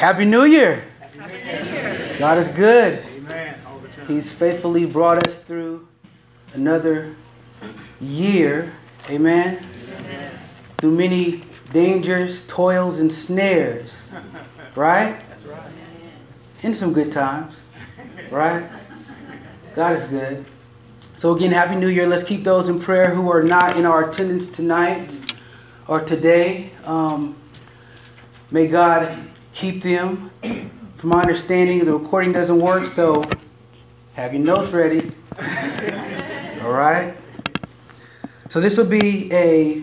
Happy 0.00 0.24
New 0.24 0.46
Year. 0.46 0.82
Happy 0.98 1.18
New 1.18 1.70
Year. 1.70 2.16
God 2.18 2.38
is 2.38 2.48
good. 2.48 3.04
Amen. 3.16 3.54
He's 4.08 4.32
faithfully 4.32 4.86
brought 4.86 5.26
us 5.26 5.36
through 5.36 5.86
another 6.54 7.14
year. 8.00 8.72
Amen. 9.10 9.62
Amen. 9.98 10.38
Through 10.78 10.92
many 10.92 11.44
dangers, 11.74 12.46
toils, 12.46 12.98
and 12.98 13.12
snares. 13.12 14.10
Right? 14.74 15.20
That's 15.28 15.44
right. 15.44 15.70
In 16.62 16.74
some 16.74 16.94
good 16.94 17.12
times. 17.12 17.62
Right? 18.30 18.66
God 19.76 19.96
is 19.96 20.06
good. 20.06 20.46
So, 21.16 21.36
again, 21.36 21.52
Happy 21.52 21.76
New 21.76 21.88
Year. 21.88 22.06
Let's 22.06 22.22
keep 22.22 22.42
those 22.42 22.70
in 22.70 22.80
prayer 22.80 23.14
who 23.14 23.30
are 23.30 23.42
not 23.42 23.76
in 23.76 23.84
our 23.84 24.08
attendance 24.08 24.46
tonight 24.46 25.36
or 25.88 26.00
today. 26.00 26.70
Um, 26.86 27.36
may 28.50 28.66
God 28.66 29.29
keep 29.52 29.82
them. 29.82 30.30
From 30.96 31.10
my 31.10 31.20
understanding, 31.20 31.84
the 31.84 31.92
recording 31.92 32.32
doesn't 32.32 32.60
work, 32.60 32.86
so 32.86 33.22
have 34.14 34.34
your 34.34 34.42
notes 34.42 34.70
ready. 34.70 35.12
All 36.62 36.72
right? 36.72 37.14
So, 38.48 38.60
this 38.60 38.76
will 38.76 38.84
be 38.84 39.32
a 39.32 39.82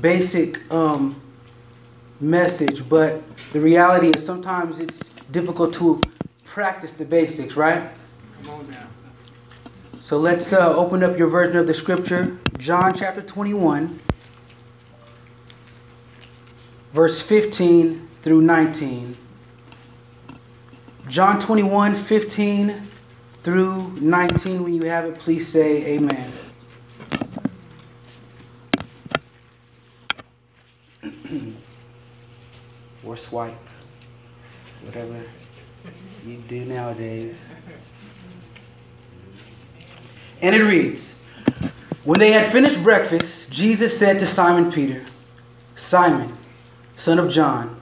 basic 0.00 0.70
um, 0.72 1.20
message, 2.20 2.88
but 2.88 3.22
the 3.52 3.60
reality 3.60 4.08
is 4.08 4.24
sometimes 4.24 4.78
it's 4.78 5.08
difficult 5.30 5.74
to 5.74 6.00
practice 6.44 6.92
the 6.92 7.04
basics, 7.04 7.56
right? 7.56 7.90
Come 8.42 8.54
on 8.54 8.70
now. 8.70 8.86
So 9.98 10.18
let's 10.18 10.52
uh, 10.52 10.76
open 10.76 11.02
up 11.02 11.16
your 11.16 11.28
version 11.28 11.56
of 11.56 11.66
the 11.66 11.74
scripture, 11.74 12.36
John 12.58 12.92
chapter 12.92 13.22
21, 13.22 14.00
verse 16.92 17.22
15 17.22 18.08
through 18.22 18.40
19. 18.40 19.16
John 21.08 21.38
21, 21.40 21.94
15 21.96 22.80
through 23.42 23.92
19. 24.00 24.62
When 24.62 24.72
you 24.74 24.84
have 24.84 25.04
it, 25.04 25.18
please 25.18 25.48
say 25.48 25.96
amen. 25.96 26.32
or 33.04 33.16
swipe, 33.16 33.52
whatever 34.84 35.20
you 36.24 36.38
do 36.48 36.64
nowadays. 36.64 37.50
And 40.40 40.54
it 40.54 40.62
reads 40.62 41.14
When 42.04 42.20
they 42.20 42.30
had 42.30 42.52
finished 42.52 42.80
breakfast, 42.84 43.50
Jesus 43.50 43.98
said 43.98 44.20
to 44.20 44.26
Simon 44.26 44.70
Peter, 44.70 45.04
Simon, 45.74 46.32
son 46.94 47.18
of 47.18 47.28
John, 47.28 47.81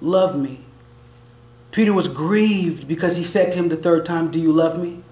love 0.00 0.36
me? 0.36 0.60
Peter 1.70 1.92
was 1.92 2.08
grieved 2.08 2.88
because 2.88 3.16
he 3.16 3.24
said 3.24 3.52
to 3.52 3.58
him 3.58 3.68
the 3.68 3.76
third 3.76 4.06
time, 4.06 4.30
Do 4.30 4.38
you 4.38 4.52
love 4.52 4.78
me? 4.78 5.02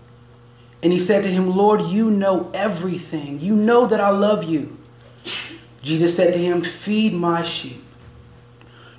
And 0.83 0.93
he 0.93 0.99
said 0.99 1.23
to 1.25 1.31
him, 1.31 1.55
Lord, 1.57 1.83
you 1.83 2.11
know 2.11 2.51
everything. 2.53 3.41
You 3.41 3.55
know 3.55 3.87
that 3.87 4.01
I 4.01 4.11
love 4.11 4.45
you. 4.45 4.77
Jesus 5.83 6.15
said 6.15 6.33
to 6.33 6.39
him, 6.39 6.63
Feed 6.63 7.15
my 7.15 7.43
sheep. 7.43 7.83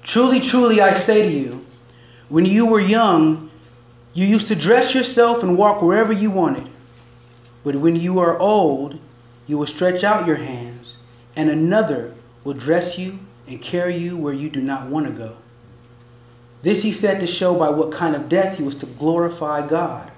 Truly, 0.03 0.39
truly, 0.39 0.81
I 0.81 0.93
say 0.93 1.23
to 1.23 1.29
you, 1.29 1.65
when 2.29 2.45
you 2.45 2.65
were 2.65 2.79
young, 2.79 3.49
you 4.13 4.25
used 4.25 4.47
to 4.49 4.55
dress 4.55 4.93
yourself 4.93 5.43
and 5.43 5.57
walk 5.57 5.81
wherever 5.81 6.13
you 6.13 6.31
wanted. 6.31 6.69
But 7.63 7.75
when 7.75 7.95
you 7.95 8.19
are 8.19 8.37
old, 8.39 8.99
you 9.47 9.57
will 9.57 9.67
stretch 9.67 10.03
out 10.03 10.27
your 10.27 10.37
hands, 10.37 10.97
and 11.35 11.49
another 11.49 12.13
will 12.43 12.53
dress 12.53 12.97
you 12.97 13.19
and 13.47 13.61
carry 13.61 13.97
you 13.97 14.17
where 14.17 14.33
you 14.33 14.49
do 14.49 14.61
not 14.61 14.87
want 14.87 15.07
to 15.07 15.11
go. 15.11 15.37
This 16.65 16.81
he 16.81 16.91
said 16.91 17.19
to 17.19 17.27
show 17.27 17.53
by 17.53 17.69
what 17.69 17.91
kind 17.91 18.15
of 18.15 18.27
death 18.27 18.57
he 18.57 18.63
was 18.63 18.73
to 18.77 18.87
glorify 18.87 19.67
God. 19.67 20.11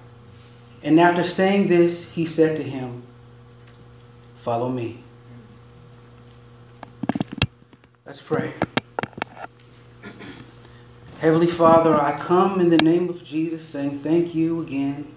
And 0.81 0.97
after 0.97 1.21
saying 1.21 1.67
this, 1.67 2.09
he 2.11 2.25
said 2.25 2.55
to 2.55 2.63
him, 2.63 3.03
Follow 4.37 4.69
me. 4.69 5.03
Let's 8.05 8.21
pray. 8.21 8.53
Heavenly 11.19 11.47
Father, 11.47 11.93
I 11.93 12.17
come 12.17 12.61
in 12.61 12.69
the 12.69 12.77
name 12.77 13.09
of 13.09 13.25
Jesus 13.25 13.65
saying 13.65 13.99
thank 13.99 14.33
you 14.33 14.61
again 14.61 15.13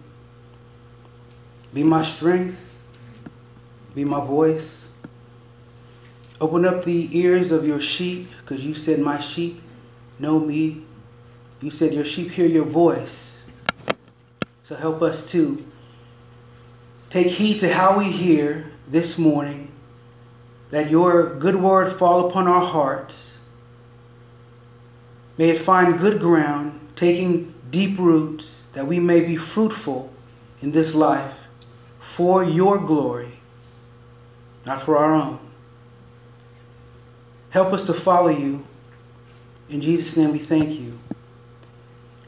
be 1.72 1.84
my 1.84 2.02
strength. 2.02 2.74
Be 3.94 4.04
my 4.04 4.18
voice. 4.18 4.84
Open 6.40 6.64
up 6.64 6.84
the 6.84 7.08
ears 7.16 7.52
of 7.52 7.64
your 7.64 7.80
sheep, 7.80 8.28
because 8.40 8.64
you 8.64 8.74
said, 8.74 8.98
My 8.98 9.20
sheep 9.20 9.62
know 10.18 10.40
me. 10.40 10.86
You 11.60 11.70
said, 11.70 11.92
Your 11.92 12.04
sheep 12.04 12.30
hear 12.30 12.46
your 12.46 12.64
voice. 12.64 13.42
So 14.62 14.76
help 14.76 15.02
us 15.02 15.28
to 15.32 15.64
take 17.10 17.26
heed 17.26 17.58
to 17.60 17.72
how 17.72 17.98
we 17.98 18.04
hear 18.10 18.70
this 18.88 19.18
morning, 19.18 19.72
that 20.70 20.90
your 20.90 21.34
good 21.34 21.56
word 21.56 21.92
fall 21.98 22.28
upon 22.28 22.46
our 22.46 22.64
hearts. 22.64 23.38
May 25.36 25.50
it 25.50 25.58
find 25.58 25.98
good 25.98 26.20
ground, 26.20 26.88
taking 26.94 27.52
deep 27.70 27.98
roots, 27.98 28.66
that 28.74 28.86
we 28.86 29.00
may 29.00 29.20
be 29.20 29.36
fruitful 29.36 30.12
in 30.62 30.70
this 30.70 30.94
life 30.94 31.34
for 31.98 32.44
your 32.44 32.78
glory, 32.78 33.32
not 34.66 34.82
for 34.82 34.96
our 34.96 35.14
own. 35.14 35.40
Help 37.50 37.72
us 37.72 37.84
to 37.84 37.94
follow 37.94 38.28
you. 38.28 38.62
In 39.68 39.80
Jesus' 39.80 40.16
name 40.16 40.30
we 40.30 40.38
thank 40.38 40.78
you. 40.78 40.99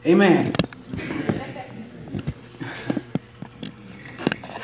Amen. 0.05 0.53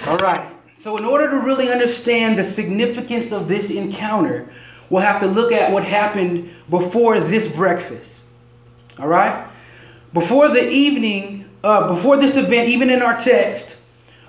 All 0.05 0.17
right. 0.17 0.51
So, 0.75 0.97
in 0.97 1.05
order 1.05 1.29
to 1.29 1.37
really 1.37 1.71
understand 1.71 2.37
the 2.37 2.43
significance 2.43 3.31
of 3.31 3.47
this 3.47 3.69
encounter, 3.69 4.51
we'll 4.89 5.01
have 5.01 5.21
to 5.21 5.27
look 5.27 5.51
at 5.51 5.71
what 5.71 5.83
happened 5.83 6.49
before 6.69 7.19
this 7.19 7.47
breakfast. 7.47 8.25
All 8.97 9.07
right? 9.07 9.47
Before 10.13 10.49
the 10.49 10.67
evening, 10.67 11.49
uh, 11.63 11.87
before 11.87 12.17
this 12.17 12.37
event, 12.37 12.69
even 12.69 12.89
in 12.89 13.01
our 13.01 13.17
text, 13.17 13.79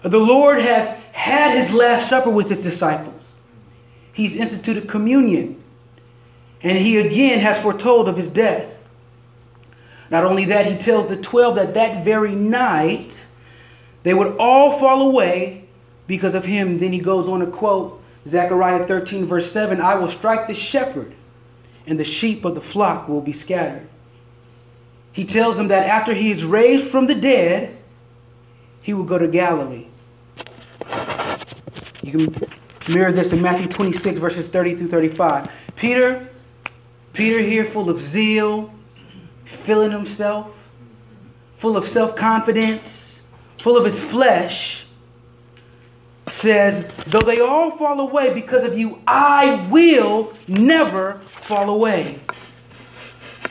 the 0.02 0.18
Lord 0.18 0.60
has 0.60 0.88
had 1.12 1.56
his 1.56 1.74
last 1.74 2.08
supper 2.08 2.30
with 2.30 2.48
his 2.48 2.60
disciples. 2.60 3.14
He's 4.12 4.36
instituted 4.36 4.88
communion. 4.88 5.62
And 6.62 6.76
he 6.76 6.98
again 6.98 7.40
has 7.40 7.58
foretold 7.58 8.08
of 8.08 8.16
his 8.16 8.28
death. 8.28 8.79
Not 10.10 10.24
only 10.24 10.46
that, 10.46 10.66
he 10.66 10.76
tells 10.76 11.06
the 11.06 11.16
12 11.16 11.54
that 11.54 11.74
that 11.74 12.04
very 12.04 12.34
night 12.34 13.24
they 14.02 14.14
would 14.14 14.36
all 14.38 14.72
fall 14.72 15.08
away 15.08 15.64
because 16.06 16.34
of 16.34 16.44
him. 16.44 16.78
Then 16.78 16.92
he 16.92 16.98
goes 16.98 17.28
on 17.28 17.40
to 17.40 17.46
quote 17.46 18.02
Zechariah 18.26 18.86
13, 18.86 19.24
verse 19.24 19.50
7 19.50 19.80
I 19.80 19.94
will 19.94 20.10
strike 20.10 20.46
the 20.46 20.54
shepherd, 20.54 21.14
and 21.86 21.98
the 21.98 22.04
sheep 22.04 22.44
of 22.44 22.54
the 22.54 22.60
flock 22.60 23.08
will 23.08 23.20
be 23.20 23.32
scattered. 23.32 23.86
He 25.12 25.24
tells 25.24 25.56
them 25.56 25.68
that 25.68 25.86
after 25.88 26.14
he 26.14 26.30
is 26.30 26.44
raised 26.44 26.88
from 26.88 27.06
the 27.06 27.14
dead, 27.14 27.76
he 28.82 28.94
will 28.94 29.04
go 29.04 29.18
to 29.18 29.28
Galilee. 29.28 29.86
You 32.02 32.12
can 32.12 32.48
mirror 32.94 33.12
this 33.12 33.32
in 33.32 33.42
Matthew 33.42 33.68
26, 33.68 34.18
verses 34.18 34.46
30 34.46 34.76
through 34.76 34.88
35. 34.88 35.50
Peter, 35.76 36.28
Peter 37.12 37.40
here, 37.40 37.64
full 37.64 37.90
of 37.90 38.00
zeal, 38.00 38.72
filling 39.50 39.90
himself, 39.90 40.52
full 41.56 41.76
of 41.76 41.84
self 41.84 42.16
confidence, 42.16 43.26
full 43.58 43.76
of 43.76 43.84
his 43.84 44.02
flesh, 44.02 44.86
says, 46.30 46.86
Though 47.04 47.20
they 47.20 47.40
all 47.40 47.70
fall 47.70 48.00
away 48.00 48.32
because 48.32 48.64
of 48.64 48.78
you, 48.78 49.02
I 49.06 49.66
will 49.70 50.32
never 50.48 51.14
fall 51.18 51.70
away. 51.70 52.18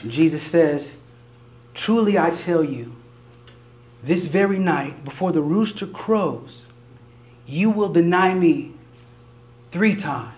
Jesus 0.08 0.44
says, 0.44 0.96
Truly 1.74 2.18
I 2.18 2.32
tell 2.32 2.64
you, 2.64 2.96
this 4.04 4.28
very 4.28 4.60
night, 4.60 5.04
before 5.04 5.32
the 5.32 5.42
rooster 5.42 5.86
crows, 5.86 6.66
you 7.46 7.70
will 7.70 7.90
deny 7.90 8.34
me 8.34 8.74
three 9.72 9.96
times. 9.96 10.34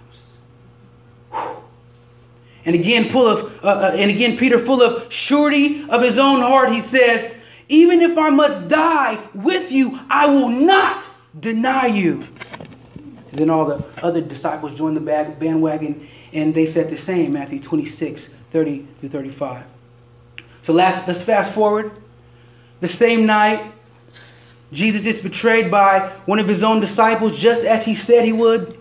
And 2.66 2.76
again, 2.76 3.10
full 3.10 3.28
of, 3.28 3.64
uh, 3.64 3.68
uh, 3.68 3.96
and 3.96 4.12
again, 4.12 4.38
Peter, 4.38 4.60
full 4.60 4.82
of 4.82 5.12
surety 5.12 5.86
of 5.90 6.02
his 6.02 6.18
own 6.18 6.42
heart, 6.42 6.72
he 6.72 6.80
says, 6.80 7.32
"Even 7.70 8.02
if 8.02 8.18
I 8.18 8.30
must 8.30 8.68
die 8.68 9.20
with 9.34 9.72
you, 9.72 10.00
I 10.10 10.28
will 10.28 10.50
not 10.50 11.04
deny 11.40 11.88
you." 11.88 12.26
And 13.32 13.40
then 13.40 13.50
all 13.50 13.66
the 13.66 13.84
other 14.04 14.22
disciples 14.22 14.78
joined 14.78 14.98
the 14.98 15.02
bandwagon, 15.40 16.08
and 16.34 16.54
they 16.54 16.66
said 16.66 16.90
the 16.90 16.98
same. 16.98 17.34
Matthew 17.34 17.60
26, 17.60 18.30
30 18.52 18.86
through 19.00 19.10
35. 19.10 19.64
So 20.64 20.74
last, 20.74 21.08
let's 21.08 21.24
fast 21.24 21.54
forward. 21.54 21.92
The 22.82 22.88
same 22.88 23.26
night, 23.26 23.72
Jesus 24.72 25.06
is 25.06 25.22
betrayed 25.22 25.72
by 25.72 26.10
one 26.26 26.40
of 26.40 26.48
his 26.48 26.64
own 26.64 26.80
disciples, 26.80 27.38
just 27.38 27.64
as 27.64 27.86
he 27.86 27.96
said 27.96 28.26
he 28.26 28.34
would. 28.34 28.78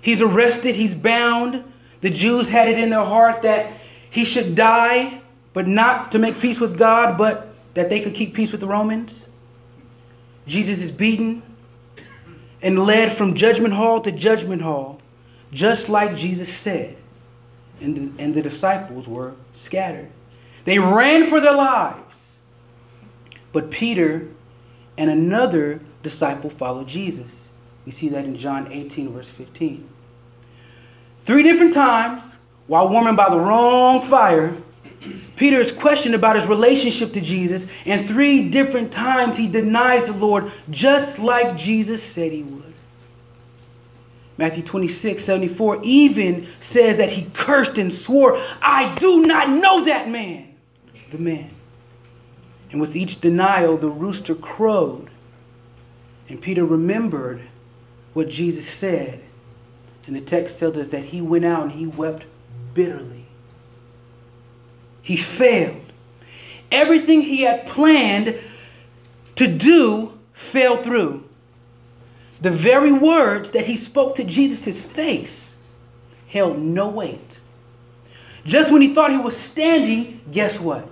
He's 0.00 0.20
arrested, 0.20 0.76
he's 0.76 0.94
bound. 0.94 1.64
The 2.06 2.12
Jews 2.12 2.48
had 2.48 2.68
it 2.68 2.78
in 2.78 2.90
their 2.90 3.02
heart 3.02 3.42
that 3.42 3.72
he 4.10 4.24
should 4.24 4.54
die, 4.54 5.20
but 5.52 5.66
not 5.66 6.12
to 6.12 6.20
make 6.20 6.38
peace 6.38 6.60
with 6.60 6.78
God, 6.78 7.18
but 7.18 7.52
that 7.74 7.90
they 7.90 8.00
could 8.00 8.14
keep 8.14 8.32
peace 8.32 8.52
with 8.52 8.60
the 8.60 8.68
Romans. 8.68 9.28
Jesus 10.46 10.80
is 10.80 10.92
beaten 10.92 11.42
and 12.62 12.78
led 12.78 13.10
from 13.10 13.34
judgment 13.34 13.74
hall 13.74 14.00
to 14.02 14.12
judgment 14.12 14.62
hall, 14.62 15.00
just 15.50 15.88
like 15.88 16.14
Jesus 16.14 16.48
said. 16.48 16.96
And 17.80 17.96
the, 17.96 18.22
and 18.22 18.36
the 18.36 18.42
disciples 18.42 19.08
were 19.08 19.34
scattered. 19.52 20.08
They 20.64 20.78
ran 20.78 21.28
for 21.28 21.40
their 21.40 21.56
lives. 21.56 22.38
But 23.52 23.72
Peter 23.72 24.28
and 24.96 25.10
another 25.10 25.80
disciple 26.04 26.50
followed 26.50 26.86
Jesus. 26.86 27.48
We 27.84 27.90
see 27.90 28.10
that 28.10 28.24
in 28.24 28.36
John 28.36 28.70
18, 28.70 29.12
verse 29.12 29.28
15. 29.28 29.95
Three 31.26 31.42
different 31.42 31.74
times, 31.74 32.38
while 32.68 32.88
warming 32.88 33.16
by 33.16 33.28
the 33.28 33.38
wrong 33.38 34.00
fire, 34.00 34.54
Peter 35.34 35.60
is 35.60 35.72
questioned 35.72 36.14
about 36.14 36.36
his 36.36 36.46
relationship 36.46 37.12
to 37.14 37.20
Jesus, 37.20 37.66
and 37.84 38.06
three 38.06 38.48
different 38.48 38.92
times 38.92 39.36
he 39.36 39.48
denies 39.48 40.06
the 40.06 40.12
Lord, 40.12 40.52
just 40.70 41.18
like 41.18 41.56
Jesus 41.56 42.00
said 42.00 42.30
he 42.30 42.44
would. 42.44 42.74
Matthew 44.38 44.62
26, 44.62 45.24
74 45.24 45.80
even 45.82 46.46
says 46.60 46.98
that 46.98 47.10
he 47.10 47.26
cursed 47.34 47.76
and 47.76 47.92
swore, 47.92 48.40
I 48.62 48.94
do 49.00 49.26
not 49.26 49.48
know 49.48 49.84
that 49.84 50.08
man, 50.08 50.54
the 51.10 51.18
man. 51.18 51.50
And 52.70 52.80
with 52.80 52.94
each 52.94 53.20
denial, 53.20 53.76
the 53.76 53.88
rooster 53.88 54.34
crowed. 54.36 55.10
And 56.28 56.40
Peter 56.40 56.64
remembered 56.64 57.42
what 58.12 58.28
Jesus 58.28 58.68
said. 58.68 59.22
And 60.06 60.14
the 60.14 60.20
text 60.20 60.58
tells 60.58 60.76
us 60.76 60.88
that 60.88 61.04
he 61.04 61.20
went 61.20 61.44
out 61.44 61.64
and 61.64 61.72
he 61.72 61.86
wept 61.86 62.24
bitterly. 62.74 63.26
He 65.02 65.16
failed. 65.16 65.82
Everything 66.70 67.22
he 67.22 67.42
had 67.42 67.66
planned 67.66 68.38
to 69.36 69.46
do 69.46 70.18
fell 70.32 70.82
through. 70.82 71.28
The 72.40 72.50
very 72.50 72.92
words 72.92 73.50
that 73.50 73.66
he 73.66 73.76
spoke 73.76 74.16
to 74.16 74.24
Jesus' 74.24 74.84
face 74.84 75.56
held 76.28 76.58
no 76.58 76.88
weight. 76.88 77.40
Just 78.44 78.72
when 78.72 78.82
he 78.82 78.94
thought 78.94 79.10
he 79.10 79.18
was 79.18 79.36
standing, 79.36 80.20
guess 80.30 80.60
what? 80.60 80.88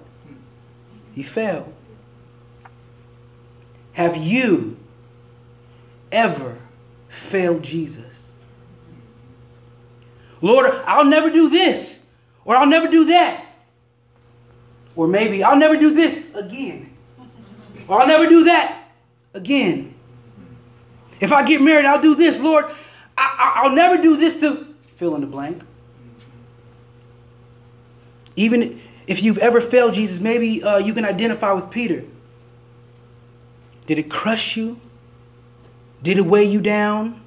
He 1.14 1.22
fell. 1.22 1.72
Have 3.92 4.16
you 4.16 4.76
ever 6.10 6.56
failed 7.08 7.62
Jesus? 7.62 8.23
Lord, 10.44 10.70
I'll 10.84 11.06
never 11.06 11.30
do 11.30 11.48
this, 11.48 12.00
or 12.44 12.54
I'll 12.54 12.66
never 12.66 12.86
do 12.86 13.06
that. 13.06 13.46
Or 14.94 15.08
maybe 15.08 15.42
I'll 15.42 15.56
never 15.56 15.78
do 15.78 15.94
this 15.94 16.22
again, 16.34 16.94
or 17.88 18.02
I'll 18.02 18.06
never 18.06 18.28
do 18.28 18.44
that 18.44 18.90
again. 19.32 19.94
If 21.18 21.32
I 21.32 21.44
get 21.44 21.62
married, 21.62 21.86
I'll 21.86 22.02
do 22.02 22.14
this, 22.14 22.38
Lord. 22.38 22.66
I, 23.16 23.62
will 23.62 23.74
never 23.74 23.96
do 24.02 24.18
this 24.18 24.38
to 24.40 24.66
fill 24.96 25.14
in 25.14 25.22
the 25.22 25.26
blank. 25.26 25.62
Even 28.36 28.82
if 29.06 29.22
you've 29.22 29.38
ever 29.38 29.62
failed 29.62 29.94
Jesus, 29.94 30.20
maybe 30.20 30.62
uh, 30.62 30.76
you 30.76 30.92
can 30.92 31.06
identify 31.06 31.52
with 31.52 31.70
Peter. 31.70 32.04
Did 33.86 33.98
it 33.98 34.10
crush 34.10 34.58
you? 34.58 34.78
Did 36.02 36.18
it 36.18 36.26
weigh 36.26 36.44
you 36.44 36.60
down? 36.60 37.22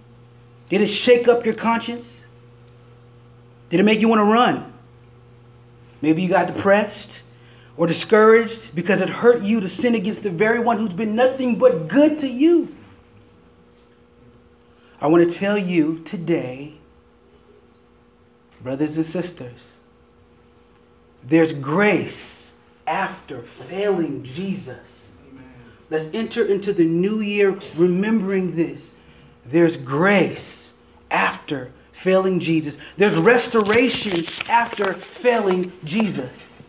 Did 0.69 0.81
it 0.81 0.87
shake 0.89 1.27
up 1.27 1.45
your 1.45 1.55
conscience? 1.55 2.25
Did 3.69 3.79
it 3.79 3.83
make 3.83 3.99
you 3.99 4.07
want 4.07 4.19
to 4.19 4.25
run? 4.25 4.73
Maybe 6.01 6.21
you 6.21 6.29
got 6.29 6.47
depressed 6.47 7.23
or 7.75 7.87
discouraged 7.87 8.73
because 8.75 9.01
it 9.01 9.09
hurt 9.09 9.41
you 9.41 9.59
to 9.61 9.69
sin 9.69 9.95
against 9.95 10.23
the 10.23 10.29
very 10.29 10.59
one 10.59 10.77
who's 10.77 10.93
been 10.93 11.15
nothing 11.15 11.57
but 11.57 11.87
good 11.87 12.19
to 12.19 12.27
you. 12.27 12.75
I 14.99 15.07
want 15.07 15.29
to 15.29 15.35
tell 15.35 15.57
you 15.57 15.99
today, 15.99 16.73
brothers 18.61 18.97
and 18.97 19.05
sisters, 19.05 19.71
there's 21.23 21.53
grace 21.53 22.53
after 22.87 23.41
failing 23.43 24.23
Jesus. 24.23 25.11
Amen. 25.29 25.43
Let's 25.89 26.07
enter 26.13 26.45
into 26.45 26.73
the 26.73 26.85
new 26.85 27.19
year 27.19 27.59
remembering 27.75 28.55
this. 28.55 28.93
There's 29.45 29.77
grace 29.77 30.73
after 31.11 31.71
failing 31.97 32.39
Jesus. 32.39 32.77
There's 32.95 33.15
restoration 33.15 34.23
after 34.49 34.93
failing 34.93 35.71
Jesus. 35.83 36.61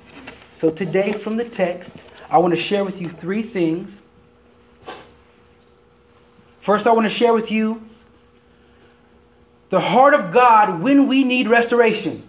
So 0.57 0.71
today 0.71 1.13
from 1.13 1.37
the 1.37 1.47
text, 1.47 2.15
I 2.31 2.39
want 2.39 2.55
to 2.55 2.61
share 2.61 2.83
with 2.83 3.01
you 3.03 3.11
three 3.11 3.43
things. 3.43 4.03
First, 6.61 6.87
I 6.87 6.93
want 6.93 7.05
to 7.05 7.11
share 7.11 7.35
with 7.35 7.51
you 7.51 7.87
the 9.69 9.81
heart 9.81 10.15
of 10.15 10.33
God 10.33 10.81
when 10.81 11.07
we 11.09 11.25
need 11.25 11.47
restoration. 11.47 12.27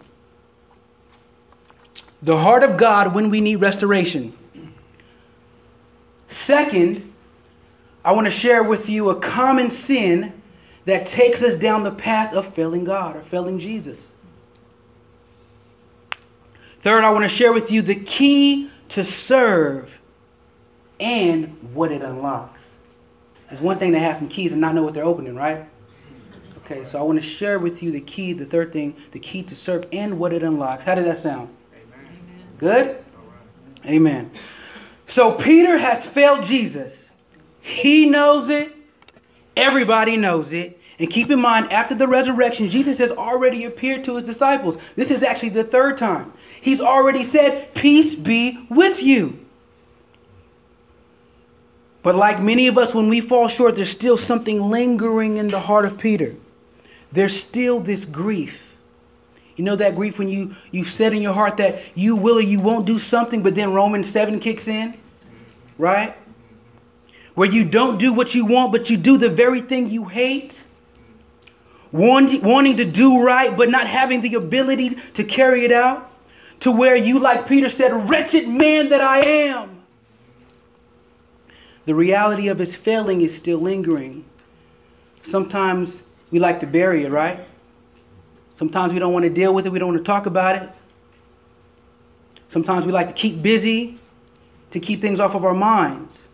The 2.22 2.38
heart 2.38 2.64
of 2.64 2.76
God 2.76 3.16
when 3.16 3.30
we 3.30 3.40
need 3.40 3.62
restoration. 3.62 4.34
Second, 6.28 7.14
I 8.04 8.12
want 8.12 8.28
to 8.28 8.32
share 8.32 8.62
with 8.62 8.90
you 8.90 9.10
a 9.10 9.16
common 9.16 9.70
sin 9.70 10.39
that 10.90 11.08
takes 11.08 11.42
us 11.44 11.56
down 11.56 11.84
the 11.84 11.92
path 11.92 12.34
of 12.34 12.54
failing 12.54 12.84
God 12.84 13.16
or 13.16 13.22
failing 13.22 13.60
Jesus. 13.60 14.12
Third, 16.82 17.04
I 17.04 17.10
want 17.10 17.24
to 17.24 17.30
share 17.30 17.52
with 17.52 17.72
you 17.72 17.82
the 17.82 17.96
key 17.96 18.70
to 18.90 19.04
serve 19.04 20.00
and 21.00 21.74
what 21.74 21.92
it 21.92 22.02
unlocks. 22.02 22.76
It's 23.52 23.62
one 23.62 23.80
thing 23.80 23.94
to 23.94 24.00
have 24.00 24.18
some 24.18 24.30
keys 24.30 24.52
and 24.52 24.62
not 24.62 24.76
know 24.76 24.84
what 24.84 24.94
they're 24.94 25.04
opening, 25.04 25.36
right? 25.36 25.66
Okay, 26.58 26.84
so 26.84 27.00
I 27.00 27.02
want 27.02 27.20
to 27.20 27.28
share 27.28 27.58
with 27.58 27.82
you 27.82 27.92
the 27.92 28.02
key, 28.02 28.34
the 28.34 28.46
third 28.46 28.72
thing, 28.72 28.96
the 29.12 29.20
key 29.20 29.42
to 29.44 29.56
serve 29.56 29.88
and 29.92 30.20
what 30.20 30.34
it 30.34 30.44
unlocks. 30.44 30.84
How 30.84 30.96
does 30.96 31.06
that 31.06 31.18
sound? 31.18 31.50
Amen. 31.74 32.20
Good? 32.58 33.04
Amen. 33.86 34.32
So 35.08 35.32
Peter 35.32 35.78
has 35.78 36.06
failed 36.06 36.44
Jesus. 36.44 37.12
He 37.62 38.08
knows 38.08 38.50
it. 38.50 38.72
Everybody 39.58 40.16
knows 40.16 40.54
it. 40.54 40.79
And 41.00 41.10
keep 41.10 41.32
in 41.32 41.40
mind, 41.40 41.72
after 41.72 41.96
the 41.96 42.08
resurrection, 42.08 42.70
Jesus 42.70 42.98
has 42.98 43.12
already 43.12 43.64
appeared 43.64 44.04
to 44.04 44.18
his 44.18 44.26
disciples. 44.26 44.78
This 44.96 45.12
is 45.12 45.24
actually 45.24 45.50
the 45.50 45.64
third 45.64 45.98
time. 45.98 46.34
He's 46.60 46.82
already 46.82 47.24
said, 47.24 47.74
Peace 47.74 48.14
be 48.14 48.68
with 48.70 49.02
you. 49.02 49.40
But 52.04 52.16
like 52.16 52.42
many 52.42 52.68
of 52.68 52.78
us, 52.78 52.94
when 52.94 53.08
we 53.08 53.22
fall 53.22 53.48
short, 53.48 53.76
there's 53.76 53.90
still 53.90 54.18
something 54.18 54.62
lingering 54.70 55.38
in 55.38 55.48
the 55.48 55.60
heart 55.60 55.86
of 55.86 55.98
Peter 55.98 56.36
there's 57.12 57.40
still 57.40 57.80
this 57.80 58.06
grief. 58.06 58.78
You 59.56 59.66
know 59.66 59.76
that 59.76 59.96
grief 59.96 60.18
when 60.18 60.30
you 60.30 60.56
you 60.72 60.86
said 60.86 61.14
in 61.14 61.22
your 61.22 61.34
heart 61.34 61.58
that 61.58 61.82
you 61.96 62.16
will 62.16 62.38
or 62.38 62.42
you 62.42 62.60
won't 62.60 62.86
do 62.86 62.98
something, 62.98 63.44
but 63.44 63.56
then 63.56 63.74
Romans 63.74 64.10
7 64.10 64.40
kicks 64.40 64.68
in, 64.68 64.98
right? 65.78 66.16
Where 67.36 67.50
you 67.50 67.66
don't 67.66 67.98
do 67.98 68.14
what 68.14 68.34
you 68.34 68.46
want, 68.46 68.72
but 68.72 68.90
you 68.90 68.98
do 68.98 69.18
the 69.18 69.30
very 69.30 69.62
thing 69.62 69.90
you 69.90 70.06
hate. 70.06 70.64
Wanting, 71.92 72.78
to 72.78 72.86
do 72.86 73.24
right, 73.24 73.56
but 73.56 73.70
not 73.70 73.88
having 73.88 74.22
the 74.22 74.36
ability 74.36 74.96
to 75.14 75.24
carry 75.24 75.66
it 75.66 75.72
out. 75.72 76.06
To 76.62 76.72
where 76.72 76.96
you, 76.96 77.20
like 77.20 77.48
Peter 77.48 77.70
said, 77.70 78.10
wretched 78.10 78.48
man 78.48 78.90
that 78.90 79.02
I 79.02 79.20
am. 79.22 79.82
The 81.86 81.96
reality 81.96 82.50
of 82.50 82.60
his 82.60 82.76
failing 82.76 83.22
is 83.22 83.36
still 83.36 83.60
lingering. 83.60 84.26
Sometimes 85.24 86.04
we 86.32 86.40
like 86.40 86.60
to 86.60 86.68
bury 86.68 87.06
it, 87.06 87.12
right? 87.12 87.40
Sometimes 88.54 88.92
we 88.94 89.00
don't 89.00 89.14
want 89.14 89.24
to 89.24 89.30
deal 89.30 89.54
with 89.54 89.66
it, 89.66 89.72
we 89.72 89.80
don't 89.80 89.94
want 89.94 90.00
to 90.00 90.04
talk 90.04 90.26
about 90.26 90.62
it. 90.62 90.70
Sometimes 92.50 92.86
we 92.86 92.92
like 92.92 93.08
to 93.08 93.14
keep 93.14 93.42
busy 93.42 93.98
to 94.72 94.80
keep 94.80 95.02
things 95.02 95.20
off 95.20 95.34
of 95.34 95.46
our 95.46 95.54
minds. 95.54 96.28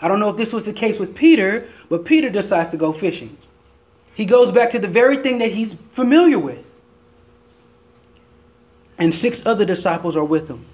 I 0.00 0.08
don't 0.08 0.18
know 0.18 0.30
if 0.30 0.36
this 0.36 0.52
was 0.52 0.64
the 0.64 0.72
case 0.72 0.98
with 0.98 1.14
Peter, 1.14 1.68
but 1.88 2.04
Peter 2.04 2.30
decides 2.30 2.70
to 2.70 2.76
go 2.76 2.92
fishing. 2.92 3.36
He 4.14 4.24
goes 4.24 4.52
back 4.52 4.70
to 4.72 4.78
the 4.78 4.88
very 4.88 5.16
thing 5.18 5.38
that 5.38 5.52
he's 5.52 5.74
familiar 5.92 6.38
with. 6.38 6.68
and 8.98 9.12
six 9.12 9.44
other 9.44 9.64
disciples 9.64 10.16
are 10.16 10.24
with 10.24 10.48
him. 10.48 10.64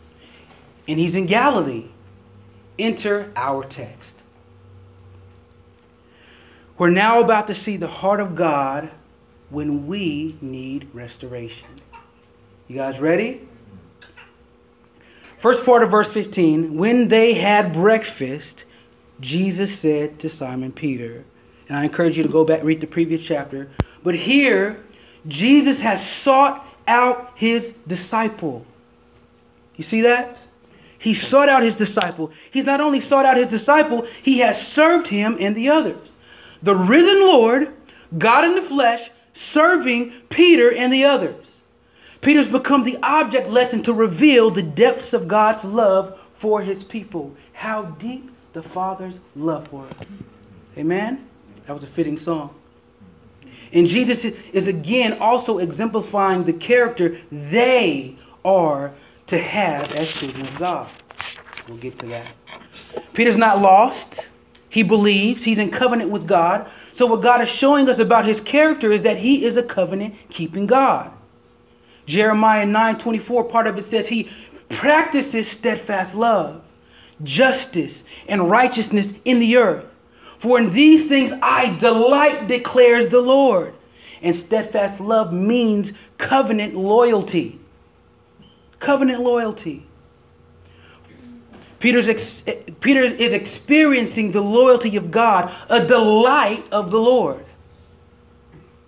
And 0.87 0.99
he's 0.99 1.15
in 1.15 1.27
Galilee. 1.27 1.87
Enter 2.79 3.33
our 3.37 3.65
text. 3.65 4.19
We're 6.77 6.91
now 6.91 7.21
about 7.21 7.47
to 7.47 7.55
see 7.55 7.77
the 7.77 7.89
heart 7.89 8.21
of 8.21 8.35
God 8.35 8.91
when 9.51 9.87
we 9.87 10.37
need 10.41 10.89
restoration. 10.93 11.69
You 12.69 12.77
guys 12.77 13.01
ready? 13.01 13.49
First 15.39 15.65
part 15.65 15.83
of 15.83 15.91
verse 15.91 16.13
15 16.13 16.77
When 16.77 17.09
they 17.09 17.35
had 17.35 17.73
breakfast, 17.73 18.65
Jesus 19.21 19.77
said 19.79 20.19
to 20.21 20.29
Simon 20.29 20.73
Peter, 20.73 21.25
and 21.69 21.77
I 21.77 21.85
encourage 21.85 22.17
you 22.17 22.23
to 22.23 22.29
go 22.29 22.45
back 22.45 22.63
read 22.63 22.81
the 22.81 22.87
previous 22.87 23.23
chapter. 23.23 23.69
But 24.03 24.15
here, 24.15 24.83
Jesus 25.27 25.81
has 25.81 26.05
sought 26.05 26.67
out 26.87 27.33
his 27.35 27.75
disciple. 27.87 28.65
You 29.77 29.85
see 29.85 30.01
that? 30.03 30.39
He 30.99 31.15
sought 31.15 31.49
out 31.49 31.63
his 31.63 31.77
disciple. 31.77 32.33
He's 32.51 32.65
not 32.65 32.81
only 32.81 33.01
sought 33.01 33.25
out 33.25 33.37
his 33.37 33.49
disciple, 33.49 34.07
he 34.23 34.39
has 34.39 34.67
served 34.67 35.09
him 35.09 35.37
and 35.39 35.57
the 35.57 35.69
others. 35.69 36.17
The 36.63 36.75
risen 36.75 37.21
Lord, 37.21 37.73
God 38.17 38.45
in 38.45 38.57
the 38.57 38.63
flesh, 38.63 39.11
serving 39.33 40.13
Peter 40.29 40.75
and 40.75 40.93
the 40.93 41.05
others. 41.05 41.61
Peter's 42.21 42.49
become 42.49 42.83
the 42.83 42.99
object 43.03 43.49
lesson 43.49 43.83
to 43.85 43.93
reveal 43.93 44.51
the 44.51 44.63
depths 44.63 45.13
of 45.13 45.29
God's 45.29 45.65
love 45.65 46.19
for 46.35 46.63
his 46.63 46.83
people. 46.83 47.37
How 47.53 47.83
deep 47.83 48.29
the 48.55 48.63
Father's 48.63 49.21
love 49.37 49.69
for 49.69 49.85
us. 49.87 50.07
Amen? 50.77 51.28
That 51.69 51.75
was 51.75 51.85
a 51.85 51.87
fitting 51.87 52.17
song. 52.17 52.55
And 53.75 53.87
Jesus 53.87 54.25
is 54.25 54.69
again 54.69 55.19
also 55.21 55.59
exemplifying 55.59 56.45
the 56.45 56.55
character 56.55 57.19
they 57.31 58.17
are 58.43 58.95
to 59.27 59.39
have 59.39 59.83
as 59.97 60.19
children 60.19 60.47
of 60.47 60.59
God. 60.59 60.89
We'll 61.69 61.77
get 61.77 61.99
to 61.99 62.07
that. 62.07 62.27
Peter's 63.13 63.37
not 63.37 63.61
lost. 63.61 64.31
He 64.71 64.83
believes 64.83 65.45
he's 65.45 65.59
in 65.59 65.71
covenant 65.71 66.11
with 66.11 66.27
God. 66.27 66.71
So, 66.93 67.05
what 67.05 67.21
God 67.21 67.43
is 67.43 67.51
showing 67.51 67.87
us 67.91 67.99
about 67.99 68.25
his 68.25 68.41
character 68.41 68.91
is 68.91 69.03
that 69.03 69.19
he 69.19 69.45
is 69.45 69.59
a 69.59 69.63
covenant 69.63 70.15
keeping 70.31 70.67
God. 70.67 71.13
Jeremiah 72.07 72.65
9 72.65 72.97
24, 72.97 73.45
part 73.45 73.67
of 73.67 73.77
it 73.77 73.85
says 73.85 74.09
he 74.09 74.31
practices 74.71 75.47
steadfast 75.51 76.15
love, 76.15 76.63
justice, 77.23 78.05
and 78.27 78.49
righteousness 78.49 79.13
in 79.27 79.39
the 79.39 79.59
earth. 79.59 79.88
For 80.39 80.59
in 80.59 80.71
these 80.73 81.09
things 81.09 81.33
I 81.43 81.77
delight, 81.79 82.47
declares 82.47 83.09
the 83.09 83.21
Lord. 83.21 83.75
And 84.23 84.37
steadfast 84.37 85.01
love 85.01 85.33
means 85.33 85.93
covenant 86.17 86.75
loyalty. 86.75 87.59
Covenant 88.79 89.21
loyalty. 89.21 89.85
Peter's 91.79 92.09
ex- 92.09 92.43
eh, 92.47 92.61
Peter 92.81 93.05
is 93.05 93.33
experiencing 93.33 94.33
the 94.33 94.41
loyalty 94.41 94.97
of 94.97 95.11
God, 95.11 95.53
a 95.69 95.85
delight 95.85 96.65
of 96.73 96.91
the 96.91 96.99
Lord. 96.99 97.45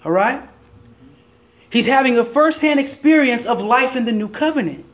All 0.04 0.12
right? 0.12 0.48
He's 1.70 1.86
having 1.86 2.18
a 2.18 2.24
firsthand 2.24 2.80
experience 2.80 3.46
of 3.46 3.62
life 3.62 3.94
in 3.94 4.04
the 4.04 4.12
new 4.12 4.28
covenant. 4.28 4.89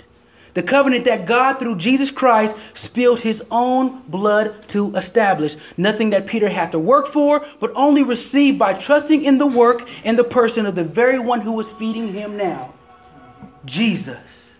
The 0.56 0.62
covenant 0.62 1.04
that 1.04 1.26
God, 1.26 1.58
through 1.58 1.76
Jesus 1.76 2.10
Christ, 2.10 2.56
spilled 2.72 3.20
his 3.20 3.44
own 3.50 4.00
blood 4.08 4.66
to 4.68 4.96
establish. 4.96 5.54
Nothing 5.76 6.08
that 6.10 6.26
Peter 6.26 6.48
had 6.48 6.72
to 6.72 6.78
work 6.78 7.08
for, 7.08 7.44
but 7.60 7.72
only 7.74 8.02
received 8.02 8.58
by 8.58 8.72
trusting 8.72 9.22
in 9.22 9.36
the 9.36 9.46
work 9.46 9.86
and 10.02 10.18
the 10.18 10.24
person 10.24 10.64
of 10.64 10.74
the 10.74 10.82
very 10.82 11.18
one 11.18 11.42
who 11.42 11.52
was 11.52 11.70
feeding 11.72 12.14
him 12.14 12.38
now 12.38 12.72
Jesus. 13.66 14.56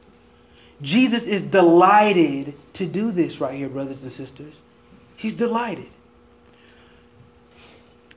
Jesus 0.83 1.23
is 1.23 1.41
delighted 1.41 2.53
to 2.75 2.85
do 2.85 3.11
this 3.11 3.41
right 3.41 3.55
here, 3.55 3.71
brothers 3.71 4.03
and 4.03 4.13
sisters. 4.13 4.53
He's 5.17 5.35
delighted. 5.35 5.89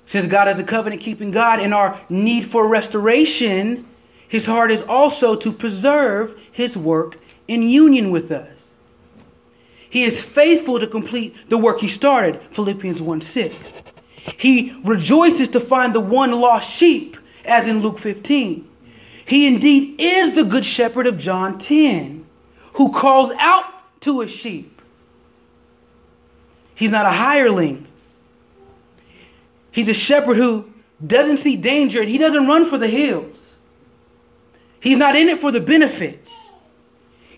Since 0.05 0.27
God 0.27 0.49
is 0.49 0.59
a 0.59 0.65
covenant 0.65 1.01
keeping 1.01 1.31
God 1.31 1.61
and 1.61 1.73
our 1.73 2.01
need 2.09 2.41
for 2.41 2.67
restoration, 2.67 3.87
his 4.27 4.45
heart 4.45 4.69
is 4.69 4.81
also 4.81 5.37
to 5.37 5.53
preserve 5.53 6.37
his 6.51 6.75
work 6.75 7.17
in 7.49 7.63
union 7.63 8.11
with 8.11 8.31
us. 8.31 8.67
He 9.89 10.03
is 10.03 10.23
faithful 10.23 10.79
to 10.79 10.85
complete 10.85 11.35
the 11.49 11.57
work 11.57 11.79
he 11.79 11.87
started, 11.87 12.39
Philippians 12.51 13.01
1 13.01 13.21
6. 13.21 13.55
He 14.37 14.79
rejoices 14.83 15.49
to 15.49 15.59
find 15.59 15.93
the 15.95 15.99
one 15.99 16.31
lost 16.31 16.71
sheep, 16.71 17.17
as 17.43 17.67
in 17.67 17.81
Luke 17.81 17.97
15. 17.97 18.69
He 19.25 19.47
indeed 19.47 19.99
is 19.99 20.35
the 20.35 20.43
good 20.43 20.63
shepherd 20.63 21.07
of 21.07 21.17
John 21.17 21.57
10, 21.57 22.23
who 22.73 22.93
calls 22.93 23.31
out 23.39 23.65
to 24.01 24.21
his 24.21 24.31
sheep. 24.31 24.79
He's 26.75 26.91
not 26.91 27.07
a 27.07 27.11
hireling. 27.11 27.87
He's 29.71 29.89
a 29.89 29.93
shepherd 29.93 30.37
who 30.37 30.71
doesn't 31.05 31.37
see 31.37 31.55
danger 31.55 31.99
and 31.99 32.09
he 32.09 32.19
doesn't 32.19 32.47
run 32.47 32.65
for 32.65 32.77
the 32.77 32.87
hills. 32.87 33.55
He's 34.79 34.99
not 34.99 35.15
in 35.15 35.29
it 35.29 35.41
for 35.41 35.51
the 35.51 35.59
benefits. 35.59 36.48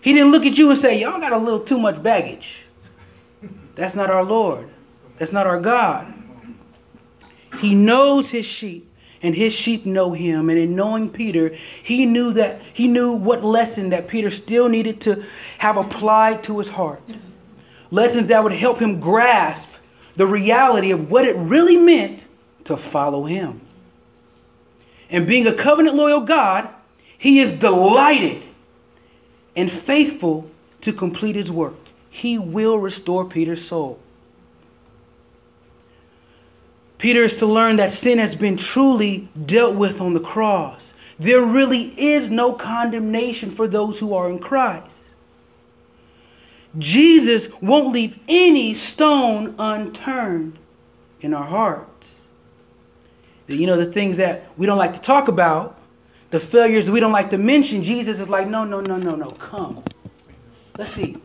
He 0.02 0.12
didn't 0.12 0.32
look 0.32 0.44
at 0.44 0.58
you 0.58 0.68
and 0.68 0.78
say, 0.78 1.00
Y'all 1.00 1.20
got 1.20 1.32
a 1.32 1.38
little 1.38 1.60
too 1.60 1.78
much 1.78 2.02
baggage. 2.02 2.64
That's 3.74 3.94
not 3.94 4.10
our 4.10 4.24
Lord. 4.24 4.68
That's 5.18 5.32
not 5.32 5.46
our 5.46 5.60
God. 5.60 6.12
He 7.58 7.74
knows 7.74 8.30
his 8.30 8.44
sheep 8.44 8.92
and 9.22 9.34
his 9.34 9.52
sheep 9.52 9.86
know 9.86 10.12
him 10.12 10.50
and 10.50 10.58
in 10.58 10.74
knowing 10.74 11.08
peter 11.08 11.54
he 11.82 12.04
knew 12.06 12.32
that 12.32 12.60
he 12.72 12.88
knew 12.88 13.12
what 13.12 13.44
lesson 13.44 13.90
that 13.90 14.08
peter 14.08 14.30
still 14.30 14.68
needed 14.68 15.00
to 15.00 15.24
have 15.58 15.76
applied 15.76 16.42
to 16.42 16.58
his 16.58 16.68
heart 16.68 17.00
lessons 17.90 18.28
that 18.28 18.42
would 18.42 18.52
help 18.52 18.80
him 18.80 18.98
grasp 18.98 19.68
the 20.16 20.26
reality 20.26 20.90
of 20.90 21.10
what 21.10 21.24
it 21.24 21.36
really 21.36 21.76
meant 21.76 22.26
to 22.64 22.76
follow 22.76 23.24
him 23.24 23.60
and 25.08 25.26
being 25.26 25.46
a 25.46 25.54
covenant 25.54 25.94
loyal 25.94 26.20
god 26.20 26.68
he 27.16 27.38
is 27.38 27.52
delighted 27.52 28.42
and 29.56 29.70
faithful 29.70 30.50
to 30.80 30.92
complete 30.92 31.36
his 31.36 31.50
work. 31.50 31.74
He 32.10 32.38
will 32.38 32.78
restore 32.78 33.24
Peter's 33.24 33.66
soul. 33.66 33.98
Peter 36.98 37.22
is 37.22 37.36
to 37.38 37.46
learn 37.46 37.76
that 37.76 37.90
sin 37.90 38.18
has 38.18 38.36
been 38.36 38.56
truly 38.56 39.28
dealt 39.44 39.74
with 39.74 40.00
on 40.00 40.14
the 40.14 40.20
cross. 40.20 40.94
There 41.18 41.42
really 41.42 41.82
is 42.00 42.30
no 42.30 42.52
condemnation 42.52 43.50
for 43.50 43.66
those 43.66 43.98
who 43.98 44.14
are 44.14 44.30
in 44.30 44.38
Christ. 44.38 45.14
Jesus 46.78 47.48
won't 47.60 47.92
leave 47.92 48.18
any 48.28 48.74
stone 48.74 49.54
unturned 49.58 50.58
in 51.20 51.34
our 51.34 51.44
hearts. 51.44 52.28
You 53.48 53.66
know, 53.66 53.76
the 53.76 53.92
things 53.92 54.16
that 54.18 54.46
we 54.56 54.66
don't 54.66 54.78
like 54.78 54.94
to 54.94 55.00
talk 55.00 55.28
about, 55.28 55.78
the 56.32 56.40
failures 56.40 56.90
we 56.90 56.98
don't 56.98 57.12
like 57.12 57.28
to 57.30 57.38
mention, 57.38 57.84
Jesus 57.84 58.18
is 58.18 58.28
like, 58.28 58.48
no, 58.48 58.64
no, 58.64 58.80
no, 58.80 58.96
no, 58.96 59.14
no, 59.14 59.28
come. 59.28 59.84
Let's 60.78 60.92
see. 60.92 61.18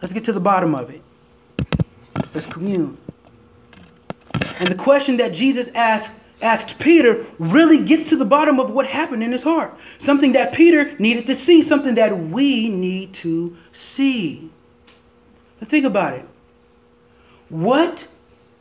Let's 0.00 0.14
get 0.14 0.24
to 0.24 0.32
the 0.32 0.40
bottom 0.40 0.76
of 0.76 0.90
it. 0.90 1.02
Let's 2.32 2.46
commune. 2.46 2.96
And 4.32 4.68
the 4.68 4.76
question 4.76 5.16
that 5.16 5.34
Jesus 5.34 5.68
asked, 5.74 6.12
asked 6.40 6.78
Peter 6.78 7.26
really 7.40 7.84
gets 7.84 8.08
to 8.10 8.16
the 8.16 8.24
bottom 8.24 8.60
of 8.60 8.70
what 8.70 8.86
happened 8.86 9.24
in 9.24 9.32
his 9.32 9.42
heart. 9.42 9.74
Something 9.98 10.32
that 10.32 10.54
Peter 10.54 10.96
needed 11.00 11.26
to 11.26 11.34
see, 11.34 11.60
something 11.60 11.96
that 11.96 12.16
we 12.16 12.68
need 12.68 13.12
to 13.14 13.56
see. 13.72 14.50
But 15.58 15.66
think 15.66 15.84
about 15.84 16.14
it. 16.14 16.24
What 17.48 18.06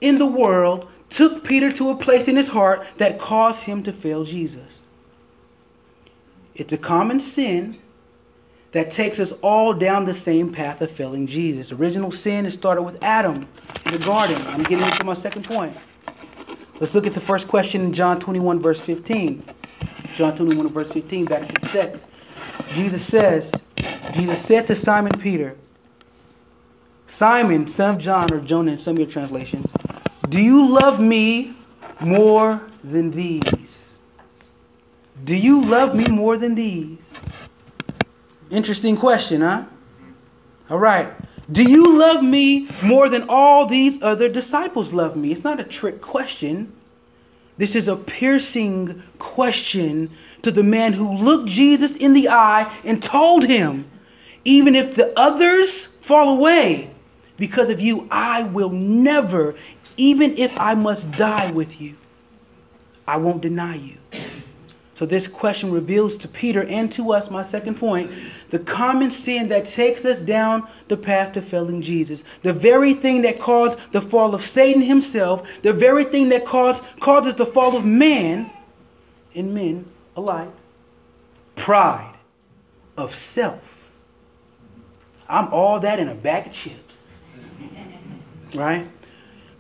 in 0.01 0.17
the 0.17 0.25
world 0.25 0.89
took 1.09 1.43
Peter 1.43 1.71
to 1.73 1.91
a 1.91 1.95
place 1.95 2.27
in 2.27 2.35
his 2.35 2.49
heart 2.49 2.83
that 2.97 3.19
caused 3.19 3.65
him 3.65 3.83
to 3.83 3.93
fail 3.93 4.23
Jesus? 4.23 4.87
It's 6.59 6.73
a 6.73 6.77
common 6.77 7.21
sin 7.21 7.77
that 8.73 8.91
takes 8.91 9.17
us 9.17 9.31
all 9.41 9.73
down 9.73 10.03
the 10.03 10.13
same 10.13 10.51
path 10.51 10.81
of 10.81 10.91
failing 10.91 11.25
Jesus. 11.25 11.71
Original 11.71 12.11
sin 12.11 12.45
is 12.45 12.53
started 12.53 12.83
with 12.83 13.01
Adam 13.01 13.35
in 13.35 13.91
the 13.93 14.03
garden. 14.05 14.35
I'm 14.47 14.63
getting 14.63 14.85
into 14.85 15.05
my 15.05 15.13
second 15.13 15.45
point. 15.45 15.75
Let's 16.81 16.93
look 16.93 17.07
at 17.07 17.13
the 17.13 17.21
first 17.21 17.47
question 17.47 17.81
in 17.81 17.93
John 17.93 18.19
21, 18.19 18.59
verse 18.59 18.81
15. 18.81 19.41
John 20.15 20.35
21, 20.35 20.67
verse 20.67 20.91
15, 20.91 21.25
back 21.25 21.47
to 21.47 21.61
the 21.61 21.67
text. 21.67 22.07
Jesus 22.73 23.05
says, 23.05 23.53
Jesus 24.13 24.41
said 24.41 24.67
to 24.67 24.75
Simon 24.75 25.13
Peter, 25.17 25.55
Simon, 27.07 27.69
son 27.69 27.95
of 27.95 28.01
John, 28.01 28.33
or 28.33 28.41
Jonah 28.41 28.73
in 28.73 28.79
some 28.79 28.95
of 28.95 28.99
your 28.99 29.09
translations, 29.09 29.71
do 30.27 30.41
you 30.41 30.67
love 30.67 30.99
me 30.99 31.55
more 32.01 32.61
than 32.83 33.11
these? 33.11 33.88
Do 35.23 35.35
you 35.35 35.61
love 35.61 35.95
me 35.95 36.05
more 36.07 36.37
than 36.37 36.55
these? 36.55 37.13
Interesting 38.49 38.97
question, 38.97 39.41
huh? 39.41 39.65
All 40.69 40.79
right. 40.79 41.11
Do 41.51 41.63
you 41.63 41.97
love 41.97 42.23
me 42.23 42.69
more 42.83 43.09
than 43.09 43.25
all 43.27 43.65
these 43.65 44.01
other 44.01 44.29
disciples 44.29 44.93
love 44.93 45.15
me? 45.15 45.31
It's 45.31 45.43
not 45.43 45.59
a 45.59 45.63
trick 45.63 46.01
question. 46.01 46.71
This 47.57 47.75
is 47.75 47.87
a 47.87 47.95
piercing 47.95 49.01
question 49.17 50.11
to 50.43 50.51
the 50.51 50.63
man 50.63 50.93
who 50.93 51.17
looked 51.17 51.47
Jesus 51.47 51.95
in 51.95 52.13
the 52.13 52.29
eye 52.29 52.71
and 52.83 53.01
told 53.01 53.45
him, 53.45 53.89
Even 54.45 54.75
if 54.75 54.95
the 54.95 55.17
others 55.19 55.87
fall 55.87 56.37
away 56.37 56.91
because 57.37 57.69
of 57.69 57.81
you, 57.81 58.07
I 58.11 58.43
will 58.43 58.69
never, 58.69 59.55
even 59.97 60.37
if 60.37 60.57
I 60.57 60.75
must 60.75 61.11
die 61.11 61.51
with 61.51 61.81
you, 61.81 61.97
I 63.07 63.17
won't 63.17 63.41
deny 63.41 63.75
you. 63.75 63.97
So, 64.99 65.05
this 65.05 65.29
question 65.29 65.71
reveals 65.71 66.17
to 66.17 66.27
Peter 66.27 66.65
and 66.65 66.91
to 66.91 67.13
us, 67.13 67.31
my 67.31 67.41
second 67.41 67.75
point, 67.75 68.11
the 68.49 68.59
common 68.59 69.09
sin 69.09 69.47
that 69.47 69.63
takes 69.63 70.03
us 70.03 70.19
down 70.19 70.67
the 70.89 70.97
path 70.97 71.31
to 71.35 71.41
failing 71.41 71.81
Jesus. 71.81 72.25
The 72.43 72.51
very 72.51 72.93
thing 72.93 73.21
that 73.21 73.39
caused 73.39 73.79
the 73.93 74.01
fall 74.01 74.35
of 74.35 74.41
Satan 74.41 74.81
himself, 74.81 75.49
the 75.61 75.71
very 75.71 76.03
thing 76.03 76.27
that 76.27 76.45
caused, 76.45 76.83
causes 76.99 77.35
the 77.35 77.45
fall 77.45 77.77
of 77.77 77.85
man 77.85 78.51
and 79.33 79.53
men 79.53 79.85
alike 80.17 80.51
pride 81.55 82.15
of 82.97 83.15
self. 83.15 83.97
I'm 85.29 85.47
all 85.53 85.79
that 85.79 85.99
in 85.99 86.09
a 86.09 86.15
bag 86.15 86.47
of 86.47 86.51
chips. 86.51 87.07
Right? 88.53 88.85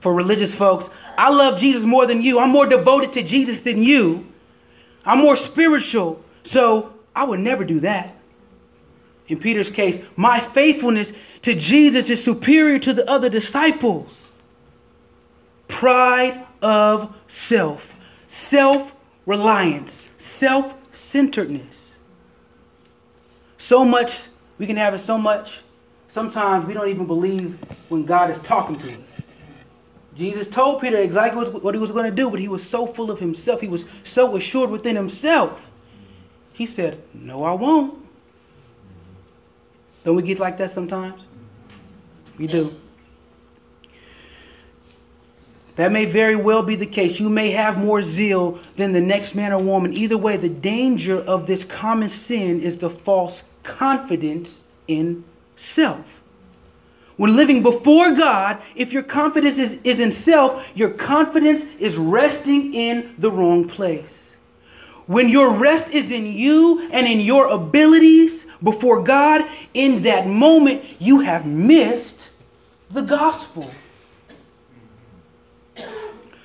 For 0.01 0.13
religious 0.13 0.53
folks, 0.53 0.89
I 1.17 1.29
love 1.29 1.57
Jesus 1.57 1.85
more 1.85 2.05
than 2.05 2.21
you. 2.21 2.39
I'm 2.39 2.49
more 2.49 2.67
devoted 2.67 3.13
to 3.13 3.23
Jesus 3.23 3.61
than 3.61 3.81
you. 3.81 4.25
I'm 5.09 5.17
more 5.17 5.35
spiritual, 5.35 6.23
so 6.43 6.93
I 7.15 7.23
would 7.23 7.39
never 7.39 7.65
do 7.65 7.79
that. 7.79 8.15
In 9.27 9.39
Peter's 9.39 9.71
case, 9.71 9.99
my 10.15 10.39
faithfulness 10.39 11.13
to 11.41 11.55
Jesus 11.55 12.11
is 12.11 12.23
superior 12.23 12.77
to 12.77 12.93
the 12.93 13.09
other 13.09 13.27
disciples. 13.27 14.35
Pride 15.67 16.45
of 16.61 17.15
self, 17.27 17.99
self 18.27 18.95
reliance, 19.25 20.11
self 20.17 20.75
centeredness. 20.91 21.95
So 23.57 23.83
much, 23.83 24.27
we 24.59 24.67
can 24.67 24.77
have 24.77 24.93
it 24.93 24.99
so 24.99 25.17
much, 25.17 25.61
sometimes 26.07 26.67
we 26.67 26.75
don't 26.75 26.89
even 26.89 27.07
believe 27.07 27.57
when 27.89 28.05
God 28.05 28.29
is 28.29 28.37
talking 28.39 28.77
to 28.77 28.93
us. 28.93 29.18
Jesus 30.15 30.47
told 30.47 30.81
Peter 30.81 30.97
exactly 30.97 31.45
what 31.45 31.73
he 31.73 31.79
was 31.79 31.91
going 31.91 32.09
to 32.09 32.15
do, 32.15 32.29
but 32.29 32.39
he 32.39 32.47
was 32.47 32.67
so 32.67 32.85
full 32.85 33.09
of 33.09 33.19
himself. 33.19 33.61
He 33.61 33.67
was 33.67 33.85
so 34.03 34.35
assured 34.35 34.69
within 34.69 34.95
himself. 34.95 35.71
He 36.53 36.65
said, 36.65 37.01
No, 37.13 37.43
I 37.43 37.53
won't. 37.53 37.97
Don't 40.03 40.15
we 40.15 40.23
get 40.23 40.39
like 40.39 40.57
that 40.57 40.71
sometimes? 40.71 41.27
We 42.37 42.47
do. 42.47 42.75
That 45.75 45.93
may 45.93 46.03
very 46.03 46.35
well 46.35 46.63
be 46.63 46.75
the 46.75 46.85
case. 46.85 47.21
You 47.21 47.29
may 47.29 47.51
have 47.51 47.77
more 47.77 48.01
zeal 48.01 48.59
than 48.75 48.91
the 48.91 48.99
next 48.99 49.33
man 49.33 49.53
or 49.53 49.59
woman. 49.59 49.93
Either 49.93 50.17
way, 50.17 50.35
the 50.35 50.49
danger 50.49 51.21
of 51.21 51.47
this 51.47 51.63
common 51.63 52.09
sin 52.09 52.61
is 52.61 52.79
the 52.79 52.89
false 52.89 53.43
confidence 53.63 54.63
in 54.89 55.23
self. 55.55 56.18
When 57.19 57.35
living 57.35 57.63
before 57.63 58.15
God, 58.15 58.61
if 58.75 58.93
your 58.93 59.03
confidence 59.03 59.57
is, 59.57 59.81
is 59.83 59.99
in 59.99 60.13
self, 60.13 60.71
your 60.73 60.91
confidence 60.91 61.65
is 61.77 61.97
resting 61.97 62.73
in 62.73 63.13
the 63.17 63.29
wrong 63.29 63.67
place. 63.67 64.37
When 65.05 65.27
your 65.27 65.53
rest 65.53 65.89
is 65.89 66.13
in 66.13 66.25
you 66.27 66.89
and 66.93 67.05
in 67.05 67.19
your 67.19 67.47
abilities 67.47 68.45
before 68.63 69.03
God, 69.03 69.41
in 69.73 70.03
that 70.03 70.27
moment, 70.27 70.81
you 70.97 71.19
have 71.19 71.45
missed 71.45 72.29
the 72.89 73.01
gospel. 73.01 73.69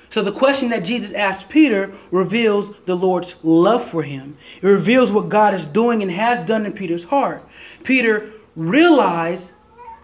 So, 0.09 0.23
the 0.23 0.33
question 0.33 0.67
that 0.71 0.83
Jesus 0.83 1.13
asked 1.13 1.47
Peter 1.47 1.93
reveals 2.11 2.75
the 2.79 2.95
Lord's 2.95 3.37
love 3.43 3.85
for 3.85 4.03
him. 4.03 4.37
It 4.61 4.67
reveals 4.67 5.13
what 5.13 5.29
God 5.29 5.53
is 5.53 5.67
doing 5.67 6.01
and 6.01 6.11
has 6.11 6.45
done 6.45 6.65
in 6.65 6.73
Peter's 6.73 7.05
heart. 7.05 7.43
Peter 7.85 8.33
realized 8.57 9.51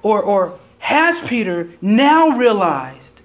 or, 0.04 0.22
or 0.22 0.58
has 0.92 1.22
Peter 1.22 1.70
now 1.82 2.38
realized 2.38 3.22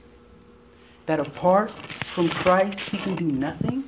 that 1.06 1.18
apart 1.18 1.70
from 1.70 2.28
Christ, 2.28 2.78
he 2.90 2.96
can 2.96 3.16
do 3.16 3.24
nothing? 3.24 3.82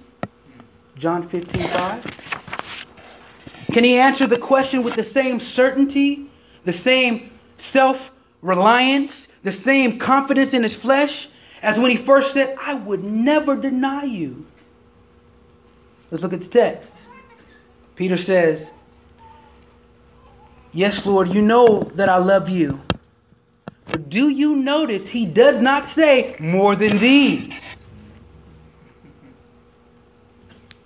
John 0.97 1.23
15, 1.23 1.63
5. 1.63 3.67
Can 3.73 3.85
he 3.85 3.97
answer 3.97 4.27
the 4.27 4.39
question 4.39 4.83
with 4.83 4.97
the 4.97 5.05
same 5.05 5.39
certainty, 5.39 6.29
the 6.65 6.73
same 6.73 7.31
self 7.57 8.11
reliance, 8.43 9.29
the 9.45 9.53
same 9.53 9.99
confidence 9.99 10.55
in 10.55 10.65
his 10.65 10.75
flesh 10.75 11.29
as 11.63 11.79
when 11.79 11.93
he 11.93 11.97
first 11.97 12.33
said, 12.33 12.57
I 12.61 12.75
would 12.75 13.05
never 13.05 13.57
deny 13.57 14.03
you? 14.03 14.45
Let's 16.11 16.25
look 16.25 16.33
at 16.33 16.43
the 16.43 16.49
text. 16.49 17.07
Peter 17.95 18.17
says, 18.17 18.73
Yes, 20.73 21.07
Lord, 21.07 21.29
you 21.29 21.43
know 21.43 21.85
that 21.95 22.09
I 22.09 22.17
love 22.17 22.49
you. 22.49 22.81
But 23.89 24.09
do 24.09 24.29
you 24.29 24.57
notice 24.57 25.09
he 25.09 25.27
does 25.27 25.59
not 25.59 25.87
say 25.87 26.37
more 26.39 26.77
than 26.77 26.99
these? 26.99 27.77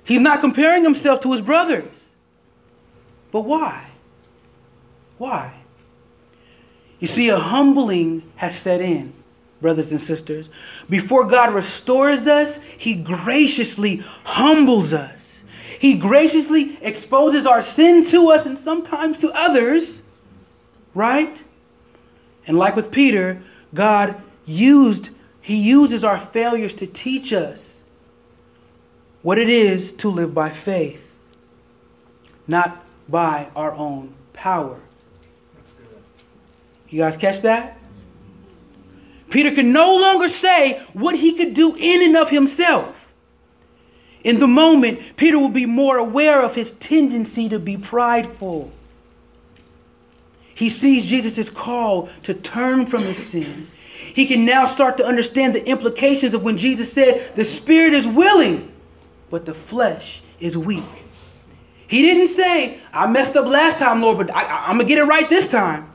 He's 0.05 0.21
not 0.21 0.41
comparing 0.41 0.85
himself 0.85 1.21
to 1.21 1.33
his 1.33 1.43
brothers. 1.43 2.11
But 3.31 3.43
why? 3.43 3.88
Why? 5.19 5.55
You 6.99 7.07
see, 7.07 7.31
a 7.31 7.38
humbling 7.38 8.31
has 8.37 8.57
set 8.57 8.81
in, 8.81 9.12
brothers 9.61 9.91
and 9.91 10.01
sisters. 10.01 10.51
Before 10.88 11.25
God 11.25 11.55
restores 11.55 12.27
us, 12.27 12.61
he 12.79 12.95
graciously 12.95 14.03
humbles 14.25 14.93
us. 14.93 15.43
He 15.81 15.95
graciously 15.95 16.79
exposes 16.81 17.47
our 17.47 17.62
sin 17.62 18.07
to 18.07 18.31
us 18.31 18.47
and 18.47 18.57
sometimes 18.57 19.19
to 19.19 19.33
others, 19.35 20.03
right? 20.95 21.43
And 22.47 22.59
like 22.59 22.77
with 22.77 22.91
Peter, 22.91 23.43
God 23.75 24.21
used, 24.45 25.11
He 25.41 25.57
uses 25.57 26.05
our 26.05 26.19
failures 26.19 26.75
to 26.75 26.87
teach 26.87 27.33
us 27.33 27.83
what 29.23 29.39
it 29.39 29.49
is 29.49 29.93
to 29.93 30.09
live 30.09 30.35
by 30.35 30.51
faith, 30.51 31.19
not 32.47 32.85
by 33.09 33.49
our 33.55 33.73
own 33.73 34.13
power. 34.33 34.79
You 36.89 36.99
guys 36.99 37.17
catch 37.17 37.43
that? 37.43 37.79
Peter 39.31 39.51
can 39.51 39.73
no 39.73 39.97
longer 39.97 40.29
say 40.29 40.83
what 40.93 41.17
he 41.17 41.33
could 41.33 41.55
do 41.55 41.75
in 41.79 42.03
and 42.03 42.17
of 42.19 42.29
himself. 42.29 43.15
In 44.23 44.39
the 44.39 44.47
moment, 44.47 45.17
Peter 45.17 45.39
will 45.39 45.49
be 45.49 45.65
more 45.65 45.97
aware 45.97 46.43
of 46.43 46.55
his 46.55 46.73
tendency 46.73 47.49
to 47.49 47.59
be 47.59 47.79
prideful. 47.79 48.71
He 50.55 50.69
sees 50.69 51.07
Jesus' 51.07 51.51
call 51.51 52.09
to 52.25 52.35
turn 52.35 52.87
from 52.87 53.03
his 53.03 53.17
sin. 53.17 53.71
He 54.15 54.27
can 54.27 54.45
now 54.45 54.67
start 54.67 54.99
to 54.99 55.07
understand 55.07 55.55
the 55.55 55.67
implications 55.67 56.35
of 56.35 56.43
when 56.43 56.59
Jesus 56.59 56.93
said, 56.93 57.35
The 57.35 57.45
spirit 57.45 57.95
is 57.95 58.07
willing, 58.07 58.71
but 59.31 59.47
the 59.47 59.55
flesh 59.55 60.23
is 60.38 60.57
weak. 60.59 60.85
He 61.87 62.03
didn't 62.03 62.29
say, 62.29 62.79
I 62.93 63.07
messed 63.07 63.37
up 63.37 63.47
last 63.47 63.79
time, 63.79 64.03
Lord, 64.03 64.19
but 64.19 64.35
I, 64.35 64.71
am 64.71 64.77
going 64.77 64.87
to 64.87 64.95
get 64.95 64.99
it 64.99 65.05
right 65.05 65.29
this 65.29 65.51
time. 65.51 65.93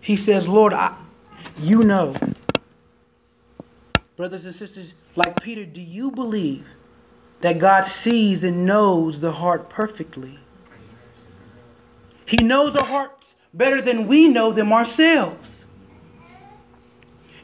He 0.00 0.16
says, 0.16 0.48
Lord, 0.48 0.72
I, 0.72 0.94
you 1.58 1.82
know. 1.82 2.14
Brothers 4.16 4.44
and 4.44 4.54
sisters, 4.54 4.94
like 5.16 5.42
Peter, 5.42 5.64
do 5.64 5.80
you 5.80 6.10
believe 6.10 6.72
that 7.40 7.58
God 7.58 7.86
sees 7.86 8.44
and 8.44 8.66
knows 8.66 9.20
the 9.20 9.32
heart 9.32 9.68
perfectly? 9.68 10.38
He 12.26 12.38
knows 12.38 12.76
our 12.76 12.84
heart 12.84 13.23
better 13.54 13.80
than 13.80 14.08
we 14.08 14.28
know 14.28 14.52
them 14.52 14.72
ourselves. 14.72 15.64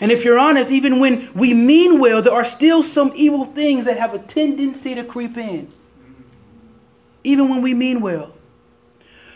And 0.01 0.11
if 0.11 0.25
you're 0.25 0.39
honest, 0.39 0.71
even 0.71 0.99
when 0.99 1.33
we 1.35 1.55
mean 1.55 2.01
well, 2.01 2.21
there 2.21 2.33
are 2.33 2.45
still 2.45 2.83
some 2.83 3.13
evil 3.15 3.45
things 3.45 3.85
that 3.85 3.97
have 3.97 4.13
a 4.13 4.19
tendency 4.19 4.95
to 4.95 5.05
creep 5.05 5.37
in. 5.37 5.69
Even 7.23 7.49
when 7.49 7.63
we 7.63 7.75
mean 7.75 8.01
well. 8.01 8.35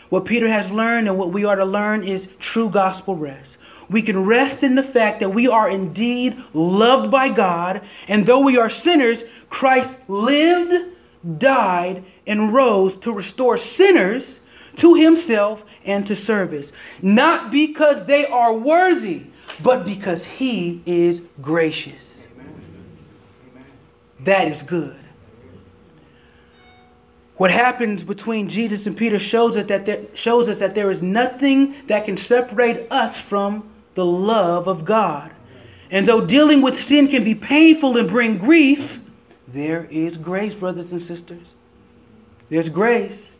What 0.09 0.25
Peter 0.25 0.47
has 0.47 0.69
learned 0.71 1.07
and 1.07 1.17
what 1.17 1.31
we 1.31 1.45
are 1.45 1.55
to 1.55 1.65
learn 1.65 2.03
is 2.03 2.27
true 2.39 2.69
gospel 2.69 3.15
rest. 3.15 3.57
We 3.89 4.01
can 4.01 4.25
rest 4.25 4.63
in 4.63 4.75
the 4.75 4.83
fact 4.83 5.19
that 5.19 5.29
we 5.29 5.47
are 5.47 5.69
indeed 5.69 6.35
loved 6.53 7.11
by 7.11 7.29
God, 7.29 7.83
and 8.07 8.25
though 8.25 8.39
we 8.39 8.57
are 8.57 8.69
sinners, 8.69 9.23
Christ 9.49 9.97
lived, 10.09 10.95
died, 11.37 12.03
and 12.25 12.53
rose 12.53 12.97
to 12.97 13.13
restore 13.13 13.57
sinners 13.57 14.39
to 14.77 14.95
himself 14.95 15.65
and 15.85 16.05
to 16.07 16.15
service. 16.15 16.71
Not 17.01 17.51
because 17.51 18.05
they 18.05 18.25
are 18.25 18.53
worthy, 18.53 19.23
but 19.63 19.85
because 19.85 20.25
he 20.25 20.81
is 20.85 21.21
gracious. 21.41 22.27
That 24.21 24.47
is 24.47 24.63
good. 24.63 24.99
What 27.37 27.51
happens 27.51 28.03
between 28.03 28.47
Jesus 28.47 28.87
and 28.87 28.95
Peter 28.95 29.19
shows 29.19 29.57
us 29.57 29.65
that 29.65 29.85
there, 29.85 30.03
shows 30.13 30.47
us 30.47 30.59
that 30.59 30.73
there 30.73 30.89
is 30.89 31.01
nothing 31.01 31.75
that 31.87 32.05
can 32.05 32.15
separate 32.15 32.89
us 32.91 33.19
from 33.19 33.69
the 33.93 34.05
love 34.05 34.67
of 34.67 34.85
God. 34.85 35.31
And 35.91 36.07
though 36.07 36.25
dealing 36.25 36.61
with 36.61 36.79
sin 36.79 37.07
can 37.07 37.23
be 37.23 37.35
painful 37.35 37.97
and 37.97 38.07
bring 38.07 38.37
grief, 38.37 39.01
there 39.47 39.85
is 39.91 40.17
grace, 40.17 40.55
brothers 40.55 40.91
and 40.91 41.01
sisters. 41.01 41.55
There's 42.49 42.69
grace. 42.69 43.34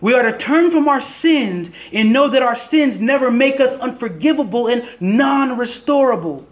We 0.00 0.14
are 0.14 0.22
to 0.30 0.36
turn 0.36 0.70
from 0.70 0.88
our 0.88 1.00
sins 1.00 1.70
and 1.92 2.12
know 2.12 2.28
that 2.28 2.42
our 2.42 2.54
sins 2.54 3.00
never 3.00 3.30
make 3.30 3.60
us 3.60 3.74
unforgivable 3.74 4.68
and 4.68 4.88
non 5.00 5.58
restorable. 5.58 6.44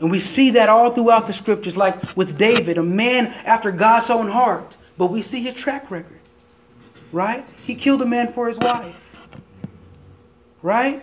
And 0.00 0.10
we 0.10 0.18
see 0.18 0.50
that 0.52 0.68
all 0.68 0.90
throughout 0.90 1.26
the 1.26 1.32
scriptures, 1.32 1.76
like 1.76 2.16
with 2.16 2.38
David, 2.38 2.78
a 2.78 2.82
man 2.82 3.28
after 3.44 3.70
God's 3.70 4.10
own 4.10 4.28
heart. 4.28 4.76
But 4.96 5.06
we 5.06 5.22
see 5.22 5.42
his 5.42 5.54
track 5.54 5.90
record, 5.90 6.20
right? 7.12 7.46
He 7.64 7.74
killed 7.74 8.02
a 8.02 8.06
man 8.06 8.32
for 8.32 8.48
his 8.48 8.58
wife, 8.58 9.16
right? 10.62 11.02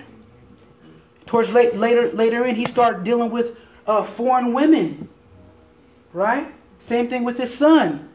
Towards 1.25 1.51
late, 1.51 1.75
later, 1.75 2.11
later 2.11 2.45
in, 2.45 2.55
he 2.55 2.65
started 2.65 3.03
dealing 3.03 3.31
with 3.31 3.57
uh, 3.85 4.03
foreign 4.03 4.53
women, 4.53 5.09
right? 6.13 6.53
Same 6.79 7.07
thing 7.07 7.23
with 7.23 7.37
his 7.37 7.55
son. 7.55 8.06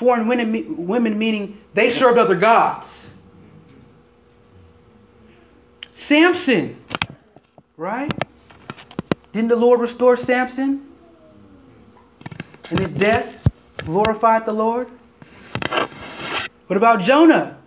Foreign 0.00 0.26
women, 0.28 0.86
women 0.86 1.18
meaning 1.18 1.60
they 1.74 1.90
served 1.90 2.16
other 2.16 2.34
gods. 2.34 3.10
Samson, 5.92 6.82
right? 7.76 8.10
Didn't 9.32 9.50
the 9.50 9.56
Lord 9.56 9.78
restore 9.78 10.16
Samson? 10.16 10.88
And 12.70 12.78
his 12.78 12.90
death 12.92 13.46
glorified 13.76 14.46
the 14.46 14.54
Lord? 14.54 14.88
What 15.68 16.78
about 16.78 17.02
Jonah? 17.02 17.58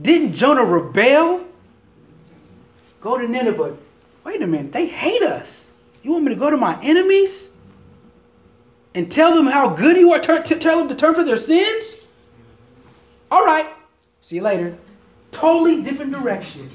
Didn't 0.00 0.32
Jonah 0.32 0.64
rebel? 0.64 1.46
Go 3.02 3.18
to 3.18 3.28
Nineveh. 3.28 3.76
Wait 4.24 4.40
a 4.40 4.46
minute, 4.46 4.72
they 4.72 4.86
hate 4.86 5.20
us. 5.20 5.70
You 6.02 6.12
want 6.12 6.24
me 6.24 6.30
to 6.30 6.40
go 6.40 6.48
to 6.48 6.56
my 6.56 6.82
enemies? 6.82 7.50
And 8.94 9.10
tell 9.10 9.34
them 9.34 9.46
how 9.46 9.68
good 9.68 9.96
you 9.96 10.12
are? 10.12 10.20
Turn, 10.20 10.42
tell 10.42 10.78
them 10.78 10.88
to 10.88 10.94
turn 10.94 11.14
for 11.14 11.24
their 11.24 11.36
sins? 11.36 11.96
All 13.30 13.44
right. 13.44 13.66
See 14.20 14.36
you 14.36 14.42
later. 14.42 14.76
Totally 15.30 15.82
different 15.82 16.12
direction. 16.12 16.70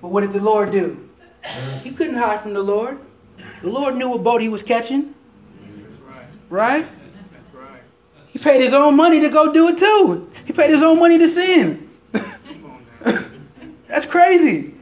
But 0.00 0.08
what 0.08 0.20
did 0.20 0.32
the 0.32 0.40
Lord 0.40 0.70
do? 0.70 1.08
He 1.82 1.90
couldn't 1.90 2.14
hide 2.16 2.40
from 2.40 2.52
the 2.52 2.62
Lord. 2.62 2.98
The 3.62 3.70
Lord 3.70 3.96
knew 3.96 4.10
what 4.10 4.22
boat 4.22 4.40
he 4.40 4.48
was 4.48 4.62
catching. 4.62 5.14
Right. 6.50 6.86
He 8.28 8.38
paid 8.38 8.60
his 8.62 8.74
own 8.74 8.96
money 8.96 9.20
to 9.20 9.30
go 9.30 9.52
do 9.52 9.68
it 9.68 9.78
too. 9.78 10.30
He 10.46 10.52
paid 10.52 10.70
his 10.70 10.82
own 10.82 10.98
money 10.98 11.18
to 11.18 11.28
sin. 11.28 11.88
That's 13.86 14.06
crazy. 14.06 14.74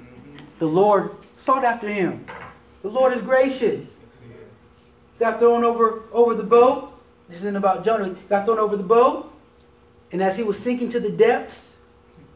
The 0.59 0.66
Lord 0.66 1.16
sought 1.38 1.64
after 1.64 1.88
him. 1.88 2.24
The 2.83 2.88
Lord 2.88 3.12
is 3.12 3.20
gracious. 3.20 3.96
Got 5.18 5.38
thrown 5.38 5.64
over, 5.64 6.02
over 6.12 6.35
the 6.35 6.42
boat. 6.42 6.92
This 7.29 7.38
isn't 7.38 7.57
about 7.57 7.85
Jonah. 7.85 8.14
Got 8.29 8.44
thrown 8.44 8.59
over 8.59 8.76
the 8.76 8.85
boat. 8.85 9.33
And 10.12 10.22
as 10.22 10.37
he 10.37 10.42
was 10.42 10.59
sinking 10.59 10.88
to 10.90 11.00
the 11.00 11.11
depths, 11.11 11.76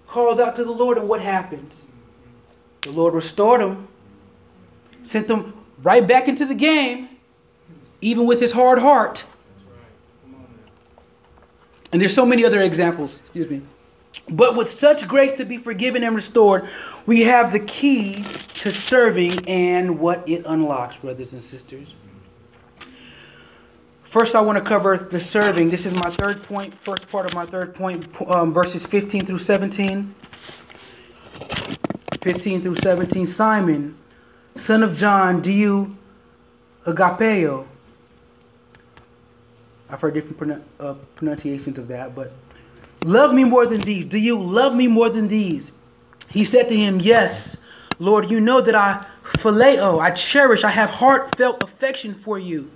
calls 0.07 0.41
out 0.41 0.57
to 0.57 0.65
the 0.65 0.73
Lord, 0.73 0.99
and 0.99 1.09
what 1.09 1.21
happens? 1.21 1.87
The 2.83 2.91
Lord 2.91 3.15
restored 3.15 3.61
him 3.61 3.87
sent 5.03 5.31
him 5.31 5.53
right 5.83 6.07
back 6.07 6.29
into 6.29 6.47
the 6.47 6.55
game, 6.55 7.09
even 8.01 8.27
with 8.27 8.41
his 8.41 8.53
hard 8.53 8.79
heart. 8.79 9.25
And 11.93 12.01
there's 12.01 12.15
so 12.15 12.25
many 12.25 12.45
other 12.45 12.63
examples, 12.63 13.19
excuse 13.19 13.51
me. 13.51 13.63
But 14.29 14.55
with 14.55 14.73
such 14.73 15.09
grace 15.09 15.35
to 15.35 15.45
be 15.45 15.57
forgiven 15.57 16.05
and 16.05 16.15
restored, 16.15 16.69
we 17.07 17.23
have 17.23 17.53
the 17.53 17.61
key 17.61 18.15
to 18.15 18.71
serving 18.71 19.49
and 19.49 19.99
what 19.99 20.29
it 20.29 20.45
unlocks, 20.47 20.99
brothers 20.99 21.33
and 21.33 21.43
sisters. 21.43 21.95
First, 24.11 24.35
I 24.35 24.41
want 24.41 24.59
to 24.59 24.65
cover 24.65 24.97
the 24.97 25.21
serving. 25.21 25.71
This 25.71 25.87
is 25.87 25.95
my 25.95 26.11
third 26.11 26.43
point, 26.43 26.75
first 26.75 27.09
part 27.09 27.27
of 27.27 27.35
my 27.37 27.47
third 27.47 27.77
point, 27.77 28.09
um, 28.29 28.53
verses 28.53 28.85
15 28.85 29.25
through 29.25 29.39
17. 29.39 30.13
15 32.21 32.61
through 32.61 32.75
17. 32.75 33.25
Simon, 33.29 33.97
son 34.57 34.83
of 34.83 34.97
John, 34.97 35.41
do 35.41 35.53
you 35.53 35.97
agapeo? 36.87 37.69
I've 39.89 40.01
heard 40.01 40.15
different 40.15 40.61
uh, 40.81 40.95
pronunciations 41.15 41.79
of 41.79 41.87
that, 41.87 42.17
but 42.17 42.33
love 43.05 43.33
me 43.33 43.45
more 43.45 43.65
than 43.65 43.81
these. 43.81 44.07
Do 44.07 44.19
you 44.19 44.43
love 44.43 44.75
me 44.75 44.89
more 44.89 45.09
than 45.09 45.29
these? 45.29 45.73
He 46.29 46.43
said 46.45 46.69
to 46.71 46.77
him, 46.77 46.99
Yes, 46.99 47.57
Lord, 48.01 48.29
you 48.29 48.41
know 48.41 48.61
that 48.61 48.75
I 48.75 49.07
phileo, 49.39 50.01
I 50.01 50.11
cherish, 50.11 50.65
I 50.65 50.71
have 50.71 50.91
heartfelt 50.91 51.63
affection 51.63 52.13
for 52.13 52.37
you. 52.37 52.73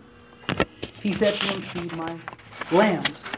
He 1.05 1.13
said 1.13 1.35
to 1.35 1.53
him, 1.53 1.61
Feed 1.61 1.97
my 1.99 2.17
lambs. 2.73 3.31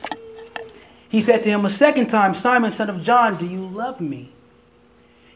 He 1.09 1.20
said 1.20 1.42
to 1.42 1.48
him 1.48 1.64
a 1.64 1.70
second 1.70 2.07
time, 2.07 2.33
Simon, 2.33 2.70
son 2.70 2.88
of 2.88 3.02
John, 3.02 3.35
do 3.37 3.44
you 3.44 3.59
love 3.59 4.00
me? 4.00 4.31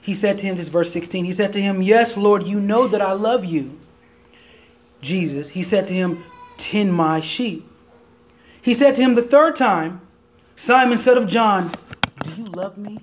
He 0.00 0.14
said 0.14 0.38
to 0.38 0.44
him, 0.44 0.56
this 0.56 0.68
verse 0.68 0.92
16, 0.92 1.24
he 1.24 1.32
said 1.32 1.52
to 1.54 1.60
him, 1.60 1.82
Yes, 1.82 2.16
Lord, 2.16 2.44
you 2.46 2.60
know 2.60 2.86
that 2.86 3.02
I 3.02 3.14
love 3.14 3.44
you. 3.44 3.80
Jesus, 5.02 5.48
he 5.48 5.64
said 5.64 5.88
to 5.88 5.92
him, 5.92 6.22
Tend 6.56 6.94
my 6.94 7.20
sheep. 7.20 7.68
He 8.62 8.74
said 8.74 8.94
to 8.94 9.02
him 9.02 9.16
the 9.16 9.22
third 9.22 9.56
time, 9.56 10.00
Simon, 10.54 10.98
son 10.98 11.18
of 11.18 11.26
John, 11.26 11.74
do 12.22 12.30
you 12.30 12.44
love 12.44 12.78
me? 12.78 13.00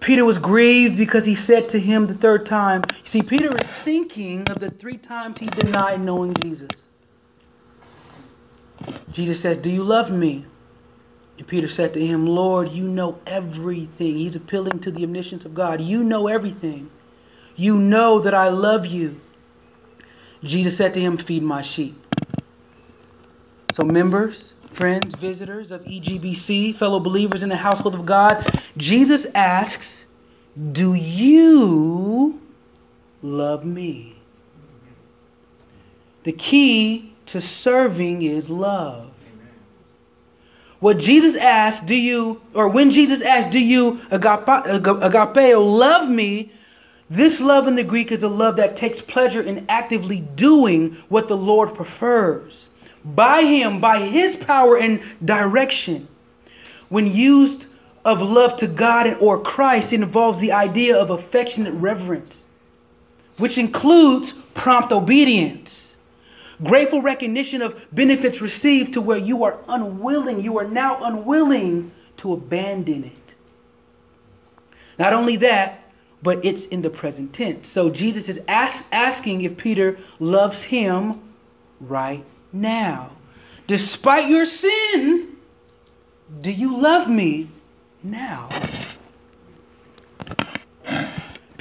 Peter 0.00 0.24
was 0.24 0.38
grieved 0.38 0.98
because 0.98 1.24
he 1.24 1.36
said 1.36 1.68
to 1.68 1.78
him 1.78 2.06
the 2.06 2.14
third 2.14 2.46
time. 2.46 2.82
See, 3.04 3.22
Peter 3.22 3.54
is 3.54 3.68
thinking 3.70 4.50
of 4.50 4.58
the 4.58 4.70
three 4.70 4.96
times 4.96 5.38
he 5.38 5.46
denied 5.46 6.00
knowing 6.00 6.34
Jesus. 6.42 6.88
Jesus 9.10 9.40
says, 9.40 9.58
Do 9.58 9.70
you 9.70 9.82
love 9.82 10.10
me? 10.10 10.46
And 11.38 11.46
Peter 11.46 11.68
said 11.68 11.94
to 11.94 12.06
him, 12.06 12.26
Lord, 12.26 12.70
you 12.70 12.84
know 12.84 13.18
everything. 13.26 14.16
He's 14.16 14.36
appealing 14.36 14.80
to 14.80 14.90
the 14.90 15.04
omniscience 15.04 15.44
of 15.44 15.54
God. 15.54 15.80
You 15.80 16.04
know 16.04 16.28
everything. 16.28 16.90
You 17.56 17.76
know 17.76 18.20
that 18.20 18.34
I 18.34 18.48
love 18.48 18.86
you. 18.86 19.20
Jesus 20.42 20.76
said 20.76 20.94
to 20.94 21.00
him, 21.00 21.16
Feed 21.16 21.42
my 21.42 21.62
sheep. 21.62 21.98
So, 23.72 23.84
members, 23.84 24.54
friends, 24.70 25.14
visitors 25.14 25.72
of 25.72 25.82
EGBC, 25.84 26.76
fellow 26.76 27.00
believers 27.00 27.42
in 27.42 27.48
the 27.48 27.56
household 27.56 27.94
of 27.94 28.04
God, 28.04 28.46
Jesus 28.76 29.26
asks, 29.34 30.06
Do 30.72 30.94
you 30.94 32.40
love 33.22 33.64
me? 33.64 34.16
The 36.24 36.32
key 36.32 37.11
to 37.26 37.40
serving 37.40 38.22
is 38.22 38.50
love. 38.50 39.10
What 40.80 40.98
Jesus 40.98 41.36
asked, 41.36 41.86
do 41.86 41.94
you, 41.94 42.42
or 42.54 42.68
when 42.68 42.90
Jesus 42.90 43.22
asked, 43.22 43.52
do 43.52 43.60
you, 43.60 43.98
agapeo, 44.10 45.78
love 45.78 46.10
me? 46.10 46.50
This 47.08 47.40
love 47.40 47.68
in 47.68 47.76
the 47.76 47.84
Greek 47.84 48.10
is 48.10 48.24
a 48.24 48.28
love 48.28 48.56
that 48.56 48.74
takes 48.74 49.00
pleasure 49.00 49.42
in 49.42 49.64
actively 49.68 50.20
doing 50.34 50.96
what 51.08 51.28
the 51.28 51.36
Lord 51.36 51.74
prefers. 51.74 52.68
By 53.04 53.42
Him, 53.42 53.80
by 53.80 54.00
His 54.00 54.34
power 54.34 54.76
and 54.76 55.00
direction. 55.24 56.08
When 56.88 57.06
used 57.06 57.66
of 58.04 58.20
love 58.20 58.56
to 58.56 58.66
God 58.66 59.18
or 59.20 59.40
Christ, 59.40 59.92
it 59.92 60.00
involves 60.00 60.40
the 60.40 60.52
idea 60.52 60.96
of 60.96 61.10
affectionate 61.10 61.74
reverence, 61.74 62.48
which 63.36 63.56
includes 63.56 64.32
prompt 64.54 64.90
obedience 64.90 65.91
Grateful 66.62 67.02
recognition 67.02 67.62
of 67.62 67.86
benefits 67.92 68.40
received 68.40 68.94
to 68.94 69.00
where 69.00 69.18
you 69.18 69.44
are 69.44 69.58
unwilling, 69.68 70.42
you 70.42 70.58
are 70.58 70.68
now 70.68 71.02
unwilling 71.02 71.90
to 72.18 72.32
abandon 72.32 73.04
it. 73.04 73.34
Not 74.98 75.12
only 75.12 75.36
that, 75.36 75.82
but 76.22 76.44
it's 76.44 76.66
in 76.66 76.82
the 76.82 76.90
present 76.90 77.32
tense. 77.32 77.66
So 77.66 77.90
Jesus 77.90 78.28
is 78.28 78.40
ask, 78.46 78.86
asking 78.92 79.40
if 79.40 79.56
Peter 79.56 79.98
loves 80.20 80.62
him 80.62 81.20
right 81.80 82.24
now. 82.52 83.10
Despite 83.66 84.28
your 84.28 84.46
sin, 84.46 85.36
do 86.40 86.50
you 86.50 86.80
love 86.80 87.08
me 87.08 87.48
now? 88.02 88.48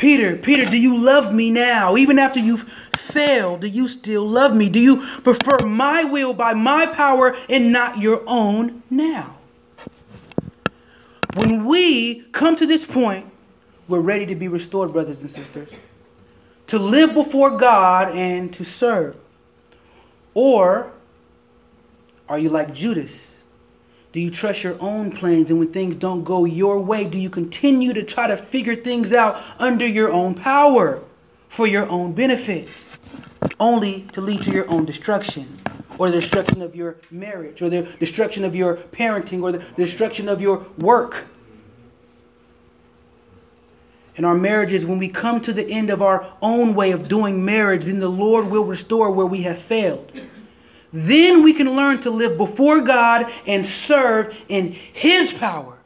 Peter, 0.01 0.35
Peter, 0.35 0.65
do 0.65 0.81
you 0.81 0.97
love 0.97 1.31
me 1.31 1.51
now? 1.51 1.95
Even 1.95 2.17
after 2.17 2.39
you've 2.39 2.63
failed, 2.97 3.61
do 3.61 3.67
you 3.67 3.87
still 3.87 4.27
love 4.27 4.55
me? 4.55 4.67
Do 4.67 4.79
you 4.79 4.97
prefer 4.97 5.59
my 5.63 6.03
will 6.03 6.33
by 6.33 6.55
my 6.55 6.87
power 6.87 7.35
and 7.47 7.71
not 7.71 7.99
your 7.99 8.23
own 8.25 8.81
now? 8.89 9.37
When 11.35 11.65
we 11.65 12.21
come 12.31 12.55
to 12.55 12.65
this 12.65 12.83
point, 12.83 13.27
we're 13.87 13.99
ready 13.99 14.25
to 14.25 14.33
be 14.33 14.47
restored, 14.47 14.91
brothers 14.91 15.21
and 15.21 15.29
sisters, 15.29 15.75
to 16.65 16.79
live 16.79 17.13
before 17.13 17.59
God 17.59 18.15
and 18.15 18.51
to 18.55 18.63
serve. 18.63 19.15
Or 20.33 20.91
are 22.27 22.39
you 22.39 22.49
like 22.49 22.73
Judas? 22.73 23.40
Do 24.11 24.19
you 24.19 24.29
trust 24.29 24.63
your 24.63 24.77
own 24.81 25.11
plans 25.11 25.49
and 25.49 25.59
when 25.59 25.71
things 25.71 25.95
don't 25.95 26.23
go 26.23 26.45
your 26.45 26.79
way, 26.79 27.05
do 27.05 27.17
you 27.17 27.29
continue 27.29 27.93
to 27.93 28.03
try 28.03 28.27
to 28.27 28.35
figure 28.35 28.75
things 28.75 29.13
out 29.13 29.41
under 29.57 29.87
your 29.87 30.11
own 30.11 30.35
power 30.35 31.01
for 31.47 31.65
your 31.65 31.87
own 31.89 32.13
benefit? 32.13 32.67
only 33.59 34.01
to 34.11 34.21
lead 34.21 34.41
to 34.43 34.51
your 34.51 34.69
own 34.69 34.85
destruction 34.85 35.59
or 35.97 36.09
the 36.09 36.19
destruction 36.19 36.61
of 36.61 36.75
your 36.75 36.97
marriage 37.09 37.61
or 37.61 37.69
the 37.69 37.83
destruction 37.99 38.43
of 38.43 38.55
your 38.55 38.75
parenting 38.75 39.41
or 39.41 39.51
the 39.51 39.59
destruction 39.77 40.29
of 40.29 40.41
your 40.41 40.65
work. 40.77 41.25
In 44.15 44.25
our 44.25 44.35
marriages, 44.35 44.85
when 44.85 44.99
we 44.99 45.07
come 45.07 45.39
to 45.41 45.53
the 45.53 45.67
end 45.71 45.89
of 45.89 46.01
our 46.01 46.31
own 46.41 46.75
way 46.75 46.91
of 46.91 47.07
doing 47.07 47.43
marriage, 47.43 47.85
then 47.85 47.99
the 47.99 48.09
Lord 48.09 48.51
will 48.51 48.65
restore 48.65 49.09
where 49.09 49.25
we 49.25 49.43
have 49.43 49.59
failed. 49.59 50.11
Then 50.93 51.43
we 51.43 51.53
can 51.53 51.75
learn 51.75 52.01
to 52.01 52.09
live 52.09 52.37
before 52.37 52.81
God 52.81 53.31
and 53.47 53.65
serve 53.65 54.35
in 54.49 54.71
His 54.71 55.31
power. 55.31 55.77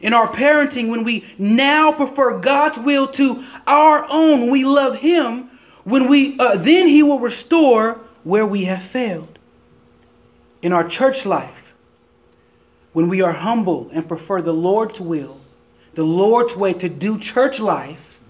In 0.00 0.14
our 0.14 0.28
parenting, 0.28 0.90
when 0.90 1.04
we 1.04 1.24
now 1.38 1.92
prefer 1.92 2.38
God's 2.38 2.78
will 2.78 3.08
to 3.08 3.44
our 3.66 4.04
own, 4.08 4.50
we 4.50 4.64
love 4.64 4.96
Him. 4.96 5.50
When 5.84 6.08
we 6.08 6.38
uh, 6.38 6.56
then 6.56 6.88
He 6.88 7.02
will 7.02 7.20
restore 7.20 8.00
where 8.24 8.46
we 8.46 8.64
have 8.64 8.82
failed. 8.82 9.38
In 10.60 10.72
our 10.72 10.86
church 10.86 11.26
life, 11.26 11.72
when 12.92 13.08
we 13.08 13.20
are 13.20 13.32
humble 13.32 13.90
and 13.92 14.06
prefer 14.06 14.42
the 14.42 14.54
Lord's 14.54 15.00
will, 15.00 15.40
the 15.94 16.04
Lord's 16.04 16.56
way 16.56 16.72
to 16.74 16.88
do 16.88 17.18
church 17.18 17.58
life, 17.58 18.20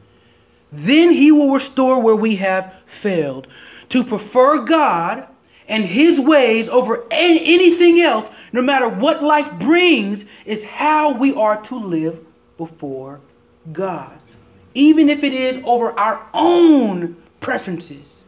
then 0.70 1.12
He 1.12 1.30
will 1.30 1.52
restore 1.52 2.00
where 2.00 2.16
we 2.16 2.36
have 2.36 2.72
failed. 2.86 3.48
To 3.90 4.02
prefer 4.02 4.64
God 4.64 5.26
and 5.72 5.87
his 5.87 6.20
ways 6.20 6.68
over 6.68 7.02
anything 7.11 8.02
else, 8.02 8.28
no 8.52 8.61
matter 8.61 8.87
what 8.87 9.22
life 9.22 9.50
brings, 9.58 10.26
is 10.44 10.62
how 10.62 11.14
we 11.14 11.32
are 11.32 11.62
to 11.62 11.76
live 11.76 12.22
before 12.58 13.22
God. 13.72 14.22
Even 14.74 15.08
if 15.08 15.24
it 15.24 15.32
is 15.32 15.62
over 15.64 15.98
our 15.98 16.28
own 16.35 17.16
preferences. 17.40 18.22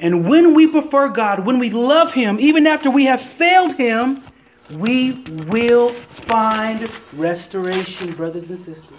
And 0.00 0.28
when 0.28 0.52
we 0.52 0.66
prefer 0.66 1.08
God, 1.08 1.46
when 1.46 1.60
we 1.60 1.70
love 1.70 2.12
Him, 2.12 2.38
even 2.40 2.66
after 2.66 2.90
we 2.90 3.04
have 3.04 3.22
failed 3.22 3.76
Him, 3.76 4.24
we 4.78 5.12
will 5.46 5.90
find 5.90 6.90
restoration, 7.14 8.14
brothers 8.14 8.50
and 8.50 8.58
sisters. 8.58 8.98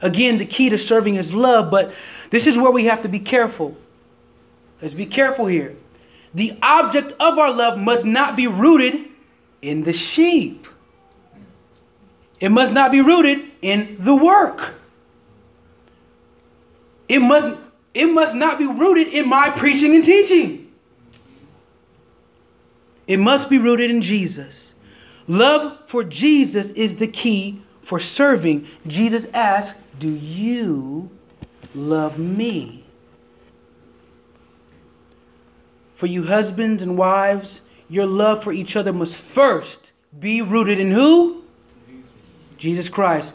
Again, 0.00 0.38
the 0.38 0.46
key 0.46 0.70
to 0.70 0.78
serving 0.78 1.16
is 1.16 1.34
love, 1.34 1.70
but 1.70 1.92
this 2.30 2.46
is 2.46 2.56
where 2.56 2.70
we 2.70 2.86
have 2.86 3.02
to 3.02 3.08
be 3.08 3.18
careful. 3.18 3.76
Let's 4.80 4.94
be 4.94 5.06
careful 5.06 5.46
here. 5.46 5.76
The 6.34 6.56
object 6.62 7.12
of 7.18 7.38
our 7.38 7.52
love 7.52 7.78
must 7.78 8.04
not 8.04 8.36
be 8.36 8.46
rooted 8.46 9.06
in 9.62 9.82
the 9.82 9.92
sheep. 9.92 10.66
It 12.40 12.50
must 12.50 12.72
not 12.72 12.92
be 12.92 13.00
rooted 13.00 13.40
in 13.62 13.96
the 13.98 14.14
work. 14.14 14.74
It 17.08 17.20
must, 17.20 17.50
it 17.94 18.06
must 18.06 18.34
not 18.34 18.58
be 18.58 18.66
rooted 18.66 19.08
in 19.08 19.28
my 19.28 19.50
preaching 19.50 19.94
and 19.94 20.04
teaching. 20.04 20.70
It 23.06 23.18
must 23.18 23.48
be 23.48 23.58
rooted 23.58 23.90
in 23.90 24.02
Jesus. 24.02 24.74
Love 25.26 25.78
for 25.86 26.04
Jesus 26.04 26.70
is 26.72 26.96
the 26.96 27.08
key 27.08 27.62
for 27.80 27.98
serving. 27.98 28.66
Jesus 28.86 29.26
asked, 29.32 29.76
Do 29.98 30.10
you 30.10 31.10
love 31.74 32.18
me? 32.18 32.84
For 35.98 36.06
you 36.06 36.22
husbands 36.22 36.84
and 36.84 36.96
wives, 36.96 37.60
your 37.88 38.06
love 38.06 38.44
for 38.44 38.52
each 38.52 38.76
other 38.76 38.92
must 38.92 39.16
first 39.16 39.90
be 40.16 40.42
rooted 40.42 40.78
in 40.78 40.92
who? 40.92 41.42
Jesus 42.56 42.88
Christ. 42.88 43.34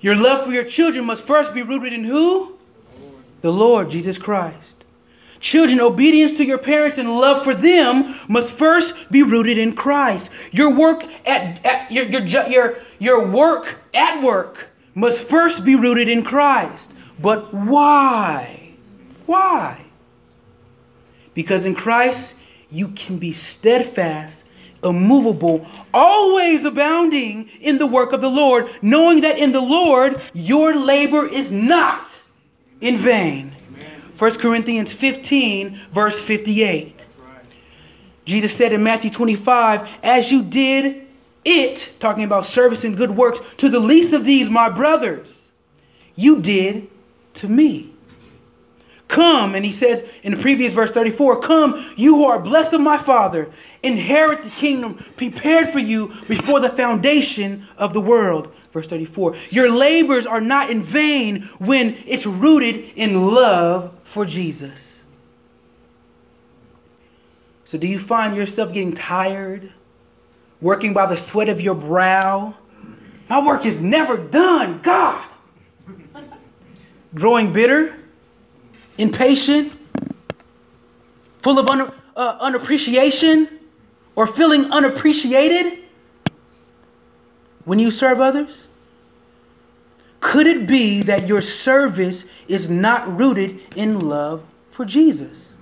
Your 0.00 0.16
love 0.16 0.44
for 0.44 0.50
your 0.50 0.64
children 0.64 1.04
must 1.04 1.22
first 1.22 1.54
be 1.54 1.62
rooted 1.62 1.92
in 1.92 2.02
who? 2.02 2.58
The 3.42 3.52
Lord, 3.52 3.90
Jesus 3.90 4.18
Christ. 4.18 4.84
Children, 5.38 5.80
obedience 5.80 6.36
to 6.38 6.44
your 6.44 6.58
parents 6.58 6.98
and 6.98 7.08
love 7.08 7.44
for 7.44 7.54
them 7.54 8.16
must 8.26 8.54
first 8.54 9.08
be 9.12 9.22
rooted 9.22 9.56
in 9.56 9.76
Christ. 9.76 10.32
Your 10.50 10.70
work 10.70 11.04
at, 11.24 11.64
at 11.64 11.92
your, 11.92 12.06
your, 12.06 12.48
your, 12.48 12.78
your 12.98 13.28
work 13.28 13.78
at 13.94 14.20
work 14.20 14.66
must 14.96 15.22
first 15.22 15.64
be 15.64 15.76
rooted 15.76 16.08
in 16.08 16.24
Christ. 16.24 16.90
But 17.20 17.54
why? 17.54 18.72
Why? 19.26 19.83
Because 21.34 21.64
in 21.64 21.74
Christ, 21.74 22.34
you 22.70 22.88
can 22.88 23.18
be 23.18 23.32
steadfast, 23.32 24.46
immovable, 24.82 25.66
always 25.92 26.64
abounding 26.64 27.48
in 27.60 27.78
the 27.78 27.86
work 27.86 28.12
of 28.12 28.20
the 28.20 28.30
Lord, 28.30 28.70
knowing 28.82 29.22
that 29.22 29.38
in 29.38 29.52
the 29.52 29.60
Lord 29.60 30.20
your 30.32 30.74
labor 30.74 31.26
is 31.26 31.52
not 31.52 32.08
in 32.80 32.98
vain. 32.98 33.52
1 34.18 34.34
Corinthians 34.34 34.92
15, 34.92 35.80
verse 35.92 36.20
58. 36.20 37.04
Jesus 38.24 38.54
said 38.54 38.72
in 38.72 38.82
Matthew 38.82 39.10
25, 39.10 39.88
As 40.02 40.30
you 40.30 40.42
did 40.42 41.06
it, 41.44 41.92
talking 42.00 42.24
about 42.24 42.46
service 42.46 42.84
and 42.84 42.96
good 42.96 43.10
works, 43.10 43.40
to 43.58 43.68
the 43.68 43.80
least 43.80 44.12
of 44.12 44.24
these, 44.24 44.48
my 44.48 44.68
brothers, 44.68 45.52
you 46.16 46.40
did 46.40 46.88
to 47.34 47.48
me. 47.48 47.93
Come, 49.14 49.54
and 49.54 49.64
he 49.64 49.70
says 49.70 50.04
in 50.24 50.34
the 50.34 50.42
previous 50.42 50.74
verse 50.74 50.90
34 50.90 51.40
Come, 51.40 51.94
you 51.96 52.16
who 52.16 52.24
are 52.24 52.40
blessed 52.40 52.72
of 52.72 52.80
my 52.80 52.98
Father, 52.98 53.48
inherit 53.80 54.42
the 54.42 54.50
kingdom 54.50 54.94
prepared 55.16 55.68
for 55.68 55.78
you 55.78 56.12
before 56.26 56.58
the 56.58 56.68
foundation 56.68 57.64
of 57.78 57.92
the 57.92 58.00
world. 58.00 58.52
Verse 58.72 58.88
34 58.88 59.36
Your 59.50 59.70
labors 59.70 60.26
are 60.26 60.40
not 60.40 60.68
in 60.68 60.82
vain 60.82 61.42
when 61.60 61.96
it's 62.06 62.26
rooted 62.26 62.90
in 62.96 63.28
love 63.32 63.96
for 64.02 64.24
Jesus. 64.24 65.04
So, 67.64 67.78
do 67.78 67.86
you 67.86 68.00
find 68.00 68.34
yourself 68.34 68.72
getting 68.72 68.94
tired, 68.94 69.72
working 70.60 70.92
by 70.92 71.06
the 71.06 71.16
sweat 71.16 71.48
of 71.48 71.60
your 71.60 71.76
brow? 71.76 72.56
My 73.28 73.46
work 73.46 73.64
is 73.64 73.80
never 73.80 74.16
done, 74.16 74.82
God. 74.82 75.24
Growing 77.14 77.52
bitter? 77.52 78.00
Impatient, 78.98 79.72
full 81.38 81.58
of 81.58 81.68
un, 81.68 81.92
uh, 82.16 82.38
unappreciation, 82.40 83.48
or 84.16 84.26
feeling 84.26 84.70
unappreciated 84.72 85.84
when 87.64 87.78
you 87.78 87.90
serve 87.90 88.20
others? 88.20 88.68
Could 90.20 90.46
it 90.46 90.66
be 90.66 91.02
that 91.02 91.28
your 91.28 91.42
service 91.42 92.24
is 92.48 92.70
not 92.70 93.18
rooted 93.18 93.60
in 93.76 94.00
love 94.00 94.44
for 94.70 94.84
Jesus? 94.84 95.52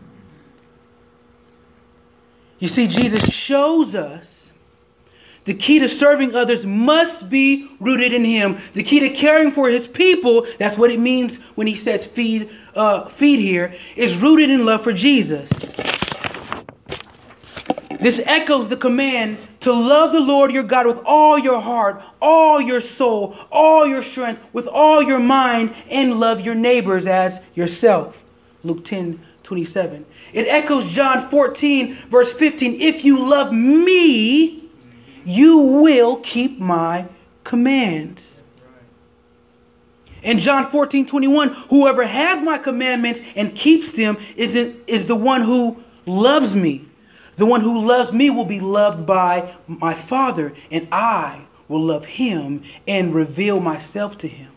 You 2.59 2.69
see, 2.69 2.87
Jesus 2.87 3.35
shows 3.35 3.97
us 3.97 4.42
the 5.45 5.55
key 5.55 5.81
to 5.81 5.89
serving 5.89 6.35
others 6.35 6.65
must 6.65 7.29
be 7.29 7.69
rooted 7.81 8.13
in 8.13 8.25
Him. 8.25 8.59
The 8.75 8.83
key 8.83 9.01
to 9.01 9.11
caring 9.11 9.51
for 9.51 9.69
His 9.69 9.89
people, 9.89 10.47
that's 10.59 10.79
what 10.79 10.91
it 10.91 11.01
means 11.01 11.37
when 11.57 11.67
He 11.67 11.75
says 11.75 12.07
feed, 12.07 12.51
uh, 12.75 13.07
feed 13.07 13.41
here, 13.41 13.75
is 13.97 14.19
rooted 14.19 14.51
in 14.51 14.65
love 14.65 14.83
for 14.83 14.93
Jesus. 14.93 15.51
This 17.99 18.21
echoes 18.27 18.69
the 18.69 18.77
command 18.77 19.39
to 19.61 19.73
love 19.73 20.13
the 20.13 20.21
Lord 20.21 20.53
your 20.53 20.65
God 20.65 20.87
with 20.87 21.01
all 21.05 21.39
your 21.39 21.61
heart, 21.61 22.03
all 22.21 22.61
your 22.61 22.81
soul, 22.81 23.37
all 23.51 23.87
your 23.87 24.03
strength, 24.03 24.43
with 24.53 24.67
all 24.67 25.03
your 25.03 25.21
mind, 25.21 25.73
and 25.89 26.19
love 26.19 26.41
your 26.41 26.57
neighbors 26.57 27.07
as 27.07 27.41
yourself. 27.55 28.25
Luke 28.65 28.85
10 28.85 29.21
27. 29.43 30.07
It 30.33 30.47
echoes 30.47 30.87
John 30.87 31.29
14, 31.29 31.95
verse 32.09 32.33
15. 32.33 32.81
If 32.81 33.05
you 33.05 33.29
love 33.29 33.53
me, 33.53 34.62
you 35.25 35.59
will 35.59 36.17
keep 36.17 36.59
my 36.59 37.09
commands. 37.45 38.43
In 40.23 40.39
John 40.39 40.71
14, 40.71 41.07
21, 41.07 41.49
whoever 41.71 42.07
has 42.07 42.41
my 42.41 42.59
commandments 42.59 43.21
and 43.35 43.55
keeps 43.55 43.91
them 43.91 44.17
is, 44.37 44.55
is 44.55 45.07
the 45.07 45.17
one 45.17 45.43
who 45.43 45.83
loves 46.07 46.55
me. 46.55 46.85
The 47.37 47.47
one 47.47 47.61
who 47.61 47.85
loves 47.87 48.13
me 48.13 48.31
will 48.31 48.45
be 48.45 48.61
loved 48.61 49.05
by 49.05 49.55
my 49.67 49.95
Father, 49.95 50.55
and 50.71 50.87
I 50.93 51.47
will 51.67 51.83
love 51.83 52.05
him 52.05 52.63
and 52.87 53.15
reveal 53.15 53.59
myself 53.59 54.19
to 54.19 54.29
him. 54.29 54.53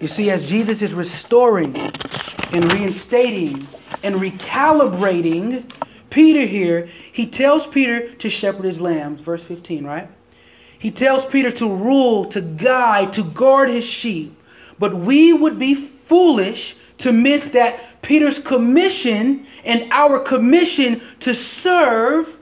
You 0.00 0.08
see, 0.08 0.30
as 0.30 0.48
Jesus 0.48 0.82
is 0.82 0.92
restoring 0.92 1.76
and 2.52 2.72
reinstating 2.72 3.54
and 4.02 4.16
recalibrating 4.16 5.70
Peter 6.10 6.44
here, 6.44 6.88
he 7.12 7.26
tells 7.26 7.66
Peter 7.66 8.12
to 8.14 8.28
shepherd 8.28 8.64
his 8.64 8.80
lambs, 8.80 9.20
verse 9.20 9.42
15, 9.42 9.84
right? 9.84 10.08
He 10.78 10.90
tells 10.90 11.24
Peter 11.24 11.50
to 11.52 11.74
rule, 11.74 12.24
to 12.26 12.40
guide, 12.40 13.12
to 13.14 13.22
guard 13.22 13.70
his 13.70 13.84
sheep. 13.84 14.36
But 14.78 14.94
we 14.94 15.32
would 15.32 15.58
be 15.58 15.74
foolish 15.74 16.76
to 16.98 17.12
miss 17.12 17.48
that 17.48 18.02
Peter's 18.02 18.38
commission 18.38 19.46
and 19.64 19.90
our 19.92 20.18
commission 20.18 21.00
to 21.20 21.34
serve 21.34 22.38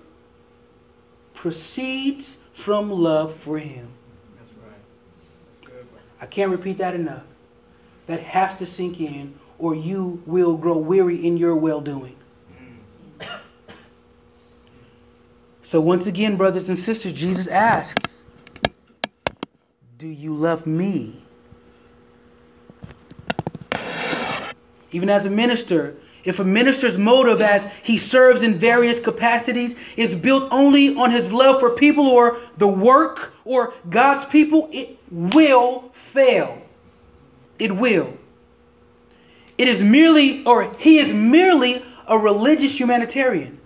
proceeds 1.34 2.38
from 2.52 2.90
love 2.90 3.34
for 3.34 3.58
him. 3.58 3.88
That's 4.38 4.50
right. 4.52 4.72
That's 5.62 5.72
good. 5.72 5.86
I 6.20 6.26
can't 6.26 6.50
repeat 6.50 6.78
that 6.78 6.94
enough. 6.94 7.24
that 8.06 8.20
has 8.20 8.58
to 8.58 8.66
sink 8.66 9.00
in, 9.00 9.34
or 9.58 9.74
you 9.74 10.22
will 10.26 10.56
grow 10.56 10.78
weary 10.78 11.24
in 11.26 11.36
your 11.36 11.54
well 11.54 11.80
doing. 11.80 12.16
So, 15.68 15.82
once 15.82 16.06
again, 16.06 16.36
brothers 16.36 16.66
and 16.70 16.78
sisters, 16.78 17.12
Jesus 17.12 17.46
asks, 17.46 18.24
Do 19.98 20.08
you 20.08 20.32
love 20.32 20.66
me? 20.66 21.22
Even 24.92 25.10
as 25.10 25.26
a 25.26 25.30
minister, 25.30 25.94
if 26.24 26.40
a 26.40 26.44
minister's 26.44 26.96
motive 26.96 27.42
as 27.42 27.66
he 27.82 27.98
serves 27.98 28.42
in 28.42 28.54
various 28.54 28.98
capacities 28.98 29.76
is 29.94 30.16
built 30.16 30.48
only 30.50 30.96
on 30.96 31.10
his 31.10 31.34
love 31.34 31.60
for 31.60 31.68
people 31.76 32.06
or 32.06 32.38
the 32.56 32.66
work 32.66 33.34
or 33.44 33.74
God's 33.90 34.24
people, 34.24 34.70
it 34.72 34.98
will 35.10 35.90
fail. 35.92 36.62
It 37.58 37.76
will. 37.76 38.16
It 39.58 39.68
is 39.68 39.82
merely, 39.82 40.46
or 40.46 40.72
he 40.78 40.96
is 40.98 41.12
merely 41.12 41.82
a 42.06 42.16
religious 42.16 42.80
humanitarian. 42.80 43.57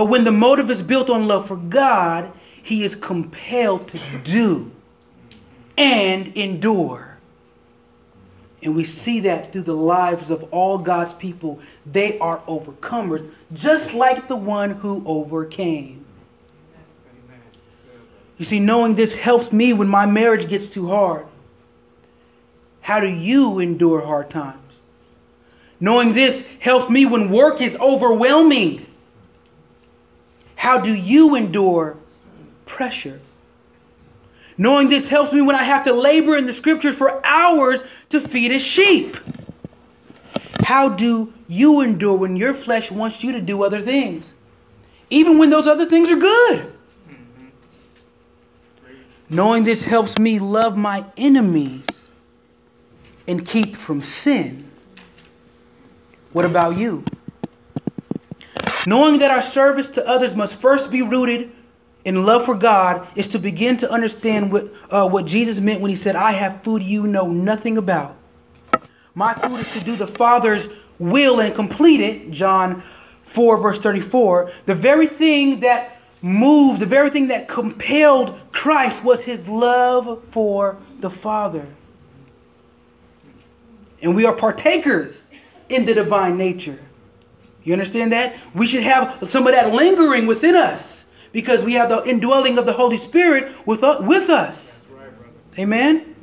But 0.00 0.06
when 0.06 0.24
the 0.24 0.32
motive 0.32 0.70
is 0.70 0.82
built 0.82 1.10
on 1.10 1.28
love 1.28 1.46
for 1.46 1.58
God, 1.58 2.32
he 2.62 2.84
is 2.84 2.94
compelled 2.96 3.88
to 3.88 3.98
do 4.24 4.72
and 5.76 6.28
endure. 6.28 7.18
And 8.62 8.74
we 8.74 8.84
see 8.84 9.20
that 9.20 9.52
through 9.52 9.64
the 9.64 9.74
lives 9.74 10.30
of 10.30 10.42
all 10.54 10.78
God's 10.78 11.12
people. 11.12 11.60
They 11.84 12.18
are 12.18 12.38
overcomers, 12.48 13.30
just 13.52 13.92
like 13.92 14.26
the 14.26 14.36
one 14.36 14.70
who 14.70 15.02
overcame. 15.04 16.06
You 18.38 18.46
see, 18.46 18.58
knowing 18.58 18.94
this 18.94 19.16
helps 19.16 19.52
me 19.52 19.74
when 19.74 19.88
my 19.88 20.06
marriage 20.06 20.48
gets 20.48 20.70
too 20.70 20.86
hard. 20.88 21.26
How 22.80 23.00
do 23.00 23.06
you 23.06 23.58
endure 23.58 24.00
hard 24.00 24.30
times? 24.30 24.80
Knowing 25.78 26.14
this 26.14 26.46
helps 26.58 26.88
me 26.88 27.04
when 27.04 27.30
work 27.30 27.60
is 27.60 27.76
overwhelming. 27.78 28.86
How 30.60 30.78
do 30.78 30.94
you 30.94 31.36
endure 31.36 31.96
pressure? 32.66 33.18
Knowing 34.58 34.90
this 34.90 35.08
helps 35.08 35.32
me 35.32 35.40
when 35.40 35.56
I 35.56 35.62
have 35.62 35.84
to 35.84 35.92
labor 35.94 36.36
in 36.36 36.44
the 36.44 36.52
scriptures 36.52 36.98
for 36.98 37.24
hours 37.24 37.82
to 38.10 38.20
feed 38.20 38.52
a 38.52 38.58
sheep. 38.58 39.16
How 40.62 40.90
do 40.90 41.32
you 41.48 41.80
endure 41.80 42.14
when 42.14 42.36
your 42.36 42.52
flesh 42.52 42.90
wants 42.90 43.24
you 43.24 43.32
to 43.32 43.40
do 43.40 43.62
other 43.64 43.80
things? 43.80 44.34
Even 45.08 45.38
when 45.38 45.48
those 45.48 45.66
other 45.66 45.86
things 45.86 46.10
are 46.10 46.16
good. 46.16 46.70
Knowing 49.30 49.64
this 49.64 49.86
helps 49.86 50.18
me 50.18 50.38
love 50.38 50.76
my 50.76 51.06
enemies 51.16 51.86
and 53.26 53.46
keep 53.46 53.74
from 53.74 54.02
sin. 54.02 54.70
What 56.34 56.44
about 56.44 56.76
you? 56.76 57.02
Knowing 58.86 59.18
that 59.18 59.30
our 59.30 59.42
service 59.42 59.88
to 59.90 60.06
others 60.08 60.34
must 60.34 60.56
first 60.58 60.90
be 60.90 61.02
rooted 61.02 61.50
in 62.04 62.24
love 62.24 62.44
for 62.44 62.54
God 62.54 63.06
is 63.14 63.28
to 63.28 63.38
begin 63.38 63.76
to 63.78 63.90
understand 63.90 64.50
what, 64.50 64.72
uh, 64.90 65.06
what 65.08 65.26
Jesus 65.26 65.60
meant 65.60 65.80
when 65.80 65.90
he 65.90 65.96
said, 65.96 66.16
I 66.16 66.32
have 66.32 66.62
food 66.62 66.82
you 66.82 67.06
know 67.06 67.28
nothing 67.28 67.76
about. 67.76 68.16
My 69.14 69.34
food 69.34 69.60
is 69.60 69.72
to 69.74 69.84
do 69.84 69.96
the 69.96 70.06
Father's 70.06 70.68
will 70.98 71.40
and 71.40 71.54
complete 71.54 72.00
it, 72.00 72.30
John 72.30 72.82
4, 73.22 73.58
verse 73.58 73.78
34. 73.78 74.50
The 74.66 74.74
very 74.74 75.06
thing 75.06 75.60
that 75.60 76.00
moved, 76.22 76.80
the 76.80 76.86
very 76.86 77.10
thing 77.10 77.28
that 77.28 77.48
compelled 77.48 78.38
Christ 78.52 79.04
was 79.04 79.24
his 79.24 79.46
love 79.48 80.24
for 80.30 80.78
the 81.00 81.10
Father. 81.10 81.66
And 84.02 84.14
we 84.14 84.24
are 84.24 84.34
partakers 84.34 85.26
in 85.68 85.84
the 85.84 85.92
divine 85.92 86.38
nature. 86.38 86.78
You 87.62 87.72
understand 87.72 88.12
that? 88.12 88.36
We 88.54 88.66
should 88.66 88.82
have 88.82 89.18
some 89.28 89.46
of 89.46 89.52
that 89.52 89.72
lingering 89.72 90.26
within 90.26 90.56
us 90.56 91.04
because 91.32 91.62
we 91.62 91.74
have 91.74 91.88
the 91.88 92.02
indwelling 92.04 92.58
of 92.58 92.66
the 92.66 92.72
Holy 92.72 92.96
Spirit 92.96 93.52
with, 93.66 93.84
uh, 93.84 93.98
with 94.00 94.30
us. 94.30 94.84
Right, 94.90 95.10
Amen? 95.58 96.16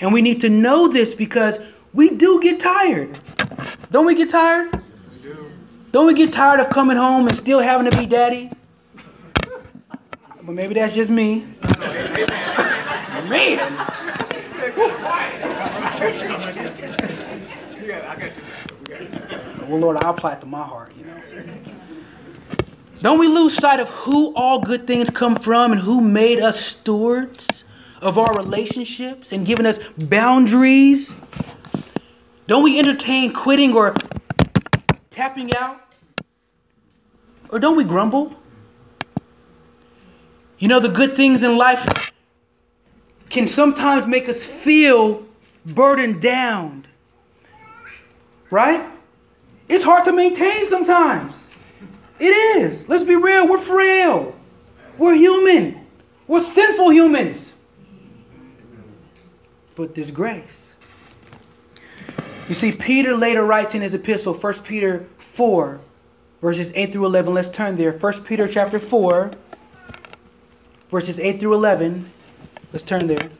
And 0.00 0.12
we 0.12 0.20
need 0.20 0.40
to 0.40 0.48
know 0.48 0.88
this 0.88 1.14
because 1.14 1.58
we 1.92 2.10
do 2.10 2.40
get 2.42 2.58
tired. 2.60 3.18
Don't 3.90 4.06
we 4.06 4.14
get 4.16 4.30
tired? 4.30 4.70
Yes, 4.72 4.82
we 5.22 5.28
do. 5.28 5.50
Don't 5.92 6.06
we 6.06 6.14
get 6.14 6.32
tired 6.32 6.60
of 6.60 6.68
coming 6.70 6.96
home 6.96 7.28
and 7.28 7.36
still 7.36 7.60
having 7.60 7.88
to 7.88 7.96
be 7.96 8.04
daddy? 8.06 8.50
But 10.42 10.54
maybe 10.54 10.74
that's 10.74 10.94
just 10.94 11.10
me. 11.10 11.46
Man. 13.28 13.78
Well, 19.68 19.78
Lord, 19.78 19.96
I'll 19.98 20.14
apply 20.14 20.34
it 20.34 20.40
to 20.40 20.46
my 20.46 20.62
heart, 20.62 20.92
you 20.96 21.04
know. 21.04 21.16
Don't 23.02 23.18
we 23.18 23.28
lose 23.28 23.54
sight 23.54 23.80
of 23.80 23.88
who 23.90 24.34
all 24.34 24.60
good 24.60 24.86
things 24.86 25.10
come 25.10 25.34
from 25.34 25.72
and 25.72 25.80
who 25.80 26.00
made 26.00 26.38
us 26.38 26.58
stewards 26.58 27.64
of 28.00 28.18
our 28.18 28.34
relationships 28.34 29.32
and 29.32 29.44
given 29.44 29.66
us 29.66 29.78
boundaries? 29.98 31.14
Don't 32.46 32.62
we 32.62 32.78
entertain 32.78 33.32
quitting 33.32 33.74
or 33.74 33.94
tapping 35.10 35.54
out? 35.54 35.80
Or 37.50 37.58
don't 37.58 37.76
we 37.76 37.84
grumble? 37.84 38.34
You 40.58 40.68
know, 40.68 40.80
the 40.80 40.88
good 40.88 41.14
things 41.14 41.42
in 41.42 41.56
life 41.58 42.10
can 43.28 43.48
sometimes 43.48 44.06
make 44.06 44.28
us 44.28 44.42
feel 44.44 45.26
burdened 45.66 46.20
down. 46.20 46.86
Right? 48.50 48.93
It's 49.68 49.84
hard 49.84 50.04
to 50.04 50.12
maintain 50.12 50.66
sometimes. 50.66 51.46
It 52.18 52.26
is. 52.60 52.88
Let's 52.88 53.04
be 53.04 53.16
real. 53.16 53.48
We're 53.48 53.58
frail. 53.58 54.36
We're 54.98 55.14
human. 55.14 55.86
We're 56.26 56.40
sinful 56.40 56.92
humans. 56.92 57.54
But 59.74 59.94
there's 59.94 60.10
grace. 60.10 60.76
You 62.48 62.54
see, 62.54 62.72
Peter 62.72 63.16
later 63.16 63.44
writes 63.44 63.74
in 63.74 63.82
his 63.82 63.94
epistle, 63.94 64.34
1 64.34 64.54
Peter 64.62 65.06
4, 65.18 65.80
verses 66.40 66.70
8 66.74 66.92
through 66.92 67.06
11. 67.06 67.34
Let's 67.34 67.48
turn 67.48 67.74
there. 67.74 67.92
1 67.92 68.22
Peter 68.24 68.46
chapter 68.46 68.78
4, 68.78 69.30
verses 70.90 71.18
8 71.18 71.40
through 71.40 71.54
11. 71.54 72.10
Let's 72.72 72.84
turn 72.84 73.06
there. 73.06 73.30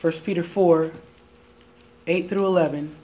1 0.00 0.12
Peter 0.24 0.42
4, 0.42 0.90
8 2.06 2.28
through 2.28 2.46
11. 2.46 2.96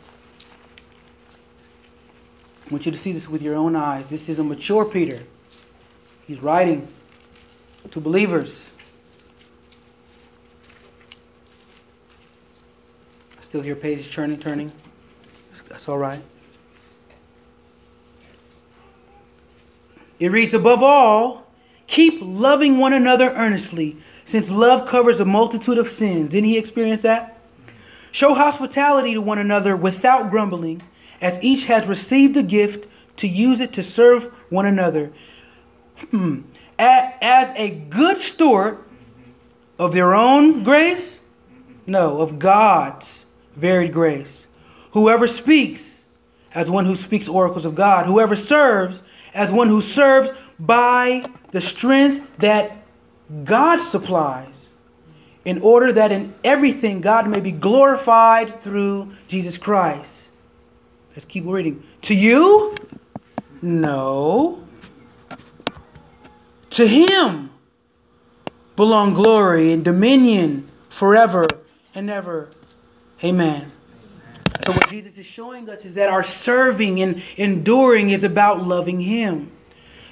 I 2.67 2.71
want 2.71 2.85
you 2.85 2.91
to 2.91 2.99
see 2.99 3.13
this 3.13 3.29
with 3.29 3.43
your 3.43 3.55
own 3.55 3.77
eyes. 3.77 4.09
This 4.09 4.29
is 4.29 4.41
a 4.41 4.45
mature 4.45 4.85
Peter. 4.85 5.23
He's 6.27 6.41
writing 6.41 6.89
to 7.93 8.01
believers. 8.01 8.75
I 13.39 13.43
still 13.43 13.61
hear 13.61 13.77
pages 13.77 14.11
turning, 14.11 14.41
turning. 14.41 14.73
That's 15.69 15.89
all 15.89 15.99
right. 15.99 16.21
It 20.19 20.33
reads, 20.33 20.53
Above 20.53 20.83
all, 20.83 21.47
keep 21.87 22.19
loving 22.21 22.79
one 22.79 22.93
another 22.93 23.31
earnestly, 23.31 23.97
since 24.25 24.51
love 24.51 24.89
covers 24.89 25.21
a 25.21 25.25
multitude 25.25 25.79
of 25.79 25.89
sins. 25.89 26.31
Didn't 26.31 26.49
he 26.49 26.59
experience 26.59 27.03
that? 27.03 27.39
Show 28.11 28.35
hospitality 28.35 29.15
to 29.15 29.21
one 29.21 29.39
another 29.39 29.77
without 29.77 30.31
grumbling 30.31 30.83
as 31.21 31.43
each 31.43 31.67
has 31.67 31.87
received 31.87 32.37
a 32.37 32.43
gift 32.43 32.87
to 33.17 33.29
use 33.29 33.61
it 33.61 33.73
to 33.75 33.83
serve 33.83 34.25
one 34.51 34.67
another. 34.67 35.13
Hmm. 36.11 36.43
As 36.79 37.53
a 37.57 37.71
good 37.71 38.19
steward 38.19 38.79
of 39.79 39.93
their 39.93 40.15
own 40.15 40.63
grace? 40.63 41.21
No, 41.87 42.21
of 42.21 42.39
God's 42.39 43.27
varied 43.55 43.93
grace. 43.93 44.47
Whoever 44.93 45.27
speaks, 45.27 46.05
as 46.57 46.71
one 46.71 46.87
who 46.87 46.97
speaks 46.97 47.29
oracles 47.29 47.67
of 47.67 47.75
God. 47.75 48.07
Whoever 48.07 48.35
serves, 48.35 49.03
as 49.35 49.53
one 49.53 49.69
who 49.69 49.83
serves 49.83 50.33
by 50.59 51.25
the 51.51 51.61
strength 51.61 52.39
that 52.39 52.79
God 53.45 53.79
supplies, 53.81 54.73
in 55.45 55.61
order 55.61 55.93
that 55.93 56.13
in 56.13 56.35
everything 56.43 57.01
God 57.01 57.29
may 57.29 57.41
be 57.41 57.53
glorified 57.53 58.61
through 58.61 59.13
Jesus 59.29 59.59
Christ. 59.59 60.26
Let's 61.17 61.25
keep 61.25 61.47
reading. 61.47 61.83
To 62.03 62.15
you? 62.15 62.75
No. 63.63 64.63
To 66.71 66.87
him 66.87 67.51
belong 68.77 69.15
glory 69.15 69.73
and 69.73 69.83
dominion 69.83 70.69
forever 70.91 71.47
and 71.95 72.11
ever. 72.11 72.51
Amen. 73.25 73.73
So, 74.67 74.73
what 74.73 74.91
Jesus 74.91 75.17
is 75.17 75.25
showing 75.25 75.71
us 75.71 75.87
is 75.87 75.95
that 75.95 76.11
our 76.11 76.23
serving 76.23 77.01
and 77.01 77.23
enduring 77.39 78.11
is 78.11 78.23
about 78.23 78.67
loving 78.67 79.01
him. 79.01 79.51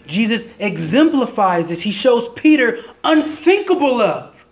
Jesus 0.07 0.49
exemplifies 0.59 1.67
this. 1.67 1.83
He 1.83 1.91
shows 1.91 2.31
Peter 2.31 2.79
unthinkable 3.05 3.99
love. 3.99 4.47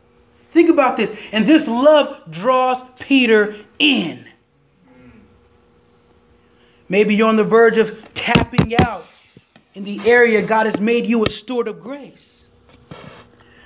Think 0.51 0.69
about 0.69 0.99
this. 0.99 1.19
And 1.33 1.47
this 1.47 1.67
love 1.67 2.31
draws 2.31 2.83
Peter 2.99 3.57
in. 3.79 4.27
Maybe 6.93 7.15
you're 7.15 7.31
on 7.31 7.37
the 7.37 7.45
verge 7.45 7.79
of 7.79 8.13
tapping 8.13 8.77
out 8.77 9.07
in 9.73 9.83
the 9.83 9.99
area 10.05 10.43
God 10.43 10.67
has 10.67 10.79
made 10.79 11.07
you 11.07 11.25
a 11.25 11.31
steward 11.31 11.67
of 11.67 11.81
grace. 11.81 12.49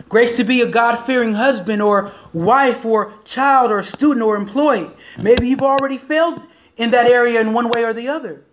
Grace 0.08 0.34
to 0.34 0.44
be 0.44 0.60
a 0.60 0.68
God 0.68 0.94
fearing 0.94 1.32
husband 1.32 1.82
or 1.82 2.12
wife 2.32 2.84
or 2.84 3.12
child 3.24 3.72
or 3.72 3.82
student 3.82 4.22
or 4.22 4.36
employee. 4.36 4.88
Maybe 5.18 5.48
you've 5.48 5.64
already 5.64 5.98
failed 5.98 6.40
in 6.76 6.92
that 6.92 7.08
area 7.08 7.40
in 7.40 7.52
one 7.52 7.68
way 7.68 7.82
or 7.82 7.92
the 7.92 8.06
other. 8.06 8.44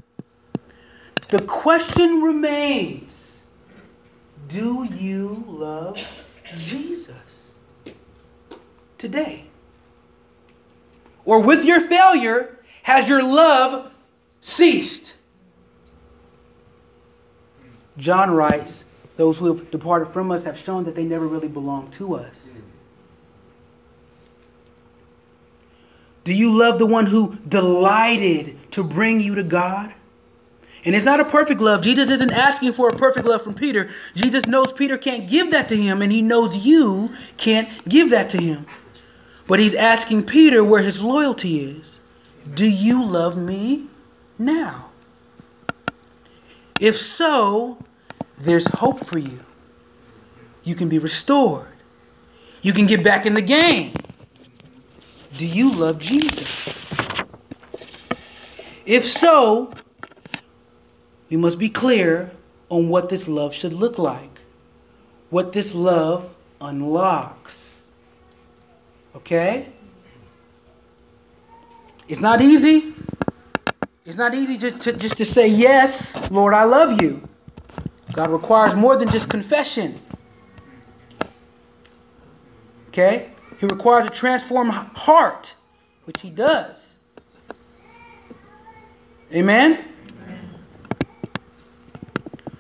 The 1.30 1.44
question 1.44 2.24
remains 2.24 3.42
Do 4.48 4.86
you 4.86 5.44
love 5.46 6.04
Jesus 6.58 7.60
today? 8.98 9.46
Or 11.26 11.40
with 11.40 11.64
your 11.64 11.80
failure, 11.80 12.58
has 12.82 13.08
your 13.08 13.22
love 13.22 13.93
ceased? 14.44 15.16
John 17.98 18.32
writes, 18.32 18.84
Those 19.16 19.38
who 19.38 19.48
have 19.48 19.72
departed 19.72 20.08
from 20.08 20.32
us 20.32 20.44
have 20.44 20.58
shown 20.58 20.84
that 20.84 20.96
they 20.96 21.06
never 21.06 21.28
really 21.28 21.48
belonged 21.48 21.94
to 21.94 22.16
us. 22.16 22.62
Do 26.24 26.34
you 26.34 26.58
love 26.58 26.80
the 26.80 26.86
one 26.86 27.06
who 27.06 27.38
delighted 27.48 28.72
to 28.72 28.84
bring 28.84 29.20
you 29.20 29.36
to 29.36 29.44
God? 29.44 29.94
And 30.86 30.96
it's 30.96 31.06
not 31.06 31.20
a 31.22 31.26
perfect 31.26 31.62
love. 31.62 31.82
Jesus 31.82 32.10
isn't 32.10 32.32
asking 32.32 32.74
for 32.74 32.90
a 32.90 32.96
perfect 32.96 33.26
love 33.26 33.42
from 33.42 33.54
Peter. 33.54 33.90
Jesus 34.16 34.46
knows 34.46 34.74
Peter 34.74 34.98
can't 34.98 35.30
give 35.30 35.52
that 35.52 35.70
to 35.70 35.78
him, 35.78 36.02
and 36.02 36.12
he 36.12 36.22
knows 36.22 36.66
you 36.66 37.14
can't 37.38 37.70
give 37.88 38.10
that 38.10 38.30
to 38.32 38.42
him. 38.42 38.66
But 39.48 39.60
he's 39.60 39.74
asking 39.74 40.26
Peter 40.26 40.64
where 40.64 40.82
his 40.82 41.02
loyalty 41.02 41.62
is. 41.62 41.98
Do 42.54 42.68
you 42.68 43.04
love 43.06 43.38
me 43.38 43.88
now? 44.38 44.90
If 46.80 46.98
so, 46.98 47.78
there's 48.38 48.68
hope 48.68 49.06
for 49.06 49.18
you. 49.18 49.40
You 50.64 50.76
can 50.76 50.90
be 50.90 51.00
restored. 51.00 51.68
You 52.62 52.74
can 52.74 52.86
get 52.86 53.04
back 53.04 53.26
in 53.26 53.34
the 53.34 53.42
game. 53.42 53.94
Do 55.38 55.46
you 55.46 55.72
love 55.72 56.00
Jesus? 56.00 56.74
If 58.86 59.06
so, 59.06 59.74
we 61.30 61.38
must 61.38 61.58
be 61.58 61.70
clear 61.70 62.32
on 62.70 62.90
what 62.90 63.10
this 63.10 63.28
love 63.28 63.54
should 63.54 63.74
look 63.74 63.98
like, 63.98 64.40
what 65.30 65.54
this 65.54 65.74
love 65.74 66.30
unlocks. 66.60 67.70
Okay? 69.16 69.68
It's 72.08 72.22
not 72.22 72.42
easy. 72.42 72.93
It's 74.06 74.18
not 74.18 74.36
easy 74.36 74.58
just 74.58 74.82
to, 74.82 74.94
just 74.94 75.18
to 75.18 75.26
say, 75.26 75.48
Yes, 75.48 76.16
Lord, 76.30 76.54
I 76.54 76.64
love 76.64 77.02
you. 77.02 77.28
God 78.12 78.30
requires 78.30 78.76
more 78.76 78.98
than 78.98 79.10
just 79.10 79.30
confession. 79.30 80.00
Okay? 82.90 83.32
He 83.60 83.66
requires 83.66 84.06
a 84.06 84.10
transformed 84.10 84.72
heart, 84.72 85.56
which 86.04 86.22
He 86.22 86.30
does. 86.30 87.00
Amen? 89.34 89.86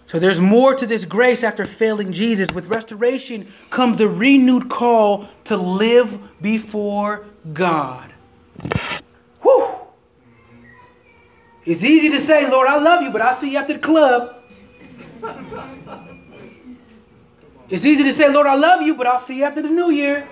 So 0.07 0.19
there's 0.19 0.39
more 0.39 0.75
to 0.75 0.85
this 0.85 1.05
grace 1.05 1.43
after 1.43 1.65
failing 1.65 2.11
Jesus. 2.11 2.51
With 2.51 2.67
restoration 2.67 3.47
comes 3.69 3.97
the 3.97 4.07
renewed 4.07 4.69
call 4.69 5.27
to 5.45 5.57
live 5.57 6.19
before 6.41 7.25
God. 7.51 8.12
It's 11.65 11.83
easy 11.83 12.09
to 12.09 12.19
say, 12.19 12.49
Lord, 12.49 12.67
I 12.67 12.77
love 12.77 13.01
you, 13.01 13.11
but 13.11 13.21
I'll 13.21 13.33
see 13.33 13.51
you 13.51 13.57
after 13.57 13.73
the 13.73 13.79
club. 13.79 14.35
It's 17.69 17.85
easy 17.85 18.03
to 18.03 18.11
say, 18.11 18.31
Lord, 18.31 18.45
I 18.45 18.55
love 18.55 18.81
you, 18.81 18.95
but 18.95 19.07
I'll 19.07 19.19
see 19.19 19.37
you 19.37 19.45
after 19.45 19.61
the 19.61 19.69
new 19.69 19.89
year. 19.89 20.27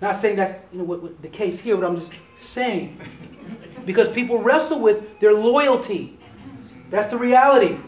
Not 0.00 0.16
saying 0.16 0.36
that's 0.36 0.54
you 0.72 0.78
know, 0.78 0.84
what, 0.84 1.02
what 1.02 1.22
the 1.22 1.28
case 1.28 1.60
here, 1.60 1.76
but 1.76 1.86
I'm 1.86 1.96
just 1.96 2.14
saying. 2.34 2.98
Because 3.84 4.08
people 4.08 4.42
wrestle 4.42 4.80
with 4.80 5.20
their 5.20 5.34
loyalty. 5.34 6.18
That's 6.90 7.08
the 7.08 7.18
reality. 7.18 7.78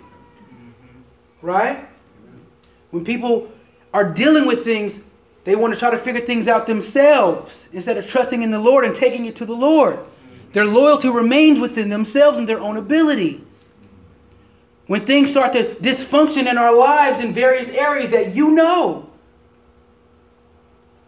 Right? 1.42 1.88
When 2.90 3.04
people 3.04 3.50
are 3.94 4.04
dealing 4.04 4.46
with 4.46 4.64
things, 4.64 5.02
they 5.44 5.56
want 5.56 5.72
to 5.72 5.80
try 5.80 5.90
to 5.90 5.98
figure 5.98 6.20
things 6.20 6.46
out 6.46 6.66
themselves 6.66 7.68
instead 7.72 7.96
of 7.96 8.06
trusting 8.06 8.42
in 8.42 8.50
the 8.50 8.58
Lord 8.58 8.84
and 8.84 8.94
taking 8.94 9.26
it 9.26 9.36
to 9.36 9.46
the 9.46 9.54
Lord. 9.54 9.98
Their 10.52 10.64
loyalty 10.64 11.08
remains 11.08 11.58
within 11.58 11.88
themselves 11.88 12.38
and 12.38 12.48
their 12.48 12.60
own 12.60 12.76
ability. 12.76 13.44
When 14.86 15.04
things 15.04 15.30
start 15.30 15.52
to 15.52 15.74
dysfunction 15.74 16.46
in 16.50 16.56
our 16.56 16.74
lives 16.74 17.20
in 17.20 17.34
various 17.34 17.68
areas 17.68 18.10
that 18.10 18.34
you 18.34 18.52
know, 18.52 19.10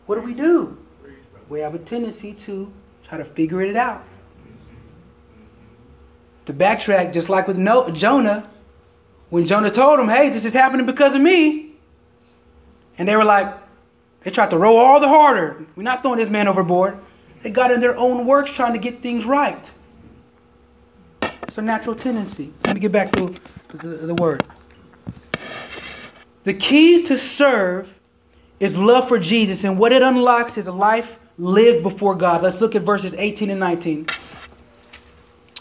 what 0.07 0.17
do 0.17 0.23
we 0.23 0.35
do? 0.35 0.77
We 1.49 1.61
have 1.61 1.75
a 1.75 1.79
tendency 1.79 2.35
to 2.35 2.71
try 3.03 3.17
to 3.19 3.25
figure 3.25 3.63
it 3.63 3.77
out. 3.77 4.05
To 6.47 6.53
backtrack, 6.53 7.13
just 7.13 7.29
like 7.29 7.49
with 7.49 7.57
Jonah, 7.95 8.51
when 9.31 9.47
Jonah 9.47 9.71
told 9.71 9.99
them, 9.99 10.09
hey, 10.09 10.29
this 10.29 10.45
is 10.45 10.53
happening 10.53 10.85
because 10.85 11.15
of 11.15 11.23
me, 11.23 11.73
and 12.99 13.09
they 13.09 13.17
were 13.17 13.25
like, 13.25 13.55
they 14.23 14.31
tried 14.31 14.51
to 14.51 14.59
row 14.59 14.77
all 14.77 15.01
the 15.01 15.09
harder. 15.09 15.65
We're 15.77 15.85
not 15.85 16.03
throwing 16.03 16.19
this 16.19 16.29
man 16.29 16.49
overboard. 16.49 16.99
They 17.43 17.51
got 17.51 17.71
in 17.71 17.81
their 17.81 17.97
own 17.97 18.27
works 18.27 18.51
trying 18.51 18.75
to 18.75 18.79
get 18.79 19.01
things 19.01 19.25
right. 19.25 19.71
It's 21.23 21.59
a 21.59 21.63
natural 21.63 21.97
tendency. 21.97 22.53
Let 22.65 22.75
me 22.75 22.81
get 22.81 22.93
back 22.93 23.13
to 23.13 23.35
the, 23.73 23.89
the 23.89 24.15
word. 24.15 24.45
The 26.45 26.55
key 26.55 27.03
to 27.05 27.19
serve 27.19 27.99
is 28.61 28.79
love 28.79 29.09
for 29.09 29.19
Jesus, 29.19 29.65
and 29.65 29.79
what 29.79 29.93
it 29.93 30.03
unlocks 30.03 30.59
is 30.59 30.67
a 30.67 30.73
life 30.73 31.19
lived 31.39 31.83
before 31.83 32.15
God. 32.15 32.43
Let's 32.43 32.61
look 32.61 32.75
at 32.75 32.83
verses 32.83 33.15
18 33.15 33.51
and 33.51 33.61
19 33.61 34.07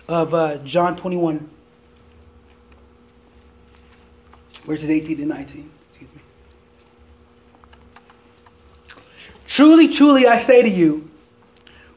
of 0.07 0.34
uh, 0.34 0.57
John 0.57 0.95
21. 0.95 1.49
Verses 4.65 4.89
18 4.89 5.19
and 5.19 5.30
19. 5.30 5.71
Excuse 5.89 6.09
me. 6.13 6.21
Truly, 9.47 9.88
truly, 9.88 10.27
I 10.27 10.38
say 10.38 10.61
to 10.61 10.69
you, 10.69 11.09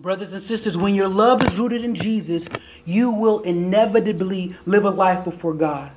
Brothers 0.00 0.32
and 0.32 0.40
sisters, 0.40 0.76
when 0.76 0.94
your 0.94 1.08
love 1.08 1.44
is 1.44 1.58
rooted 1.58 1.82
in 1.82 1.94
Jesus, 1.94 2.46
you 2.84 3.10
will 3.10 3.40
inevitably 3.40 4.54
live 4.64 4.84
a 4.84 4.90
life 4.90 5.24
before 5.24 5.54
God. 5.54 5.90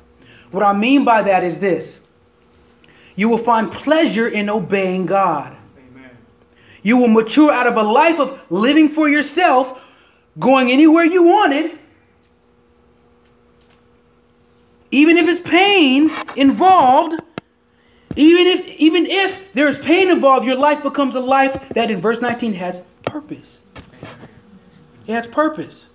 What 0.50 0.64
I 0.64 0.74
mean 0.74 1.06
by 1.06 1.22
that 1.22 1.44
is 1.44 1.60
this 1.60 2.02
you 3.16 3.30
will 3.30 3.38
find 3.38 3.72
pleasure 3.72 4.28
in 4.28 4.50
obeying 4.50 5.06
God. 5.06 5.56
Amen. 5.78 6.10
You 6.82 6.98
will 6.98 7.10
mature 7.10 7.52
out 7.52 7.68
of 7.68 7.78
a 7.78 7.84
life 7.84 8.20
of 8.20 8.44
living 8.50 8.90
for 8.90 9.08
yourself, 9.08 9.88
going 10.40 10.72
anywhere 10.72 11.04
you 11.04 11.24
wanted, 11.24 11.78
even 14.90 15.18
if 15.18 15.28
it's 15.28 15.40
pain 15.40 16.10
involved. 16.36 17.22
Even 18.18 18.46
if, 18.46 18.68
even 18.78 19.06
if 19.06 19.54
there 19.54 19.70
is 19.70 19.80
pain 19.80 20.10
involved, 20.10 20.46
your 20.46 20.58
life 20.58 20.84
becomes 20.84 21.16
a 21.16 21.20
life 21.22 21.70
that 21.70 21.90
in 21.90 22.02
verse 22.02 22.22
19 22.22 22.52
has 22.52 22.82
purpose. 23.04 23.61
It 25.12 25.16
has 25.16 25.28
purpose. 25.28 25.90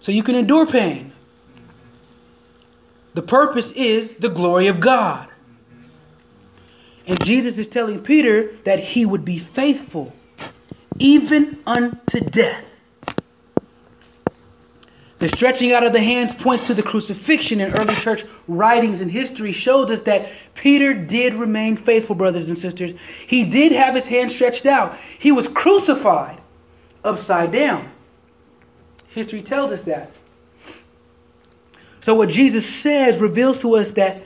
So 0.00 0.12
you 0.12 0.22
can 0.22 0.34
endure 0.34 0.64
pain. 0.64 1.12
The 3.12 3.20
purpose 3.20 3.70
is 3.72 4.14
the 4.14 4.30
glory 4.30 4.68
of 4.68 4.80
God. 4.80 5.28
And 7.06 7.22
Jesus 7.22 7.58
is 7.58 7.68
telling 7.68 8.00
Peter 8.00 8.54
that 8.64 8.80
he 8.80 9.04
would 9.04 9.26
be 9.26 9.38
faithful 9.38 10.14
even 10.98 11.58
unto 11.66 12.20
death. 12.20 12.80
The 15.18 15.28
stretching 15.28 15.72
out 15.72 15.84
of 15.84 15.92
the 15.92 16.00
hands 16.00 16.34
points 16.34 16.66
to 16.68 16.74
the 16.74 16.82
crucifixion 16.82 17.60
and 17.60 17.78
early 17.78 17.94
church 17.96 18.24
writings 18.46 19.02
and 19.02 19.10
history 19.10 19.52
shows 19.52 19.90
us 19.90 20.00
that 20.02 20.30
Peter 20.54 20.94
did 20.94 21.34
remain 21.34 21.76
faithful, 21.76 22.16
brothers 22.16 22.48
and 22.48 22.56
sisters. 22.56 22.94
He 23.26 23.44
did 23.44 23.72
have 23.72 23.94
his 23.94 24.06
hand 24.06 24.32
stretched 24.32 24.64
out. 24.64 24.96
He 25.18 25.30
was 25.30 25.46
crucified 25.46 26.40
upside 27.04 27.52
down. 27.52 27.90
History 29.18 29.42
tells 29.42 29.72
us 29.72 29.82
that. 29.82 30.12
So, 31.98 32.14
what 32.14 32.28
Jesus 32.28 32.64
says 32.64 33.18
reveals 33.18 33.60
to 33.62 33.74
us 33.74 33.90
that 33.92 34.22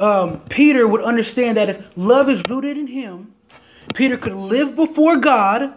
um, 0.00 0.40
Peter 0.48 0.88
would 0.88 1.00
understand 1.00 1.56
that 1.58 1.68
if 1.68 1.96
love 1.96 2.28
is 2.28 2.42
rooted 2.50 2.76
in 2.76 2.88
him, 2.88 3.32
Peter 3.94 4.16
could 4.16 4.34
live 4.34 4.74
before 4.74 5.18
God, 5.18 5.74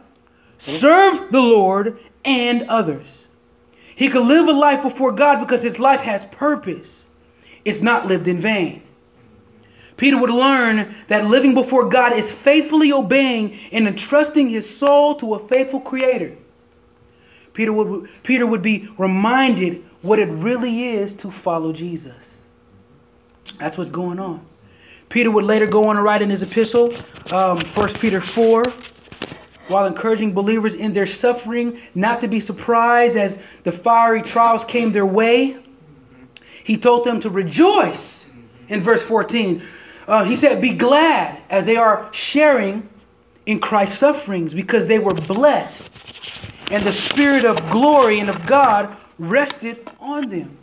serve 0.57 1.31
the 1.31 1.41
Lord 1.41 1.99
and 2.25 2.63
others. 2.63 3.27
He 3.95 4.09
could 4.09 4.25
live 4.25 4.47
a 4.47 4.51
life 4.51 4.81
before 4.81 5.11
God 5.11 5.39
because 5.41 5.61
his 5.61 5.77
life 5.77 6.01
has 6.01 6.25
purpose. 6.25 7.07
It's 7.65 7.83
not 7.83 8.07
lived 8.07 8.27
in 8.27 8.39
vain. 8.39 8.81
Peter 9.95 10.17
would 10.17 10.31
learn 10.31 10.95
that 11.07 11.27
living 11.27 11.53
before 11.53 11.87
God 11.87 12.13
is 12.13 12.31
faithfully 12.31 12.91
obeying 12.91 13.59
and 13.71 13.87
entrusting 13.87 14.49
his 14.49 14.67
soul 14.67 15.13
to 15.17 15.35
a 15.35 15.47
faithful 15.47 15.79
creator. 15.79 16.35
Peter 17.55 17.73
would, 17.73 18.07
Peter 18.21 18.45
would 18.45 18.61
be 18.61 18.87
reminded 18.97 19.83
what 20.03 20.19
it 20.19 20.27
really 20.27 20.89
is 20.89 21.13
to 21.15 21.31
follow 21.31 21.73
Jesus. 21.73 22.47
That's 23.57 23.77
what's 23.77 23.89
going 23.89 24.19
on. 24.19 24.45
Peter 25.09 25.31
would 25.31 25.45
later 25.45 25.65
go 25.65 25.87
on 25.87 25.95
to 25.95 26.01
write 26.01 26.21
in 26.21 26.29
his 26.29 26.41
epistle, 26.41 26.93
um, 27.33 27.57
1 27.57 27.93
Peter 27.95 28.21
4, 28.21 28.63
while 29.67 29.85
encouraging 29.85 30.33
believers 30.33 30.75
in 30.75 30.93
their 30.93 31.07
suffering 31.07 31.79
not 31.95 32.21
to 32.21 32.27
be 32.27 32.39
surprised 32.39 33.17
as 33.17 33.41
the 33.63 33.71
fiery 33.71 34.21
trials 34.21 34.65
came 34.65 34.91
their 34.91 35.05
way. 35.05 35.57
He 36.63 36.77
told 36.77 37.05
them 37.05 37.19
to 37.21 37.29
rejoice 37.29 38.29
in 38.67 38.81
verse 38.81 39.01
14. 39.03 39.61
Uh, 40.07 40.23
he 40.23 40.35
said, 40.35 40.61
Be 40.61 40.73
glad 40.73 41.41
as 41.49 41.65
they 41.65 41.77
are 41.77 42.09
sharing 42.11 42.89
in 43.45 43.59
Christ's 43.59 43.97
sufferings 43.99 44.53
because 44.53 44.87
they 44.87 44.99
were 44.99 45.13
blessed, 45.13 46.44
and 46.71 46.81
the 46.83 46.91
Spirit 46.91 47.45
of 47.45 47.57
glory 47.69 48.19
and 48.19 48.29
of 48.29 48.45
God 48.45 48.95
rested 49.19 49.87
on 49.99 50.29
them. 50.29 50.57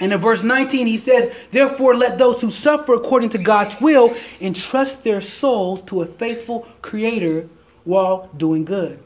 And 0.00 0.12
in 0.12 0.20
verse 0.20 0.42
19, 0.42 0.86
he 0.86 0.96
says, 0.96 1.36
Therefore, 1.50 1.96
let 1.96 2.18
those 2.18 2.40
who 2.40 2.50
suffer 2.50 2.94
according 2.94 3.30
to 3.30 3.38
God's 3.38 3.80
will 3.80 4.14
entrust 4.40 5.02
their 5.02 5.20
souls 5.20 5.82
to 5.82 6.02
a 6.02 6.06
faithful 6.06 6.66
Creator 6.82 7.48
while 7.84 8.30
doing 8.36 8.64
good. 8.64 9.02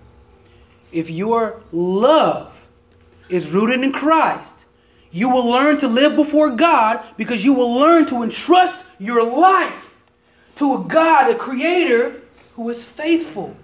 If 0.92 1.08
your 1.08 1.62
love 1.72 2.52
is 3.30 3.50
rooted 3.50 3.82
in 3.82 3.92
Christ, 3.92 4.66
you 5.10 5.30
will 5.30 5.46
learn 5.46 5.78
to 5.78 5.88
live 5.88 6.16
before 6.16 6.56
God 6.56 7.02
because 7.16 7.44
you 7.44 7.54
will 7.54 7.74
learn 7.74 8.06
to 8.06 8.22
entrust 8.22 8.78
your 8.98 9.22
life 9.22 10.02
to 10.56 10.74
a 10.74 10.84
God, 10.84 11.30
a 11.30 11.34
Creator 11.34 12.20
who 12.52 12.68
is 12.68 12.84
faithful. 12.84 13.56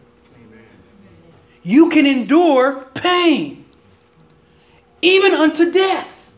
You 1.62 1.90
can 1.90 2.06
endure 2.06 2.86
pain, 2.94 3.64
even 5.02 5.34
unto 5.34 5.70
death. 5.70 6.32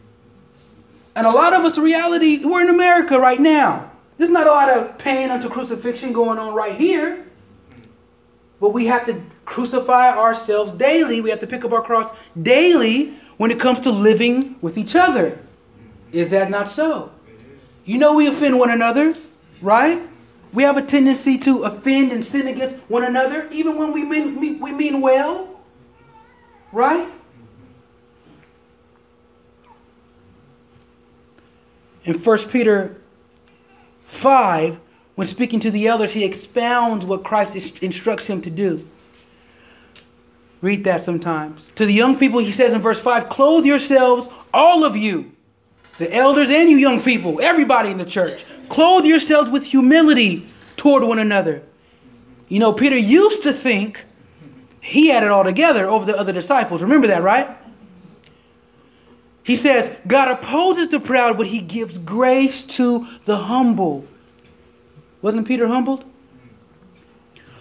And 1.15 1.27
a 1.27 1.31
lot 1.31 1.53
of 1.53 1.65
us, 1.65 1.77
reality, 1.77 2.45
we're 2.45 2.63
in 2.63 2.71
America 2.71 3.19
right 3.19 3.41
now. 3.41 3.91
There's 4.17 4.31
not 4.31 4.47
a 4.47 4.51
lot 4.51 4.69
of 4.69 4.99
pain 4.99 5.31
unto 5.31 5.49
crucifixion 5.49 6.13
going 6.13 6.39
on 6.39 6.55
right 6.55 6.75
here. 6.75 7.25
But 8.61 8.71
we 8.71 8.87
have 8.87 9.07
to 9.07 9.21
crucify 9.47 10.11
ourselves 10.11 10.73
daily. 10.73 11.21
We 11.21 11.31
have 11.31 11.41
to 11.41 11.47
pick 11.47 11.65
up 11.65 11.73
our 11.73 11.83
cross 11.83 12.11
daily 12.43 13.15
when 13.39 13.51
it 13.51 13.59
comes 13.59 13.81
to 13.81 13.91
living 13.91 14.57
with 14.61 14.77
each 14.77 14.95
other. 14.95 15.39
Is 16.13 16.31
that 16.31 16.51
not 16.51 16.69
so? 16.69 17.11
You 17.85 17.99
know 17.99 18.15
we 18.15 18.27
offend 18.27 18.59
one 18.59 18.71
another, 18.71 19.15
right? 19.63 20.03
We 20.53 20.65
have 20.65 20.77
a 20.77 20.83
tendency 20.83 21.39
to 21.39 21.63
offend 21.63 22.13
and 22.13 22.25
sin 22.25 22.49
against 22.49 22.77
one 22.91 23.05
another, 23.05 23.49
even 23.53 23.79
when 23.79 23.93
we 23.93 24.05
mean, 24.05 24.61
we 24.61 24.73
mean 24.73 25.01
well, 25.01 25.61
right? 26.73 27.09
In 32.05 32.15
1 32.15 32.39
Peter 32.49 33.01
5, 34.05 34.81
when 35.15 35.27
speaking 35.27 35.61
to 35.61 35.71
the 35.71 35.87
elders, 35.87 36.13
he 36.13 36.25
expounds 36.25 37.05
what 37.05 37.23
Christ 37.23 37.83
instructs 37.83 38.27
him 38.27 38.43
to 38.43 38.51
do. 38.51 38.85
Read 40.61 40.85
that 40.85 41.01
sometimes. 41.01 41.67
To 41.77 41.87
the 41.87 41.93
young 41.93 42.19
people, 42.19 42.41
he 42.41 42.53
says 42.53 42.73
in 42.73 42.81
verse 42.81 43.01
5 43.01 43.29
Clothe 43.29 43.65
yourselves, 43.65 44.29
all 44.53 44.85
of 44.85 44.97
you, 44.97 45.33
the 46.01 46.13
elders 46.17 46.49
and 46.49 46.71
you 46.71 46.79
young 46.79 47.03
people, 47.03 47.43
everybody 47.43 47.91
in 47.91 47.99
the 47.99 48.07
church, 48.07 48.47
clothe 48.71 49.05
yourselves 49.05 49.51
with 49.51 49.63
humility 49.65 50.47
toward 50.79 51.05
one 51.05 51.19
another. 51.19 51.63
You 52.49 52.59
know, 52.59 52.73
Peter 52.73 52.97
used 52.97 53.43
to 53.43 53.53
think 53.53 54.07
he 54.81 55.09
had 55.09 55.23
it 55.23 55.29
all 55.29 55.45
together 55.45 55.87
over 55.87 56.07
the 56.07 56.17
other 56.17 56.33
disciples. 56.33 56.81
Remember 56.81 57.09
that, 57.09 57.23
right? 57.23 57.55
He 59.43 59.57
says, 59.57 59.95
God 60.07 60.31
opposes 60.31 60.89
the 60.89 61.01
proud, 61.01 61.37
but 61.37 61.47
he 61.47 61.61
gives 61.61 61.99
grace 61.99 62.65
to 62.77 63.07
the 63.27 63.37
humble. 63.37 64.07
Wasn't 65.21 65.47
Peter 65.47 65.69
humbled? 65.69 66.07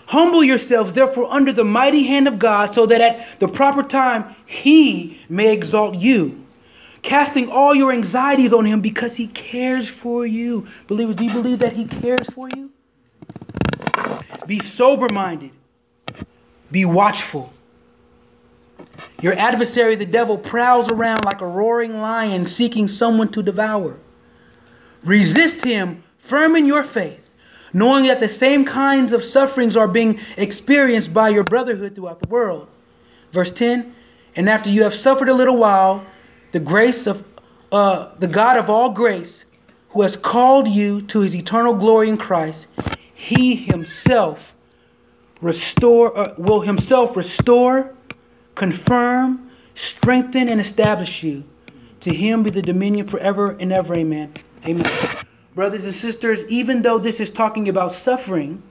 Humble 0.05 0.45
yourselves, 0.45 0.93
therefore, 0.93 1.29
under 1.29 1.51
the 1.51 1.65
mighty 1.65 2.03
hand 2.03 2.29
of 2.29 2.39
God, 2.39 2.73
so 2.73 2.85
that 2.85 3.01
at 3.01 3.39
the 3.41 3.49
proper 3.49 3.83
time 3.83 4.33
he 4.45 5.19
may 5.27 5.53
exalt 5.53 5.95
you, 5.95 6.45
casting 7.02 7.50
all 7.50 7.74
your 7.74 7.91
anxieties 7.91 8.54
on 8.54 8.66
him 8.66 8.82
because 8.82 9.18
he 9.18 9.28
cares 9.28 9.89
for 9.89 10.26
you. 10.26 10.68
Believers, 10.88 11.16
do 11.16 11.26
you 11.26 11.34
believe 11.34 11.60
that 11.60 11.74
he 11.74 11.86
cares 11.86 12.30
for 12.30 12.50
you? 12.56 12.72
Be 14.47 14.60
sober 14.60 15.08
minded, 15.14 15.52
be 16.72 16.86
watchful. 16.86 17.54
Your 19.22 19.34
adversary, 19.34 19.95
the 19.95 20.06
devil, 20.06 20.38
prowls 20.38 20.89
around 20.89 21.26
like 21.26 21.41
a 21.41 21.47
roaring 21.47 22.00
lion 22.00 22.45
seeking 22.45 22.88
someone 22.88 23.30
to 23.34 23.43
devour. 23.43 24.00
Resist 25.04 25.64
him 25.64 26.04
firm 26.18 26.56
in 26.56 26.66
your 26.66 26.84
faith, 26.84 27.34
knowing 27.74 28.06
that 28.06 28.20
the 28.20 28.30
same 28.30 28.66
kinds 28.66 29.12
of 29.12 29.24
sufferings 29.24 29.76
are 29.76 29.88
being 29.88 30.20
experienced 30.38 31.14
by 31.14 31.30
your 31.30 31.43
brotherhood 31.43 31.95
throughout 31.95 32.22
the 32.22 32.30
world. 32.30 32.68
Verse 33.32 33.52
10 33.52 33.93
And 34.36 34.50
after 34.50 34.70
you 34.70 34.84
have 34.84 34.93
suffered 34.93 35.30
a 35.30 35.34
little 35.34 35.58
while, 35.58 36.06
the 36.52 36.60
grace 36.60 37.08
of 37.08 37.24
uh, 37.72 38.10
the 38.18 38.28
God 38.28 38.58
of 38.58 38.70
all 38.70 38.89
grace, 38.89 39.45
who 39.89 40.02
has 40.02 40.18
called 40.18 40.68
you 40.68 41.02
to 41.04 41.22
his 41.22 41.36
eternal 41.36 41.74
glory 41.74 42.10
in 42.10 42.18
Christ, 42.18 42.68
he 43.14 43.56
himself 43.56 44.56
restore 45.41 46.18
uh, 46.18 46.34
will 46.38 46.62
himself 46.62 47.16
restore 47.16 47.95
confirm, 48.56 49.50
strengthen, 49.74 50.50
and 50.50 50.60
establish 50.60 51.24
you. 51.24 51.43
To 52.02 52.14
him 52.14 52.43
be 52.43 52.50
the 52.50 52.62
dominion 52.62 53.08
forever 53.08 53.52
and 53.60 53.72
ever. 53.72 53.95
Amen. 53.95 54.34
Amen. 54.66 54.91
Brothers 55.56 55.86
and 55.86 55.95
sisters, 55.95 56.45
even 56.45 56.82
though 56.82 56.97
this 56.97 57.20
is 57.20 57.30
talking 57.30 57.70
about 57.70 57.93
suffering, 57.93 58.62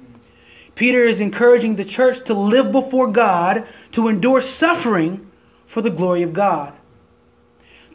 Peter 0.74 1.04
is 1.04 1.20
encouraging 1.20 1.76
the 1.76 1.84
church 1.84 2.24
to 2.26 2.34
live 2.34 2.70
before 2.70 3.08
God, 3.08 3.66
to 3.92 4.08
endure 4.08 4.40
suffering 4.40 5.28
for 5.66 5.82
the 5.82 5.90
glory 5.90 6.22
of 6.22 6.32
God. 6.32 6.72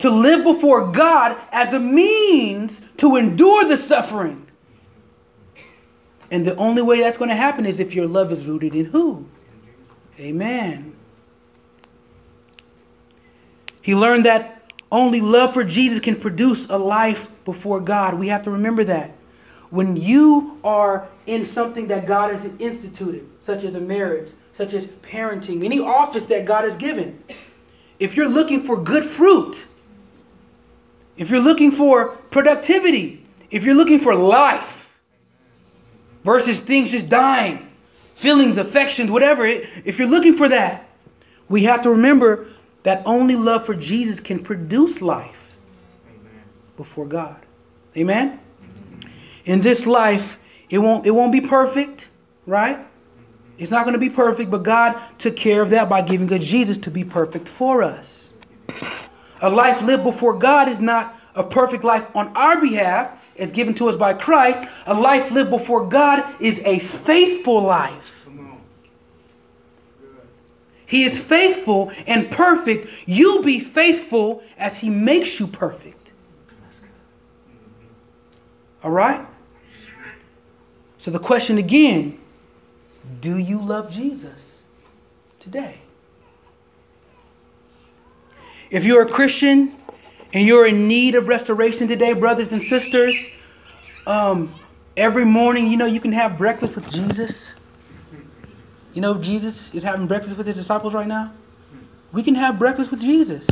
To 0.03 0.09
live 0.09 0.43
before 0.43 0.91
God 0.91 1.39
as 1.53 1.73
a 1.73 1.79
means 1.79 2.81
to 2.97 3.15
endure 3.15 3.63
the 3.63 3.77
suffering. 3.77 4.45
And 6.29 6.45
the 6.45 6.57
only 6.57 6.81
way 6.81 6.99
that's 6.99 7.15
going 7.15 7.29
to 7.29 7.37
happen 7.37 7.65
is 7.65 7.79
if 7.79 7.95
your 7.95 8.05
love 8.05 8.29
is 8.33 8.45
rooted 8.45 8.75
in 8.75 8.83
who? 8.83 9.25
Amen. 10.19 10.93
He 13.81 13.95
learned 13.95 14.25
that 14.25 14.73
only 14.91 15.21
love 15.21 15.53
for 15.53 15.63
Jesus 15.63 16.01
can 16.01 16.17
produce 16.17 16.69
a 16.69 16.77
life 16.77 17.29
before 17.45 17.79
God. 17.79 18.15
We 18.15 18.27
have 18.27 18.41
to 18.41 18.51
remember 18.51 18.83
that. 18.83 19.15
When 19.69 19.95
you 19.95 20.59
are 20.65 21.07
in 21.27 21.45
something 21.45 21.87
that 21.87 22.07
God 22.07 22.29
has 22.29 22.51
instituted, 22.59 23.25
such 23.39 23.63
as 23.63 23.75
a 23.75 23.79
marriage, 23.79 24.33
such 24.51 24.73
as 24.73 24.87
parenting, 24.87 25.63
any 25.63 25.79
office 25.79 26.25
that 26.25 26.45
God 26.45 26.65
has 26.65 26.75
given, 26.75 27.23
if 27.99 28.17
you're 28.17 28.27
looking 28.27 28.63
for 28.63 28.75
good 28.75 29.05
fruit, 29.05 29.65
if 31.17 31.29
you're 31.29 31.41
looking 31.41 31.71
for 31.71 32.09
productivity, 32.31 33.23
if 33.51 33.63
you're 33.63 33.75
looking 33.75 33.99
for 33.99 34.15
life 34.15 34.99
versus 36.23 36.59
things 36.59 36.91
just 36.91 37.09
dying, 37.09 37.69
feelings, 38.13 38.57
affections, 38.57 39.11
whatever, 39.11 39.45
if 39.45 39.99
you're 39.99 40.07
looking 40.07 40.35
for 40.35 40.49
that, 40.49 40.89
we 41.49 41.63
have 41.63 41.81
to 41.81 41.91
remember 41.91 42.47
that 42.83 43.01
only 43.05 43.35
love 43.35 43.65
for 43.65 43.75
Jesus 43.75 44.19
can 44.19 44.39
produce 44.39 45.01
life 45.01 45.55
before 46.77 47.05
God. 47.05 47.39
Amen? 47.95 48.39
In 49.45 49.61
this 49.61 49.85
life, 49.85 50.39
it 50.69 50.79
won't, 50.79 51.05
it 51.05 51.11
won't 51.11 51.31
be 51.31 51.41
perfect, 51.41 52.09
right? 52.45 52.79
It's 53.57 53.71
not 53.71 53.85
going 53.85 53.93
to 53.93 53.99
be 53.99 54.09
perfect, 54.09 54.49
but 54.49 54.63
God 54.63 54.99
took 55.19 55.35
care 55.35 55.61
of 55.61 55.69
that 55.69 55.87
by 55.87 56.01
giving 56.01 56.31
us 56.33 56.43
Jesus 56.43 56.77
to 56.79 56.91
be 56.91 57.03
perfect 57.03 57.47
for 57.47 57.83
us. 57.83 58.32
A 59.43 59.49
life 59.49 59.81
lived 59.81 60.03
before 60.03 60.39
God 60.39 60.69
is 60.69 60.79
not 60.79 61.15
a 61.35 61.43
perfect 61.43 61.83
life 61.83 62.07
on 62.15 62.35
our 62.35 62.61
behalf. 62.61 63.27
It's 63.35 63.51
given 63.51 63.73
to 63.75 63.89
us 63.89 63.97
by 63.97 64.13
Christ. 64.13 64.63
A 64.85 64.93
life 64.93 65.31
lived 65.31 65.49
before 65.49 65.85
God 65.85 66.23
is 66.39 66.61
a 66.63 66.79
faithful 66.79 67.61
life. 67.61 68.29
He 70.85 71.03
is 71.03 71.21
faithful 71.21 71.91
and 72.07 72.31
perfect. 72.31 72.87
You 73.05 73.41
be 73.43 73.59
faithful 73.59 74.43
as 74.57 74.79
he 74.79 74.89
makes 74.89 75.39
you 75.39 75.47
perfect. 75.47 76.13
All 78.81 78.91
right? 78.91 79.25
So 80.99 81.11
the 81.11 81.19
question 81.19 81.57
again 81.57 82.17
do 83.19 83.37
you 83.37 83.61
love 83.61 83.91
Jesus 83.91 84.53
today? 85.39 85.82
If 88.73 88.85
you're 88.85 89.03
a 89.03 89.07
Christian 89.07 89.71
and 90.33 90.47
you're 90.47 90.65
in 90.65 90.87
need 90.87 91.13
of 91.13 91.27
restoration 91.27 91.87
today, 91.87 92.13
brothers 92.13 92.51
and 92.51 92.61
sisters, 92.61 93.29
um, 94.07 94.55
every 94.97 95.25
morning, 95.25 95.67
you 95.67 95.77
know, 95.77 95.85
you 95.85 96.01
can 96.01 96.11
have 96.11 96.39
breakfast 96.39 96.73
with 96.73 96.91
Jesus. 96.91 97.53
You 98.95 99.01
know, 99.01 99.13
Jesus 99.19 99.71
is 99.75 99.83
having 99.83 100.07
breakfast 100.07 100.37
with 100.37 100.47
his 100.47 100.57
disciples 100.57 100.95
right 100.95 101.07
now. 101.07 101.31
We 102.13 102.23
can 102.23 102.33
have 102.33 102.57
breakfast 102.57 102.89
with 102.89 102.99
Jesus. 102.99 103.47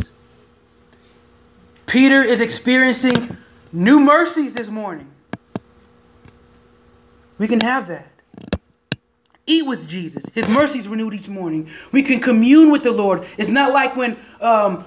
Peter 1.86 2.24
is 2.24 2.42
experiencing 2.42 3.38
new 3.72 4.00
mercies 4.00 4.54
this 4.54 4.70
morning. 4.70 5.08
We 7.38 7.48
can 7.48 7.62
have 7.62 7.88
that. 7.90 8.08
Eat 9.46 9.68
with 9.68 9.88
Jesus. 9.88 10.24
His 10.34 10.50
mercies 10.50 10.88
renewed 10.88 11.14
each 11.14 11.30
morning. 11.30 11.70
We 11.92 12.02
can 12.02 12.20
commune 12.20 12.72
with 12.72 12.82
the 12.82 12.92
Lord. 12.92 13.28
It's 13.38 13.50
not 13.50 13.72
like 13.72 13.96
when, 13.96 14.18
um, 14.40 14.86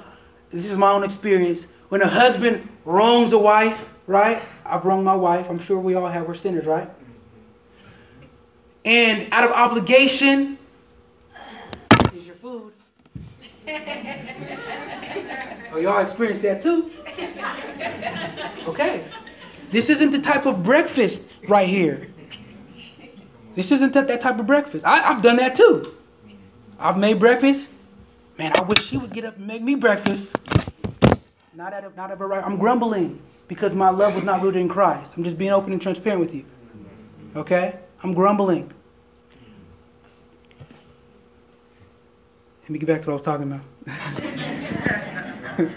this 0.54 0.70
is 0.70 0.76
my 0.76 0.90
own 0.90 1.02
experience, 1.02 1.66
when 1.88 2.00
a 2.00 2.08
husband 2.08 2.68
wrongs 2.84 3.32
a 3.32 3.38
wife, 3.38 3.92
right? 4.06 4.40
I've 4.64 4.84
wronged 4.84 5.04
my 5.04 5.16
wife. 5.16 5.50
I'm 5.50 5.58
sure 5.58 5.78
we 5.80 5.94
all 5.94 6.06
have. 6.06 6.28
We're 6.28 6.34
sinners, 6.34 6.64
right? 6.64 6.88
And 8.84 9.32
out 9.32 9.44
of 9.44 9.50
obligation, 9.50 10.58
here's 12.12 12.26
your 12.26 12.36
food. 12.36 12.72
oh, 15.72 15.78
y'all 15.78 16.00
experienced 16.00 16.42
that 16.42 16.62
too? 16.62 16.90
Okay. 18.68 19.04
This 19.72 19.90
isn't 19.90 20.10
the 20.10 20.20
type 20.20 20.46
of 20.46 20.62
breakfast 20.62 21.22
right 21.48 21.66
here. 21.68 22.08
This 23.54 23.72
isn't 23.72 23.92
that, 23.94 24.06
that 24.08 24.20
type 24.20 24.38
of 24.38 24.46
breakfast. 24.46 24.84
I, 24.84 25.02
I've 25.10 25.22
done 25.22 25.36
that 25.36 25.56
too. 25.56 25.94
I've 26.78 26.98
made 26.98 27.18
breakfast. 27.18 27.68
Man, 28.38 28.52
I 28.56 28.62
wish 28.62 28.84
she 28.84 28.98
would 28.98 29.12
get 29.12 29.24
up 29.24 29.36
and 29.36 29.46
make 29.46 29.62
me 29.62 29.76
breakfast. 29.76 30.36
Not 31.56 31.72
at 31.72 31.84
a, 31.84 31.92
not 31.94 32.18
right. 32.18 32.44
I'm 32.44 32.58
grumbling 32.58 33.22
because 33.46 33.74
my 33.74 33.88
love 33.88 34.16
was 34.16 34.24
not 34.24 34.42
rooted 34.42 34.60
in 34.60 34.68
Christ. 34.68 35.16
I'm 35.16 35.22
just 35.22 35.38
being 35.38 35.52
open 35.52 35.72
and 35.72 35.80
transparent 35.80 36.20
with 36.20 36.34
you. 36.34 36.44
Okay? 37.36 37.78
I'm 38.02 38.12
grumbling. 38.12 38.72
Let 42.62 42.70
me 42.70 42.78
get 42.80 42.86
back 42.86 43.02
to 43.02 43.10
what 43.10 43.12
I 43.12 43.16
was 43.16 43.22
talking 43.22 43.52
about. 43.52 43.62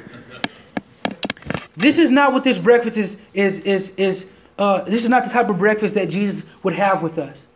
this 1.77 1.99
is 1.99 2.09
not 2.09 2.33
what 2.33 2.43
this 2.43 2.57
breakfast 2.57 2.97
is 2.97 3.19
is 3.33 3.59
is 3.61 3.89
is 3.97 4.25
uh, 4.57 4.83
this 4.83 5.03
is 5.03 5.09
not 5.09 5.25
the 5.25 5.29
type 5.29 5.49
of 5.49 5.59
breakfast 5.59 5.93
that 5.93 6.09
Jesus 6.09 6.43
would 6.63 6.73
have 6.73 7.03
with 7.03 7.19
us. 7.19 7.47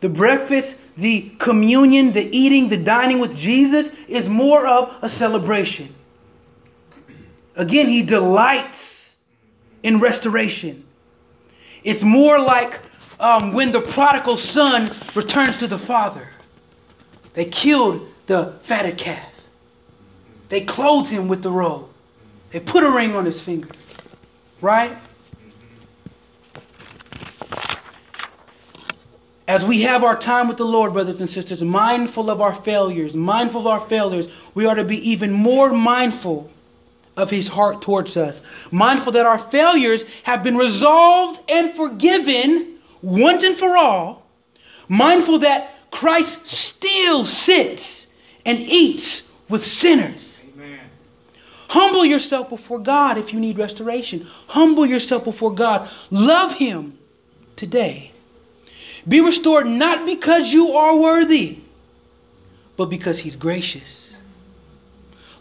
The 0.00 0.08
breakfast, 0.08 0.76
the 0.96 1.32
communion, 1.38 2.12
the 2.12 2.28
eating, 2.36 2.68
the 2.68 2.76
dining 2.76 3.18
with 3.18 3.36
Jesus 3.36 3.90
is 4.06 4.28
more 4.28 4.64
of 4.64 4.94
a 5.02 5.08
celebration. 5.08 5.92
Again, 7.58 7.88
he 7.88 8.04
delights 8.04 9.16
in 9.82 9.98
restoration. 9.98 10.84
It's 11.82 12.04
more 12.04 12.38
like 12.38 12.80
um, 13.18 13.52
when 13.52 13.72
the 13.72 13.80
prodigal 13.80 14.36
son 14.36 14.88
returns 15.16 15.58
to 15.58 15.66
the 15.66 15.78
father. 15.78 16.28
They 17.34 17.46
killed 17.46 18.08
the 18.26 18.54
fatted 18.62 18.96
calf. 18.96 19.28
They 20.48 20.60
clothed 20.62 21.10
him 21.10 21.26
with 21.26 21.42
the 21.42 21.50
robe. 21.50 21.88
They 22.50 22.60
put 22.60 22.84
a 22.84 22.90
ring 22.90 23.16
on 23.16 23.24
his 23.24 23.40
finger. 23.40 23.68
Right? 24.60 24.96
As 29.48 29.64
we 29.64 29.82
have 29.82 30.04
our 30.04 30.16
time 30.16 30.46
with 30.46 30.58
the 30.58 30.64
Lord, 30.64 30.92
brothers 30.92 31.20
and 31.20 31.28
sisters, 31.28 31.60
mindful 31.62 32.30
of 32.30 32.40
our 32.40 32.54
failures, 32.54 33.14
mindful 33.14 33.62
of 33.62 33.66
our 33.66 33.80
failures, 33.80 34.28
we 34.54 34.64
are 34.64 34.76
to 34.76 34.84
be 34.84 35.10
even 35.10 35.32
more 35.32 35.72
mindful 35.72 36.50
of 37.18 37.30
his 37.30 37.48
heart 37.48 37.82
towards 37.82 38.16
us. 38.16 38.40
Mindful 38.70 39.12
that 39.12 39.26
our 39.26 39.38
failures 39.38 40.04
have 40.22 40.42
been 40.42 40.56
resolved 40.56 41.40
and 41.50 41.74
forgiven 41.74 42.78
once 43.02 43.42
and 43.42 43.56
for 43.56 43.76
all. 43.76 44.24
Mindful 44.88 45.40
that 45.40 45.90
Christ 45.90 46.46
still 46.46 47.24
sits 47.24 48.06
and 48.46 48.60
eats 48.60 49.24
with 49.48 49.66
sinners. 49.66 50.40
Amen. 50.54 50.78
Humble 51.68 52.04
yourself 52.04 52.48
before 52.48 52.78
God 52.78 53.18
if 53.18 53.34
you 53.34 53.40
need 53.40 53.58
restoration. 53.58 54.26
Humble 54.46 54.86
yourself 54.86 55.24
before 55.24 55.52
God. 55.52 55.90
Love 56.10 56.52
him 56.52 56.96
today. 57.56 58.12
Be 59.06 59.20
restored 59.20 59.66
not 59.66 60.06
because 60.06 60.52
you 60.52 60.72
are 60.72 60.96
worthy, 60.96 61.58
but 62.76 62.86
because 62.86 63.18
he's 63.18 63.34
gracious. 63.34 64.16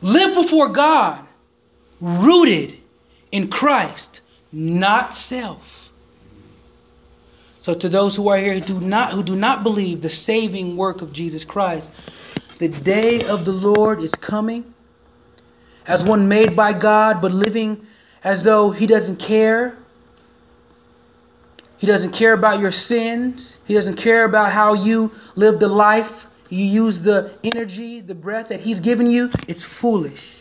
Live 0.02 0.34
before 0.34 0.70
God 0.70 1.27
rooted 2.00 2.78
in 3.32 3.50
Christ, 3.50 4.22
not 4.52 5.14
self. 5.14 5.90
So 7.62 7.74
to 7.74 7.90
those 7.90 8.16
who 8.16 8.30
are 8.30 8.38
here 8.38 8.54
who 8.54 8.62
do 8.62 8.80
not 8.80 9.12
who 9.12 9.22
do 9.22 9.36
not 9.36 9.62
believe 9.62 10.02
the 10.02 10.10
saving 10.10 10.78
work 10.78 11.02
of 11.02 11.12
Jesus 11.12 11.44
Christ, 11.44 11.92
the 12.60 12.70
day 12.70 13.22
of 13.28 13.44
the 13.44 13.52
Lord 13.52 14.02
is 14.02 14.16
coming. 14.16 14.74
As 15.86 16.04
one 16.04 16.28
made 16.28 16.56
by 16.56 16.74
God 16.74 17.22
but 17.22 17.32
living 17.32 17.86
as 18.24 18.44
though 18.44 18.72
he 18.72 18.88
doesn't 18.88 19.18
care. 19.18 19.78
He 21.78 21.88
doesn't 21.88 22.12
care 22.12 22.34
about 22.34 22.60
your 22.60 22.72
sins. 22.72 23.58
He 23.66 23.74
doesn't 23.74 23.96
care 23.96 24.24
about 24.26 24.52
how 24.52 24.74
you 24.74 25.12
live 25.36 25.60
the 25.60 25.68
life. 25.68 26.28
You 26.50 26.66
use 26.66 27.00
the 27.00 27.34
energy, 27.44 28.00
the 28.00 28.16
breath 28.16 28.48
that 28.48 28.62
he's 28.62 28.80
given 28.80 29.08
you. 29.08 29.30
It's 29.48 29.64
foolish. 29.64 30.37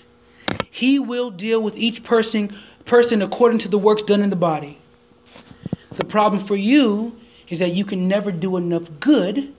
He 0.76 0.98
will 0.98 1.30
deal 1.30 1.62
with 1.62 1.74
each 1.74 2.04
person, 2.04 2.54
person 2.84 3.22
according 3.22 3.60
to 3.60 3.68
the 3.68 3.78
works 3.78 4.02
done 4.02 4.20
in 4.20 4.28
the 4.28 4.36
body. 4.36 4.78
The 5.92 6.04
problem 6.04 6.44
for 6.44 6.54
you 6.54 7.18
is 7.48 7.60
that 7.60 7.72
you 7.72 7.82
can 7.82 8.08
never 8.08 8.30
do 8.30 8.58
enough 8.58 8.82
good 9.00 9.54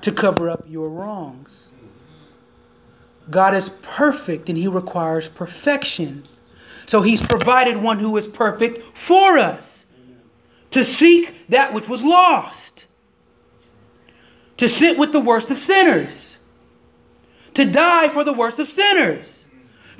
to 0.00 0.10
cover 0.10 0.48
up 0.48 0.64
your 0.66 0.88
wrongs. 0.88 1.70
God 3.28 3.52
is 3.52 3.68
perfect 3.82 4.48
and 4.48 4.56
he 4.56 4.66
requires 4.66 5.28
perfection. 5.28 6.22
So 6.86 7.02
he's 7.02 7.20
provided 7.20 7.76
one 7.76 7.98
who 7.98 8.16
is 8.16 8.26
perfect 8.26 8.82
for 8.96 9.36
us 9.36 9.84
to 10.70 10.84
seek 10.84 11.34
that 11.50 11.74
which 11.74 11.86
was 11.86 12.02
lost, 12.02 12.86
to 14.56 14.68
sit 14.68 14.96
with 14.96 15.12
the 15.12 15.20
worst 15.20 15.50
of 15.50 15.58
sinners, 15.58 16.38
to 17.52 17.66
die 17.66 18.08
for 18.08 18.24
the 18.24 18.32
worst 18.32 18.58
of 18.58 18.68
sinners 18.68 19.37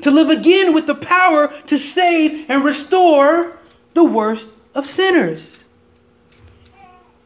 to 0.03 0.11
live 0.11 0.31
again 0.31 0.75
with 0.75 0.87
the 0.87 0.95
power 0.95 1.49
to 1.67 1.79
save 1.79 2.49
and 2.49 2.65
restore 2.65 3.59
the 3.95 4.05
worst 4.05 4.49
of 4.75 4.87
sinners. 4.87 5.65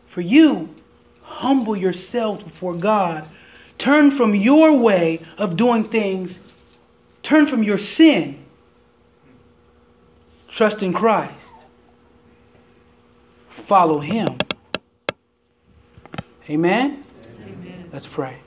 For 0.07 0.21
you, 0.21 0.75
humble 1.23 1.77
yourselves 1.77 2.43
before 2.43 2.75
God. 2.75 3.29
Turn 3.79 4.11
from 4.11 4.35
your 4.35 4.77
way 4.77 5.21
of 5.39 5.57
doing 5.57 5.85
things. 5.85 6.41
Turn 7.23 7.47
from 7.47 7.63
your 7.63 7.79
sin. 7.79 8.45
Trust 10.49 10.83
in 10.83 10.93
Christ. 10.93 11.65
Follow 13.49 14.01
Him. 14.01 14.39
Amen? 16.51 17.05
Amen. 17.43 17.89
Let's 17.93 18.07
pray. 18.07 18.39